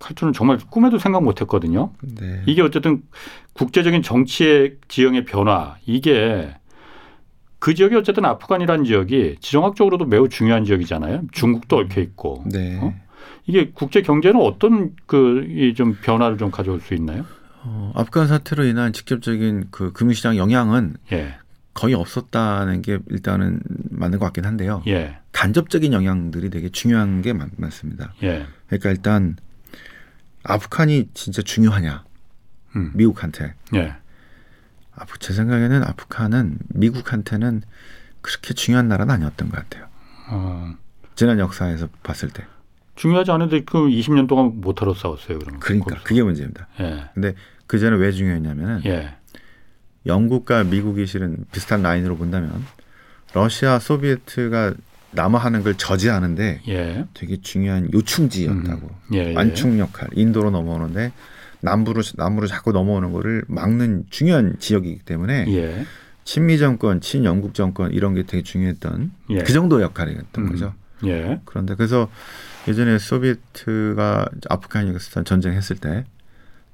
할 0.04 0.14
줄은 0.14 0.32
정말 0.32 0.58
꿈에도 0.70 0.98
생각 0.98 1.22
못 1.22 1.40
했거든요. 1.40 1.92
네. 2.02 2.42
이게 2.46 2.62
어쨌든 2.62 3.02
국제적인 3.54 4.02
정치의 4.02 4.76
지형의 4.88 5.24
변화 5.24 5.76
이게 5.86 6.54
그 7.58 7.74
지역이 7.74 7.96
어쨌든 7.96 8.24
아프간이라는 8.26 8.84
지역이 8.84 9.36
지정학적으로도 9.40 10.04
매우 10.04 10.28
중요한 10.28 10.64
지역이잖아요. 10.64 11.22
중국도 11.32 11.78
얽혀 11.78 12.00
있고 12.02 12.44
네. 12.50 12.78
어? 12.80 12.94
이게 13.46 13.70
국제 13.72 14.02
경제는 14.02 14.40
어떤 14.40 14.94
그좀 15.06 15.96
변화를 16.02 16.36
좀 16.36 16.50
가져올 16.50 16.80
수 16.80 16.94
있나요? 16.94 17.24
어, 17.62 17.92
아프간 17.94 18.26
사태로 18.26 18.64
인한 18.64 18.92
직접적인 18.92 19.68
그 19.70 19.92
금융시장 19.92 20.36
영향은 20.36 20.96
예, 21.12 21.36
거의 21.72 21.94
없었다는 21.94 22.82
게 22.82 22.98
일단은 23.08 23.60
맞는 23.90 24.18
것 24.18 24.26
같긴 24.26 24.44
한데요. 24.44 24.82
예, 24.86 25.16
간접적인 25.32 25.94
영향들이 25.94 26.50
되게 26.50 26.68
중요한 26.68 27.22
게 27.22 27.32
많, 27.32 27.50
많습니다. 27.56 28.12
예, 28.22 28.44
그러니까 28.66 28.90
일단 28.90 29.36
아프간이 30.44 31.08
진짜 31.14 31.42
중요하냐 31.42 32.04
음, 32.76 32.92
미국한테 32.94 33.54
예, 33.74 33.94
아프 34.94 35.18
제 35.18 35.32
생각에는 35.32 35.82
아프간은 35.82 36.58
미국한테는 36.68 37.62
그렇게 38.20 38.54
중요한 38.54 38.88
나라는 38.88 39.14
아니었던 39.14 39.48
것 39.48 39.56
같아요. 39.56 39.88
어, 40.28 40.74
지난 41.14 41.38
역사에서 41.38 41.88
봤을 42.02 42.30
때. 42.30 42.44
중요하지 42.96 43.30
않은데 43.32 43.64
그 43.64 43.78
20년 43.88 44.28
동안 44.28 44.60
못하러 44.60 44.94
싸웠어요. 44.94 45.38
그러면 45.40 45.60
그러니까 45.60 45.90
거기서. 45.90 46.04
그게 46.04 46.22
문제입니다. 46.22 46.68
예, 46.80 47.10
근데 47.14 47.34
그 47.66 47.78
전에 47.78 47.96
왜 47.96 48.12
중요했냐면은 48.12 48.82
예, 48.86 49.16
영국과 50.06 50.64
미국이 50.64 51.06
실은 51.06 51.44
비슷한 51.52 51.82
라인으로 51.82 52.16
본다면 52.16 52.64
러시아, 53.32 53.78
소비에트가 53.78 54.74
남하하는 55.14 55.62
걸 55.62 55.74
저지하는데 55.74 56.62
예, 56.68 57.04
되게 57.14 57.40
중요한 57.40 57.88
요충지였다고. 57.92 58.90
예, 59.14 59.30
예. 59.30 59.34
완충 59.34 59.78
역할. 59.78 60.08
인도로 60.12 60.50
넘어오는데 60.50 61.12
남부로 61.60 62.02
남부로 62.16 62.46
자꾸 62.46 62.72
넘어오는 62.72 63.12
거를 63.12 63.44
막는 63.48 64.04
중요한 64.10 64.56
지역이기 64.58 65.00
때문에 65.04 65.46
예, 65.48 65.86
친미 66.24 66.58
정권, 66.58 67.00
친영국 67.00 67.54
정권 67.54 67.92
이런 67.92 68.14
게 68.14 68.24
되게 68.24 68.42
중요했던 68.42 69.12
예. 69.30 69.38
그 69.38 69.52
정도 69.52 69.80
역할이었던 69.82 70.44
음. 70.44 70.50
거죠. 70.50 70.74
예, 71.04 71.40
그런데 71.44 71.74
그래서 71.74 72.08
예전에 72.68 72.98
소비에트가 72.98 74.26
아프가니스탄 74.48 75.24
전쟁했을 75.24 75.76
때 75.76 76.04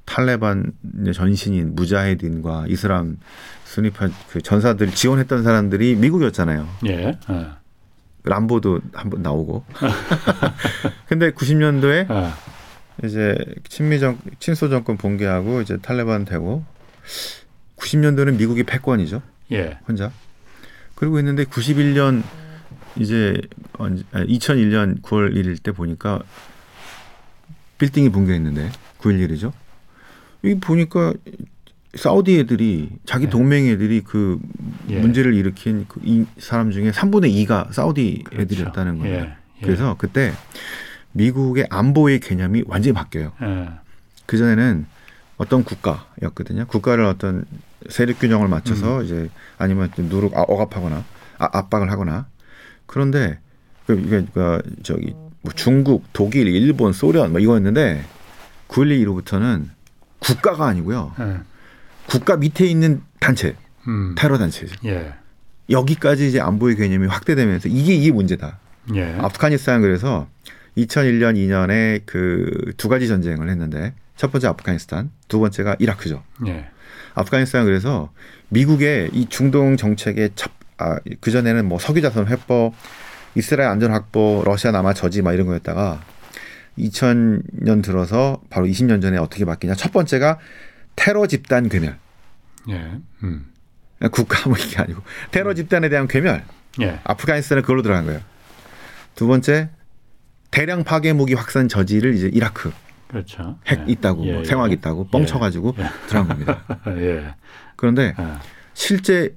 탈레반 0.04 0.72
전신인 1.14 1.74
무자헤딘과 1.76 2.66
이슬람 2.68 3.18
수니파 3.64 4.08
그 4.30 4.40
전사들 4.40 4.90
지원했던 4.90 5.44
사람들이 5.44 5.94
미국이었잖아요. 5.96 6.68
예, 6.88 7.18
예, 7.30 7.46
람보도 8.24 8.80
한번 8.92 9.22
나오고. 9.22 9.64
근데 11.08 11.30
90년도에 11.32 12.10
예, 12.10 13.06
이제 13.06 13.36
친미 13.68 13.98
정 14.00 14.18
친소 14.38 14.68
정권 14.68 14.96
붕괴하고 14.96 15.60
이제 15.62 15.76
탈레반 15.78 16.24
되고 16.24 16.64
90년도는 17.76 18.36
미국이 18.36 18.62
패권이죠. 18.64 19.22
예, 19.52 19.78
혼자. 19.88 20.12
그리고 20.94 21.18
있는데 21.18 21.44
91년 21.44 22.22
이제 22.96 23.40
언제- 23.78 24.04
아니, 24.12 24.26
2001년 24.38 25.00
9월 25.02 25.34
1일 25.34 25.62
때 25.62 25.72
보니까 25.72 26.20
빌딩이 27.78 28.10
붕괴했는데 28.10 28.70
9.11이죠. 28.98 29.52
이 30.42 30.54
보니까 30.56 31.14
사우디 31.94 32.38
애들이 32.38 32.88
자기 33.04 33.24
네. 33.24 33.30
동맹 33.30 33.66
애들이 33.66 34.00
그 34.02 34.38
예. 34.90 35.00
문제를 35.00 35.34
일으킨 35.34 35.86
그 35.88 36.00
이 36.04 36.24
사람 36.38 36.70
중에 36.70 36.90
3분의 36.92 37.34
2가 37.46 37.72
사우디 37.72 38.24
그렇죠. 38.26 38.42
애들이었다는 38.42 38.98
거예요. 39.00 39.14
예, 39.16 39.20
예. 39.22 39.36
그래서 39.60 39.96
그때 39.98 40.32
미국의 41.12 41.66
안보의 41.68 42.20
개념이 42.20 42.62
완전히 42.66 42.94
바뀌어요. 42.94 43.32
예, 43.42 43.68
그 44.26 44.38
전에는 44.38 44.86
어떤 45.36 45.64
국가였거든요. 45.64 46.66
국가를 46.66 47.04
어떤 47.04 47.44
세력 47.88 48.20
균형을 48.20 48.46
맞춰서 48.46 49.00
음. 49.00 49.04
이제 49.04 49.30
아니면 49.58 49.90
좀 49.96 50.08
누르 50.08 50.28
아, 50.34 50.42
억압하거나 50.42 51.04
아, 51.38 51.48
압박을 51.52 51.90
하거나 51.90 52.28
그런데 52.86 53.38
그 53.86 53.98
이게 53.98 54.24
그 54.32 54.62
저기 54.84 55.14
뭐 55.42 55.52
중국, 55.54 56.04
독일, 56.12 56.46
일본, 56.46 56.92
소련 56.92 57.32
뭐 57.32 57.40
이거였는데 57.40 58.04
9.12 58.68 59.00
이후부터는 59.00 59.70
국가가 60.20 60.66
아니고요. 60.66 61.14
예. 62.02 62.06
국가 62.06 62.36
밑에 62.36 62.66
있는 62.66 63.02
단체, 63.20 63.54
음. 63.86 64.14
테러 64.16 64.38
단체죠. 64.38 64.74
예. 64.86 65.14
여기까지 65.68 66.28
이제 66.28 66.40
안보의 66.40 66.76
개념이 66.76 67.06
확대되면서 67.06 67.68
이게 67.68 67.94
이게 67.94 68.10
문제다. 68.10 68.58
예. 68.94 69.14
아프가니스탄 69.18 69.80
그래서 69.82 70.26
2001년, 70.76 71.36
2년에 71.36 72.02
그 72.06 72.72
두 72.76 72.88
가지 72.88 73.06
전쟁을 73.08 73.48
했는데 73.48 73.94
첫 74.16 74.32
번째 74.32 74.48
아프가니스탄, 74.48 75.10
두 75.28 75.38
번째가 75.40 75.76
이라크죠. 75.78 76.22
예. 76.46 76.66
아프가니스탄 77.14 77.64
그래서 77.64 78.10
미국의 78.48 79.10
이 79.12 79.26
중동 79.28 79.76
정책의 79.76 80.30
첫, 80.34 80.50
아, 80.78 80.98
그전에는 81.20 81.66
뭐 81.66 81.78
석유자산 81.78 82.26
회법, 82.28 82.74
이스라엘 83.34 83.70
안전 83.70 83.92
확보, 83.92 84.42
러시아 84.44 84.72
남아 84.72 84.94
저지 84.94 85.22
막 85.22 85.32
이런 85.34 85.46
거였다가 85.46 86.02
2000년 86.78 87.82
들어서 87.82 88.40
바로 88.50 88.66
20년 88.66 89.02
전에 89.02 89.18
어떻게 89.18 89.44
바뀌냐. 89.44 89.74
첫 89.74 89.92
번째가 89.92 90.38
테러 90.96 91.26
집단 91.26 91.68
괴멸. 91.68 91.98
예. 92.70 92.92
음. 93.22 93.46
국가 94.12 94.48
뭐 94.48 94.56
이게 94.58 94.78
아니고 94.78 95.02
테러 95.30 95.54
집단에 95.54 95.88
대한 95.88 96.08
괴멸. 96.08 96.44
예. 96.80 97.00
아프가니스탄은 97.04 97.62
그걸로 97.62 97.82
들어간 97.82 98.06
거예요. 98.06 98.20
두 99.14 99.26
번째 99.26 99.70
대량 100.50 100.84
파괴 100.84 101.12
무기 101.12 101.34
확산 101.34 101.68
저지를 101.68 102.14
이제 102.14 102.28
이라크 102.32 102.72
그렇죠. 103.08 103.58
핵 103.66 103.80
예. 103.80 103.92
있다고 103.92 104.24
예, 104.26 104.32
뭐 104.32 104.40
예. 104.42 104.44
생화기 104.44 104.74
있다고 104.74 105.08
뻥 105.08 105.22
예. 105.22 105.26
쳐가지고 105.26 105.74
예. 105.78 105.86
들어간 106.08 106.28
겁니다. 106.28 106.64
예. 106.98 107.34
그런데 107.76 108.14
예. 108.18 108.26
실제 108.74 109.34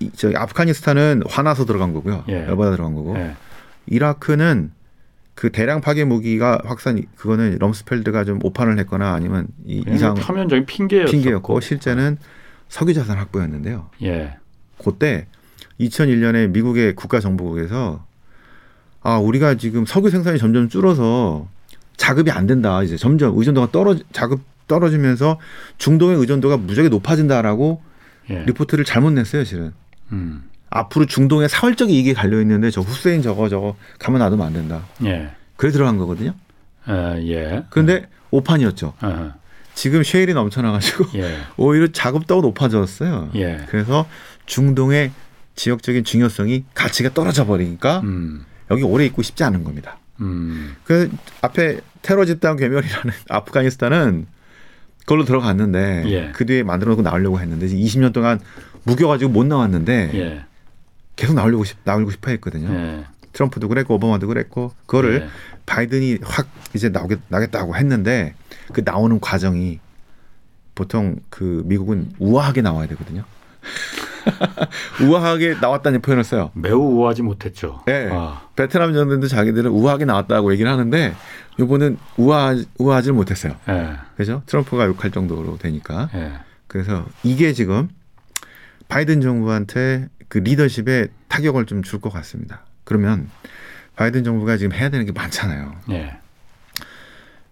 이- 0.00 0.10
저기 0.10 0.36
아프가니스탄은 0.36 1.22
화나서 1.28 1.64
들어간 1.64 1.92
거고요. 1.94 2.24
예. 2.28 2.46
열받아 2.46 2.72
들어간 2.72 2.94
거고 2.94 3.16
예. 3.16 3.34
이라크는 3.86 4.72
그 5.34 5.50
대량 5.50 5.80
파괴 5.80 6.04
무기가 6.04 6.60
확산 6.64 7.02
그거는 7.16 7.58
럼스펠드가 7.58 8.24
좀 8.24 8.38
오판을 8.42 8.78
했거나 8.80 9.14
아니면 9.14 9.48
이 9.66 9.84
이상 9.88 10.14
표면적인 10.14 10.66
핑계였고 10.66 11.10
핑계였고 11.10 11.60
실제는 11.60 12.18
석유 12.68 12.94
자산 12.94 13.18
확보였는데요. 13.18 13.90
예. 14.02 14.36
그때 14.82 15.26
2001년에 15.80 16.50
미국의 16.50 16.94
국가정보국에서 16.94 18.04
아 19.02 19.18
우리가 19.18 19.56
지금 19.56 19.84
석유 19.84 20.10
생산이 20.10 20.38
점점 20.38 20.68
줄어서 20.68 21.48
자급이 21.96 22.30
안 22.30 22.46
된다 22.46 22.82
이제 22.82 22.96
점점 22.96 23.36
의존도가 23.36 23.70
떨어 23.70 23.96
자급 24.12 24.40
떨어지면서 24.66 25.38
중동의 25.78 26.16
의존도가 26.16 26.56
무지하게 26.56 26.88
높아진다라고 26.88 27.82
예. 28.30 28.44
리포트를 28.44 28.84
잘못 28.84 29.10
냈어요 29.10 29.44
실은 29.44 29.72
음. 30.12 30.44
앞으로 30.74 31.06
중동에 31.06 31.46
사활적인 31.46 31.94
이익이 31.94 32.14
갈려 32.14 32.40
있는데 32.40 32.70
저 32.70 32.80
후세인 32.80 33.22
저거 33.22 33.48
저거 33.48 33.76
가만 34.00 34.18
놔두면 34.18 34.46
안 34.46 34.52
된다 34.52 34.82
예. 35.04 35.30
그래 35.56 35.70
들어간 35.70 35.98
거거든요 35.98 36.34
어, 36.86 37.16
예. 37.20 37.64
그런데 37.70 38.08
오판이었죠 38.32 38.92
어, 39.00 39.32
지금 39.74 40.02
쉐일이 40.02 40.34
넘쳐나가지고 40.34 41.06
예. 41.14 41.36
오히려 41.56 41.86
자급도가 41.92 42.42
높아졌어요 42.42 43.30
예. 43.36 43.64
그래서 43.68 44.06
중동의 44.46 45.12
지역적인 45.54 46.02
중요성이 46.02 46.64
가치가 46.74 47.08
떨어져 47.14 47.46
버리니까 47.46 48.00
음. 48.00 48.44
여기 48.72 48.82
오래 48.82 49.04
있고 49.06 49.22
싶지 49.22 49.44
않은 49.44 49.62
겁니다. 49.62 49.98
음. 50.20 50.74
그 50.82 51.08
앞에 51.42 51.80
테러 52.02 52.24
집단 52.24 52.56
괴멸이라는 52.56 53.12
아프가니스탄은 53.30 54.26
그걸로 55.00 55.24
들어갔는데 55.24 56.04
예. 56.06 56.32
그 56.34 56.46
뒤에 56.46 56.64
만들어 56.64 56.90
놓고 56.90 57.02
나오려고 57.02 57.38
했는데 57.38 57.66
20년 57.68 58.12
동안 58.12 58.40
무겨가지고 58.84 59.30
못 59.30 59.46
나왔는데 59.46 60.10
예. 60.14 60.44
계속 61.16 61.34
나오려고 61.34 61.64
싶 61.64 61.78
나오고 61.84 62.10
싶어 62.10 62.30
했거든요. 62.32 62.72
예. 62.72 63.04
트럼프도 63.32 63.68
그랬고 63.68 63.94
오바마도 63.94 64.26
그랬고 64.26 64.72
그거를 64.86 65.22
예. 65.22 65.28
바이든이 65.66 66.18
확 66.22 66.48
이제 66.74 66.88
나오겠 66.88 67.20
나겠다고 67.28 67.76
했는데 67.76 68.34
그 68.72 68.82
나오는 68.84 69.18
과정이 69.20 69.80
보통 70.74 71.16
그 71.30 71.62
미국은 71.66 72.10
우아하게 72.18 72.62
나와야 72.62 72.86
되거든요. 72.88 73.24
우아하게 75.02 75.56
나왔다는 75.60 76.00
표현을 76.00 76.24
써요. 76.24 76.50
매우 76.54 76.80
우아하지 76.80 77.22
못했죠. 77.22 77.82
예. 77.88 78.08
아, 78.12 78.42
베트남 78.56 78.92
전대도 78.92 79.28
자기들은 79.28 79.70
우아하게 79.70 80.04
나왔다고 80.04 80.52
얘기를 80.52 80.70
하는데 80.70 81.14
요거는 81.58 81.98
우아 82.16 82.54
우아하지 82.78 83.12
못했어요. 83.12 83.54
예. 83.68 83.96
그죠? 84.16 84.42
트럼프가 84.46 84.86
욕할 84.86 85.10
정도로 85.10 85.58
되니까. 85.58 86.08
예. 86.14 86.32
그래서 86.66 87.06
이게 87.22 87.52
지금 87.52 87.88
바이든 88.88 89.20
정부한테 89.20 90.08
그 90.34 90.38
리더십에 90.38 91.06
타격을 91.28 91.64
좀 91.66 91.82
줄 91.82 92.00
것 92.00 92.12
같습니다. 92.12 92.62
그러면 92.82 93.30
바이든 93.94 94.24
정부가 94.24 94.56
지금 94.56 94.76
해야 94.76 94.88
되는 94.88 95.06
게 95.06 95.12
많잖아요. 95.12 95.72
예. 95.90 96.16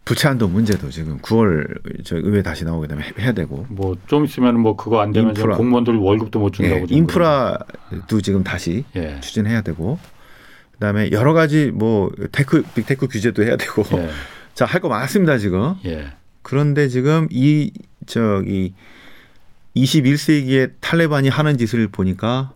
부채한도 0.04 0.48
문제도 0.48 0.90
지금 0.90 1.18
9월 1.20 2.02
저 2.04 2.16
의회 2.16 2.42
다시 2.42 2.64
나오게 2.64 2.88
되면 2.88 3.04
해- 3.04 3.12
해야 3.20 3.30
되고 3.30 3.66
뭐 3.68 3.94
좀 4.08 4.24
있으면 4.24 4.58
뭐 4.58 4.74
그거 4.74 5.00
안 5.00 5.12
되면 5.12 5.28
인프라. 5.30 5.56
공무원들 5.56 5.94
월급도 5.96 6.40
못 6.40 6.52
준다고 6.54 6.86
예, 6.90 6.94
인프라도 6.96 8.20
지금 8.20 8.42
다시. 8.42 8.84
예. 8.96 9.20
추진해야 9.20 9.60
되고 9.62 10.00
그다음에 10.72 11.12
여러 11.12 11.34
가지 11.34 11.70
뭐 11.72 12.10
tech 12.32 12.62
big 12.74 12.88
tech 12.88 13.06
규제도 13.06 13.44
해야 13.44 13.56
되고 13.56 13.84
예. 13.96 14.10
자 14.54 14.65
할 14.65 14.80
거 14.80 14.88
많습니다 14.88 15.38
지금 15.38 15.76
예. 15.84 16.08
그런데 16.42 16.88
지금 16.88 17.28
이 17.30 17.70
저기 18.06 18.74
21세기의 19.76 20.72
탈레반이 20.80 21.28
하는 21.28 21.56
짓을 21.56 21.86
보니까 21.86 22.52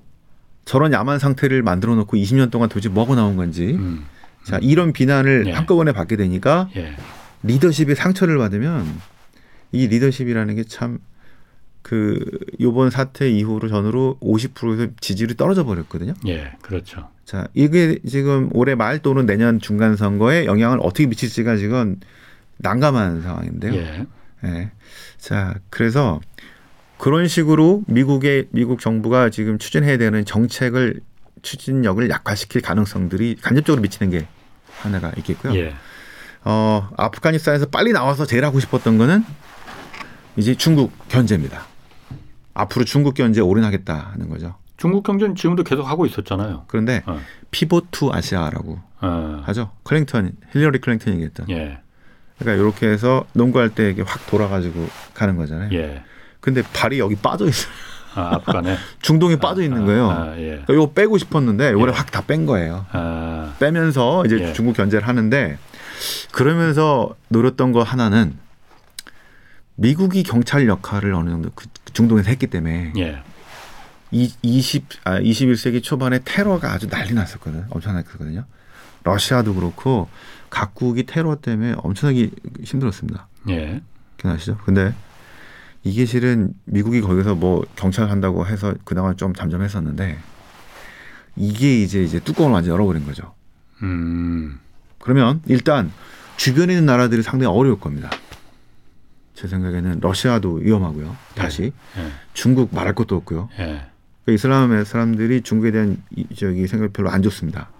저런 0.67 0.93
야만 0.93 1.19
상태를 1.19 1.63
만들어 1.63 1.95
놓고 1.95 2.19
20년 2.19 2.51
동안 2.51 2.69
도대체 2.69 2.91
뭐하고 2.91 3.15
나온 3.15 3.37
건지 3.37 3.77
음. 3.79 4.05
자 4.45 4.59
이런 4.61 4.93
비난을 4.93 5.47
예. 5.47 5.53
한꺼번에 5.53 5.93
받게 5.93 6.17
되니까 6.17 6.69
예. 6.77 6.95
리더십의 7.43 7.97
상처를 7.97 8.37
받으면 8.37 8.85
이 9.73 9.87
리더십이라는 9.87 10.55
게 10.57 10.65
참 10.65 10.99
그 11.87 12.19
요번 12.61 12.91
사태 12.91 13.31
이후로 13.31 13.69
전후로 13.69 14.19
50%에서 14.21 14.91
지지율이 15.01 15.37
떨어져 15.37 15.65
버렸거든요. 15.65 16.15
예. 16.27 16.51
그렇죠. 16.61 17.11
자, 17.25 17.47
이게 17.55 18.01
지금 18.05 18.51
올해 18.55 18.75
말 18.75 18.99
또는 18.99 19.25
내년 19.25 19.61
중간 19.61 19.95
선거에 19.95 20.47
영향을 20.47 20.81
어떻게 20.83 21.07
미칠지가 21.07 21.57
지금 21.59 22.01
난감한 22.57 23.23
상황인데요. 23.23 23.75
예. 23.75 24.07
예. 24.47 24.71
자, 25.19 25.55
그래서 25.71 26.21
그런 26.99 27.29
식으로 27.29 27.83
미국의 27.87 28.49
미국 28.51 28.81
정부가 28.81 29.31
지금 29.31 29.59
추진해야 29.59 29.99
되는 29.99 30.25
정책을 30.25 31.01
추진력을 31.43 32.09
약화시킬 32.09 32.63
가능성들이 32.63 33.37
간접적으로 33.41 33.83
미치는 33.83 34.11
게 34.11 34.27
하나가 34.81 35.13
있겠고요. 35.19 35.55
예. 35.57 35.75
어, 36.45 36.89
아프가니스탄에서 36.97 37.67
빨리 37.67 37.93
나와서 37.93 38.25
제일 38.25 38.45
하고 38.45 38.61
싶었던 38.61 38.99
거는 38.99 39.25
이제 40.37 40.55
중국 40.55 40.93
견제입니다. 41.09 41.67
앞으로 42.55 42.85
중국 42.85 43.15
견제에 43.15 43.43
올인하겠다는 43.43 44.29
거죠. 44.29 44.55
중국 44.77 45.03
견제는 45.03 45.35
지금도 45.35 45.65
계속 45.65 45.83
하고 45.83 46.07
있었잖아요. 46.07 46.65
그런데 46.69 47.03
어. 47.07 47.19
Pivot 47.51 47.87
to 47.91 48.13
Asia라고 48.13 48.79
어. 49.01 49.43
하죠. 49.45 49.73
클린턴, 49.85 50.33
힐러리 50.53 50.81
클린턴이 50.81 51.17
얘기했던. 51.17 51.51
예. 51.51 51.79
그러니까 52.39 52.63
이렇게 52.63 52.87
해서 52.89 53.27
농구할 53.33 53.71
때 53.71 53.91
이게 53.91 54.03
확 54.03 54.27
돌아가지고 54.27 54.89
가는 55.15 55.37
거잖아요. 55.37 55.71
예. 55.73 56.03
근데 56.47 56.63
발이 56.63 57.01
여기 57.01 57.17
빠져 57.17 57.45
있어요. 57.49 57.73
아, 58.15 58.37
아프간에 58.37 58.77
중동에 59.03 59.35
빠져 59.35 59.63
있는 59.63 59.85
거예요. 59.85 60.09
아, 60.09 60.37
예. 60.37 60.51
그러니까 60.51 60.75
이거 60.75 60.93
빼고 60.93 61.19
싶었는데 61.19 61.71
이번에 61.71 61.89
예. 61.89 61.97
확다 61.97 62.21
뺀 62.25 62.47
거예요. 62.47 62.87
아, 62.93 63.53
빼면서 63.59 64.25
이제 64.25 64.39
예. 64.39 64.53
중국 64.53 64.77
견제를 64.77 65.09
하는데 65.09 65.59
그러면서 66.31 67.17
노렸던 67.31 67.73
거 67.73 67.83
하나는 67.83 68.39
미국이 69.75 70.23
경찰 70.23 70.69
역할을 70.69 71.13
어느 71.15 71.31
정도 71.31 71.51
그 71.53 71.67
중동에서 71.93 72.31
했기 72.31 72.47
때문에 72.47 72.93
예. 72.97 73.23
이 74.13 74.33
20, 74.41 74.87
아, 75.03 75.19
21세기 75.19 75.83
초반에 75.83 76.21
테러가 76.25 76.73
아주 76.73 76.89
난리 76.89 77.13
났었거든. 77.13 77.65
엄청났거든요. 77.71 78.45
러시아도 79.03 79.53
그렇고 79.53 80.09
각국이 80.49 81.07
테러 81.07 81.35
때문에 81.41 81.75
엄청나게 81.79 82.31
힘들었습니다. 82.63 83.27
예. 83.49 83.81
기억나시죠? 84.19 84.59
근데 84.65 84.95
이게 85.87 86.05
실은 86.05 86.53
미국이 86.65 87.01
거기서 87.01 87.37
뭐 87.37 87.65
경찰 87.77 88.11
한다고 88.11 88.45
해서 88.45 88.75
그나마 88.85 89.15
좀 89.15 89.33
잠잠했었는데 89.33 90.19
이게 91.37 91.81
이제 91.81 92.03
이제 92.03 92.19
뚜껑을 92.19 92.53
완전 92.53 92.71
히 92.71 92.75
열어버린 92.75 93.07
거죠. 93.07 93.35
음. 93.83 94.59
그러면 94.99 95.41
일단 95.47 95.93
주변에 96.37 96.73
있는 96.73 96.87
나라들이 96.87 97.23
상당히 97.23 97.55
어려울 97.57 97.79
겁니다. 97.79 98.11
제 99.35 99.47
생각에는 99.47 100.01
러시아도 100.01 100.55
위험하고요. 100.55 101.17
다시 101.37 101.73
예. 101.99 102.11
중국 102.33 102.75
말할 102.75 102.97
것도 102.97 103.15
없고요. 103.15 103.49
예. 103.61 103.87
그 104.25 104.33
이슬람의 104.33 104.87
사람들이 104.87 105.43
중국에 105.43 105.71
대한 105.71 106.03
이, 106.11 106.27
저기 106.35 106.67
생각 106.67 106.87
이 106.87 106.89
별로 106.89 107.11
안 107.11 107.23
좋습니다. 107.23 107.71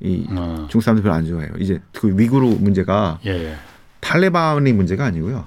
이 0.00 0.26
어. 0.30 0.66
중국 0.68 0.82
사람들 0.82 1.04
별로 1.04 1.14
안 1.14 1.24
좋아해요. 1.24 1.52
이제 1.60 1.80
그 1.92 2.18
위구르 2.18 2.46
문제가 2.58 3.20
예. 3.26 3.30
예. 3.30 3.56
탈레반의 4.00 4.72
문제가 4.72 5.04
아니고요. 5.04 5.46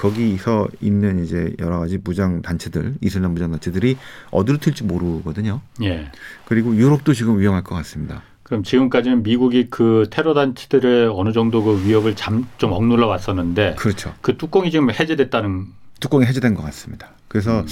거기서 0.00 0.68
있는 0.80 1.22
이제 1.22 1.54
여러 1.58 1.78
가지 1.78 1.98
무장 2.02 2.40
단체들, 2.40 2.94
이슬람 3.02 3.32
무장 3.32 3.50
단체들이 3.50 3.98
어디로 4.30 4.56
튈지 4.56 4.84
모르거든요. 4.84 5.60
예. 5.82 6.10
그리고 6.46 6.74
유럽도 6.74 7.12
지금 7.12 7.38
위험할 7.38 7.62
것 7.62 7.74
같습니다. 7.76 8.22
그럼 8.42 8.62
지금까지는 8.62 9.22
미국이 9.22 9.68
그 9.68 10.08
테러 10.10 10.32
단체들의 10.32 11.10
어느 11.14 11.32
정도 11.32 11.62
그 11.62 11.84
위협을 11.84 12.16
잠, 12.16 12.48
좀 12.56 12.72
억눌러 12.72 13.06
왔었는데 13.06 13.74
그렇죠. 13.78 14.14
그 14.22 14.38
뚜껑이 14.38 14.70
지금 14.70 14.90
해제됐다는 14.90 15.66
뚜껑이 16.00 16.24
해제된 16.24 16.54
것 16.54 16.62
같습니다. 16.62 17.10
그래서 17.28 17.60
음. 17.60 17.66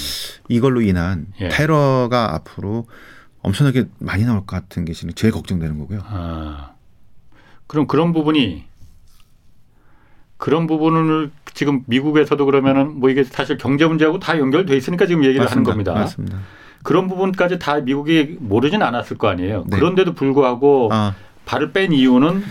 이걸로 0.48 0.82
인한 0.82 1.28
예. 1.40 1.48
테러가 1.48 2.34
앞으로 2.34 2.86
엄청나게 3.40 3.86
많이 3.98 4.24
나올 4.24 4.40
것 4.40 4.48
같은 4.48 4.84
게 4.84 4.92
지금 4.92 5.14
제일 5.14 5.32
걱정되는 5.32 5.78
거고요. 5.78 6.00
아, 6.04 6.72
그럼 7.66 7.86
그런 7.86 8.12
부분이 8.12 8.67
그런 10.38 10.66
부분을 10.66 11.30
지금 11.52 11.82
미국에서도 11.86 12.42
그러면은 12.46 13.00
뭐 13.00 13.10
이게 13.10 13.24
사실 13.24 13.58
경제 13.58 13.84
문제하고 13.84 14.18
다 14.20 14.38
연결돼 14.38 14.76
있으니까 14.76 15.06
지금 15.06 15.24
얘기를 15.24 15.40
하는 15.40 15.62
맞습니다. 15.64 15.70
겁니다. 15.70 15.92
맞습니다. 15.94 16.38
그런 16.84 17.08
부분까지 17.08 17.58
다 17.58 17.80
미국이 17.80 18.36
모르진 18.38 18.82
않았을 18.82 19.18
거 19.18 19.28
아니에요. 19.28 19.64
네. 19.66 19.76
그런데도 19.76 20.14
불구하고 20.14 20.90
아, 20.92 21.14
발을 21.44 21.72
뺀 21.72 21.92
이유는 21.92 22.44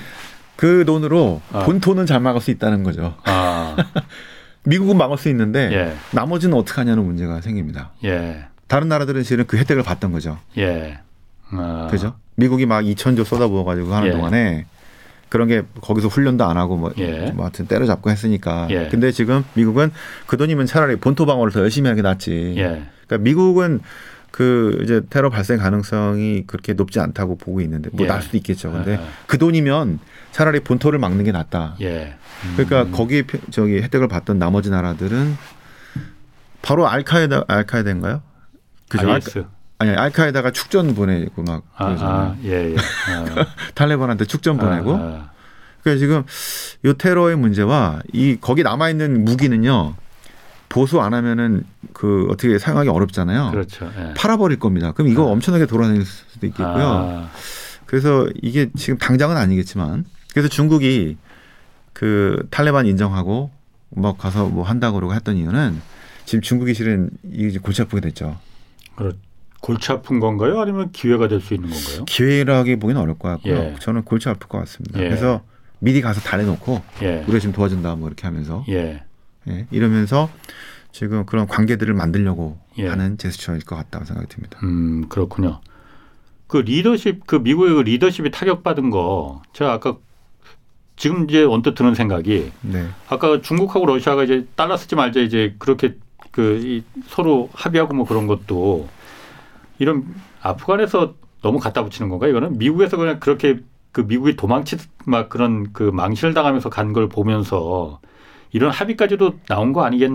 그 0.57 0.83
돈으로 0.85 1.41
아. 1.53 1.59
본토는 1.63 2.05
잘 2.05 2.19
막을 2.19 2.41
수 2.41 2.51
있다는 2.51 2.83
거죠. 2.83 3.15
아, 3.23 3.77
미국은 4.65 4.97
막을 4.97 5.17
수 5.17 5.29
있는데 5.29 5.71
예, 5.71 5.95
나머지는 6.11 6.57
어떻게 6.57 6.81
하냐는 6.81 7.05
문제가 7.05 7.39
생깁니다. 7.39 7.91
예, 8.03 8.47
다른 8.67 8.89
나라들은 8.89 9.23
실은 9.23 9.47
그 9.47 9.57
혜택을 9.57 9.83
봤던 9.83 10.11
거죠. 10.11 10.37
예. 10.57 10.99
아, 11.51 11.87
그죠? 11.89 12.15
미국이 12.35 12.65
막 12.65 12.81
2천조 12.81 13.23
쏟아부어가지고 13.23 13.93
하는 13.93 14.07
예. 14.09 14.11
동안에 14.11 14.65
그런 15.29 15.47
게 15.47 15.63
거기서 15.81 16.07
훈련도 16.07 16.45
안 16.45 16.57
하고 16.57 16.77
뭐, 16.77 16.91
예. 16.97 17.31
뭐 17.31 17.45
하여튼 17.45 17.67
때려잡고 17.67 18.09
했으니까. 18.09 18.67
예. 18.69 18.87
근데 18.89 19.11
지금 19.11 19.43
미국은 19.55 19.91
그 20.25 20.37
돈이면 20.37 20.65
차라리 20.67 20.95
본토 20.95 21.25
방어를 21.25 21.51
더 21.51 21.59
열심히 21.61 21.87
하는 21.89 21.95
게 22.01 22.01
낫지. 22.01 22.53
예, 22.57 22.83
그러니까 23.07 23.17
미국은 23.23 23.81
그 24.31 24.79
이제 24.83 25.01
테러 25.09 25.29
발생 25.29 25.57
가능성이 25.57 26.43
그렇게 26.47 26.73
높지 26.73 26.99
않다고 26.99 27.37
보고 27.37 27.59
있는데 27.61 27.89
뭐 27.91 28.05
예. 28.05 28.09
날 28.09 28.21
수도 28.21 28.37
있겠죠. 28.37 28.71
근데 28.71 28.95
아, 28.97 29.01
그 29.25 29.37
돈이면 29.37 29.99
차라리 30.31 30.59
본토를 30.59 30.99
막는 30.99 31.23
게 31.25 31.31
낫다. 31.31 31.75
예. 31.81 32.15
그러니까 32.55 32.83
음, 32.83 32.91
거기에 32.91 33.23
피- 33.23 33.39
저기 33.49 33.81
혜택을 33.81 34.07
받던 34.07 34.37
나머지 34.37 34.69
나라들은 34.69 35.35
바로 36.61 36.87
알카에다 36.87 37.43
알카에다인가요? 37.47 38.21
그죠? 38.89 39.11
IS. 39.11 39.45
아니 39.79 39.91
알카에다가 39.91 40.51
축전 40.51 40.95
보내고 40.95 41.43
막 41.43 41.63
아, 41.75 41.87
그러잖아요. 41.87 42.15
아, 42.15 42.37
예, 42.43 42.71
예. 42.71 42.75
아, 42.77 43.45
탈레반한테 43.75 44.25
축전 44.25 44.57
보내고. 44.57 44.95
아, 44.95 45.29
그러니까 45.83 45.99
지금 45.99 46.23
요 46.85 46.93
테러의 46.93 47.37
문제와 47.37 48.01
이 48.11 48.37
거기 48.41 48.63
남아 48.63 48.89
있는 48.89 49.23
무기는요 49.23 49.95
보수 50.69 50.99
안 50.99 51.13
하면은 51.13 51.63
그 51.93 52.27
어떻게 52.29 52.57
사용하기 52.57 52.89
어렵잖아요. 52.89 53.51
그렇죠. 53.51 53.89
예. 53.97 54.13
팔아버릴 54.15 54.59
겁니다. 54.59 54.91
그럼 54.93 55.09
이거 55.11 55.25
엄청나게 55.25 55.67
돌아다닐 55.67 56.03
수도 56.05 56.47
있겠고요. 56.47 56.67
아, 56.67 57.29
그래서 57.85 58.27
이게 58.41 58.69
지금 58.75 58.97
당장은 58.97 59.37
아니겠지만 59.37 60.05
그래서 60.33 60.49
중국이 60.49 61.17
그 61.93 62.45
탈레반 62.49 62.85
인정하고 62.87 63.51
뭐 63.89 64.17
가서 64.17 64.45
뭐 64.47 64.63
한다고 64.63 64.95
그러고 64.95 65.13
했던 65.13 65.37
이유는 65.37 65.79
지금 66.25 66.41
중국이 66.41 66.73
실은 66.73 67.09
이게 67.31 67.59
골치 67.59 67.81
아프게 67.83 68.01
됐죠. 68.01 68.37
그렇. 68.95 69.13
골치 69.61 69.91
아픈 69.91 70.19
건가요? 70.19 70.59
아니면 70.61 70.91
기회가 70.91 71.27
될 71.27 71.41
수 71.41 71.53
있는 71.53 71.69
건가요? 71.69 72.05
기회라기 72.05 72.77
보기는 72.77 73.01
어려울 73.01 73.17
것 73.17 73.27
같고요. 73.29 73.55
예. 73.55 73.75
저는 73.79 74.03
골치 74.03 74.29
아플 74.29 74.47
것 74.47 74.57
같습니다. 74.59 74.99
예. 74.99 75.05
그래서 75.09 75.41
미리 75.79 76.01
가서 76.01 76.21
다 76.21 76.37
내놓고 76.37 76.81
예, 77.03 77.23
우리가 77.27 77.39
지금 77.39 77.53
도와준다 77.53 77.95
뭐 77.95 78.07
이렇게 78.07 78.23
하면서 78.25 78.63
예, 78.69 79.03
예, 79.47 79.67
이러면서 79.71 80.29
지금 80.91 81.25
그런 81.25 81.47
관계들을 81.47 81.93
만들려고 81.93 82.57
예. 82.79 82.87
하는 82.87 83.17
제스처일 83.17 83.61
것 83.65 83.75
같다고 83.75 84.05
생각이 84.05 84.27
듭니다. 84.29 84.59
음 84.63 85.07
그렇군요. 85.09 85.59
그 86.47 86.57
리더십 86.57 87.27
그 87.27 87.35
미국의 87.35 87.75
그 87.75 87.81
리더십이 87.81 88.31
타격받은 88.31 88.89
거 88.89 89.41
제가 89.53 89.73
아까 89.73 89.97
지금 90.95 91.29
이제 91.29 91.43
언뜻 91.43 91.75
드는 91.75 91.93
생각이 91.93 92.51
네, 92.61 92.87
아까 93.07 93.39
중국하고 93.41 93.85
러시아가 93.85 94.23
이제 94.23 94.47
달러 94.55 94.77
쓰지 94.77 94.95
말자 94.95 95.19
이제 95.19 95.55
그렇게 95.59 95.95
그 96.31 96.59
이 96.63 96.83
서로 97.07 97.49
합의하고 97.53 97.93
뭐 97.95 98.05
그런 98.05 98.25
것도 98.27 98.87
이런 99.79 100.03
아프간에서 100.41 101.15
너무 101.41 101.59
갖다 101.59 101.83
붙이는 101.83 102.09
건가 102.09 102.27
이거는 102.27 102.57
미국에서 102.57 102.97
그냥 102.97 103.19
그렇게 103.19 103.59
그 103.91 104.01
미국이 104.01 104.35
도망치 104.35 104.77
막 105.05 105.29
그런 105.29 105.71
그 105.73 105.83
망신을 105.83 106.33
당하면서 106.33 106.69
간 106.69 106.93
걸 106.93 107.09
보면서 107.09 107.99
이런 108.51 108.71
합의까지도 108.71 109.39
나온 109.49 109.73
거 109.73 109.83
아니겠 109.83 110.09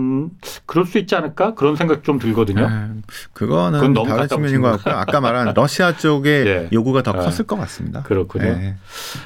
그럴 0.65 0.85
수 0.85 0.97
있지 0.97 1.15
않을까 1.15 1.53
그런 1.53 1.75
생각 1.75 2.03
좀 2.03 2.17
들거든요. 2.17 2.65
아, 2.67 2.89
그거는 3.33 3.93
다른 3.93 4.27
측면인 4.27 4.61
것 4.61 4.71
같고요. 4.71 4.95
아까 4.95 5.21
말한 5.21 5.53
러시아 5.55 5.95
쪽의 5.95 6.45
예. 6.47 6.69
요구가 6.73 7.03
더 7.03 7.11
아, 7.11 7.13
컸을 7.13 7.45
것 7.45 7.57
같습니다. 7.57 8.01
그렇군요. 8.03 8.45
예. 8.47 8.75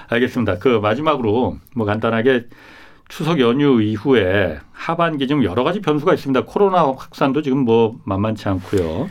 알겠습니다. 0.09 0.57
그 0.59 0.79
마지막으로 0.79 1.57
뭐 1.75 1.85
간단하게 1.85 2.47
추석 3.07 3.39
연휴 3.39 3.81
이후에 3.81 4.59
하반기 4.73 5.27
지금 5.27 5.43
여러 5.45 5.63
가지 5.63 5.79
변수가 5.81 6.13
있습니다. 6.13 6.43
코로나 6.45 6.83
확산도 6.83 7.41
지금 7.41 7.59
뭐 7.59 7.95
만만치 8.03 8.49
않고요. 8.49 9.09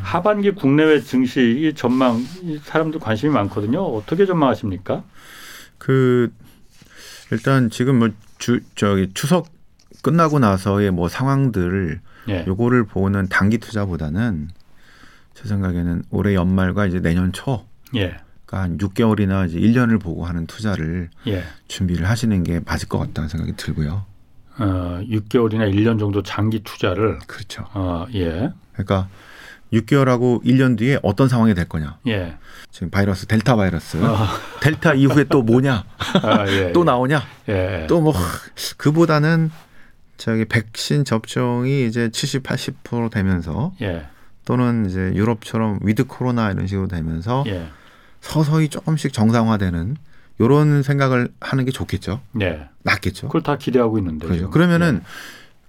하반기 0.00 0.50
국내외 0.52 1.00
증시 1.00 1.40
이 1.40 1.74
전망 1.74 2.18
이 2.42 2.58
사람들 2.62 3.00
관심이 3.00 3.32
많거든요. 3.32 3.82
어떻게 3.82 4.24
전망하십니까? 4.26 5.04
그 5.78 6.32
일단 7.30 7.68
지금 7.70 7.98
뭐 7.98 8.08
주 8.42 8.58
저기 8.74 9.08
추석 9.14 9.52
끝나고 10.02 10.40
나서의 10.40 10.90
뭐 10.90 11.08
상황들을 11.08 12.00
예. 12.28 12.44
요거를 12.44 12.86
보는 12.86 13.28
단기 13.28 13.58
투자보다는 13.58 14.48
제 15.34 15.46
생각에는 15.48 16.02
올해 16.10 16.34
연말과 16.34 16.86
이제 16.86 16.98
내년 16.98 17.32
초 17.32 17.64
예. 17.94 18.16
그러니까 18.44 18.62
한 18.62 18.78
6개월이나 18.78 19.48
이제 19.48 19.60
1년을 19.60 20.00
보고 20.00 20.26
하는 20.26 20.46
투자를 20.48 21.08
예. 21.28 21.44
준비를 21.68 22.08
하시는 22.08 22.42
게 22.42 22.58
맞을 22.66 22.88
것 22.88 22.98
같다는 22.98 23.28
생각이 23.28 23.52
들고요. 23.56 24.06
어, 24.58 25.00
6개월이나 25.08 25.72
1년 25.72 26.00
정도 26.00 26.24
장기 26.24 26.64
투자를 26.64 27.20
그렇죠. 27.28 27.64
어, 27.74 28.06
예. 28.14 28.50
그러니까 28.72 29.08
6개월하고 29.72 30.44
1년 30.44 30.76
뒤에 30.78 30.98
어떤 31.02 31.28
상황이 31.28 31.54
될 31.54 31.66
거냐. 31.68 31.98
예. 32.06 32.36
지금 32.70 32.90
바이러스 32.90 33.26
델타 33.26 33.56
바이러스. 33.56 33.98
아, 34.02 34.38
델타 34.60 34.94
이후에 34.94 35.24
또 35.24 35.42
뭐냐? 35.42 35.84
아, 36.22 36.46
예. 36.48 36.72
또 36.72 36.84
나오냐? 36.84 37.22
예. 37.48 37.86
또 37.88 38.00
뭐 38.00 38.12
그보다는 38.76 39.50
저기 40.16 40.44
백신 40.44 41.04
접종이 41.04 41.86
이제 41.86 42.10
70, 42.10 42.42
80% 42.42 43.10
되면서 43.10 43.72
예. 43.82 44.06
또는 44.44 44.86
이제 44.86 45.12
유럽처럼 45.14 45.78
with 45.82 46.04
코로나 46.04 46.50
이런 46.50 46.66
식으로 46.66 46.88
되면서 46.88 47.44
예. 47.46 47.68
서서히 48.20 48.68
조금씩 48.68 49.12
정상화되는 49.12 49.96
요런 50.40 50.82
생각을 50.82 51.28
하는 51.40 51.64
게 51.64 51.70
좋겠죠. 51.70 52.20
예. 52.40 52.68
낫겠죠. 52.82 53.28
그걸 53.28 53.42
다 53.42 53.56
기대하고 53.56 53.98
있는데. 53.98 54.26
그렇죠. 54.26 54.50
그러면은 54.50 55.02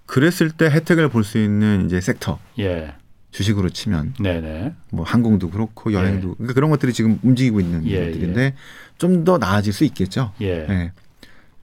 그랬을 0.06 0.51
때 0.51 0.66
혜택을 0.70 1.10
볼 1.10 1.24
수 1.24 1.38
있는 1.38 1.86
이제 1.86 1.99
섹터 2.01 2.39
예. 2.60 2.93
주식으로 3.34 3.69
치면 3.69 4.13
네, 4.19 4.39
네. 4.39 4.73
뭐 4.91 5.03
항공도 5.03 5.49
그렇고 5.49 5.91
여행도 5.91 6.36
그러니까 6.36 6.53
그런 6.53 6.69
것들이 6.69 6.93
지금 6.93 7.19
움직이고 7.23 7.59
있는 7.59 7.86
예, 7.88 8.05
것들인데 8.05 8.55
좀더 8.99 9.38
나아질 9.39 9.73
수 9.73 9.84
있겠죠. 9.86 10.31
예. 10.41 10.65
예. 10.69 10.91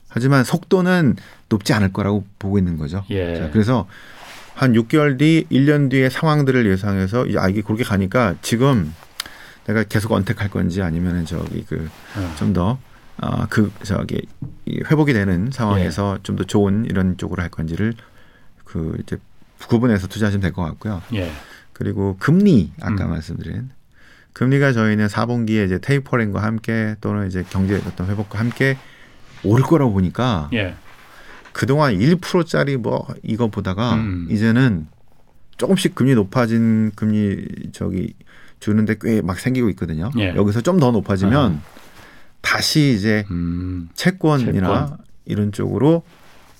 하지만 0.08 0.42
속도는 0.44 1.16
높지 1.48 1.72
않을 1.72 1.92
거라고 1.92 2.24
보고 2.40 2.58
있는 2.58 2.76
거죠. 2.76 3.04
예. 3.10 3.36
자, 3.36 3.50
그래서 3.50 3.86
한 4.54 4.72
6개월 4.72 5.16
뒤, 5.18 5.46
1년 5.50 5.88
뒤의 5.90 6.10
상황들을 6.10 6.66
예상해서 6.68 7.26
이- 7.26 7.38
아 7.38 7.48
이게 7.48 7.62
그렇게 7.62 7.84
가니까 7.84 8.34
지금 8.42 8.92
내가 9.66 9.84
계속 9.84 10.10
언택할 10.12 10.50
건지 10.50 10.82
아니면은 10.82 11.24
저기 11.24 11.64
그 11.64 11.88
어. 12.16 12.34
좀더 12.36 12.78
아, 13.18 13.46
그 13.48 13.70
저기 13.84 14.20
이 14.66 14.80
회복이 14.90 15.12
되는 15.12 15.50
상황에서 15.52 16.16
예. 16.18 16.22
좀더 16.24 16.44
좋은 16.44 16.86
이런 16.86 17.16
쪽으로 17.16 17.42
할 17.42 17.48
건지를 17.48 17.94
그 18.64 18.96
이제 19.02 19.16
구분해서 19.68 20.08
투자하시면 20.08 20.40
될 20.40 20.52
것 20.52 20.62
같고요. 20.64 21.02
예. 21.80 21.84
그리고 21.84 22.16
금리 22.20 22.72
아까 22.80 23.06
음. 23.06 23.10
말씀드린 23.10 23.70
금리가 24.34 24.72
저희는 24.72 25.06
4분기에 25.08 25.66
이제 25.66 25.78
테이퍼링과 25.78 26.42
함께 26.42 26.94
또는 27.00 27.26
이제 27.26 27.44
경제 27.50 27.76
어떤 27.86 28.08
회복과 28.08 28.38
함께 28.38 28.76
오를 29.42 29.64
거라고 29.64 29.92
보니까 29.92 30.48
예. 30.52 30.74
그동안 31.52 31.94
1%짜리 31.98 32.76
뭐 32.76 33.06
이거 33.22 33.48
보다가 33.48 33.94
음. 33.94 34.28
이제는 34.30 34.86
조금씩 35.56 35.94
금리 35.94 36.14
높아진 36.14 36.92
금리 36.94 37.44
저기 37.72 38.14
주는데 38.60 38.96
꽤 39.00 39.22
막 39.22 39.38
생기고 39.40 39.68
있거든요. 39.70 40.10
예. 40.18 40.34
여기서 40.36 40.60
좀 40.60 40.78
더 40.78 40.90
높아지면 40.92 41.60
다시 42.40 42.94
이제 42.96 43.24
음. 43.30 43.88
채권이나 43.94 44.86
채권. 44.86 44.98
이런 45.24 45.52
쪽으로 45.52 46.02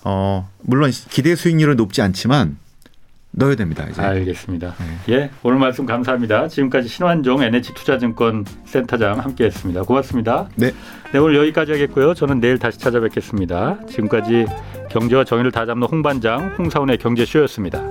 어 0.05 0.51
물론 0.63 0.91
기대 0.91 1.35
수익률은 1.37 1.77
높지 1.77 2.03
않지만 2.03 2.57
넣어야 3.33 3.55
됩니다. 3.55 3.87
이제. 3.89 4.03
알겠습니다. 4.03 4.75
네. 5.07 5.15
예, 5.15 5.31
오늘 5.43 5.59
말씀 5.59 5.87
감사합니다. 5.87 6.49
지금까지 6.49 6.89
신환종 6.89 7.43
NH투자증권 7.43 8.45
센터장 8.65 9.21
함께했습니다. 9.21 9.83
고맙습니다. 9.83 10.49
네. 10.57 10.73
네, 11.13 11.19
오늘 11.19 11.37
여기까지 11.37 11.73
하겠고요. 11.73 12.15
저는 12.15 12.41
내일 12.41 12.59
다시 12.59 12.79
찾아뵙겠습니다. 12.79 13.87
지금까지 13.89 14.47
경제와 14.91 15.25
정의를 15.25 15.53
다잡는 15.53 15.87
홍반장 15.87 16.55
홍사원의 16.59 16.99
경제쇼였습니다. 16.99 17.83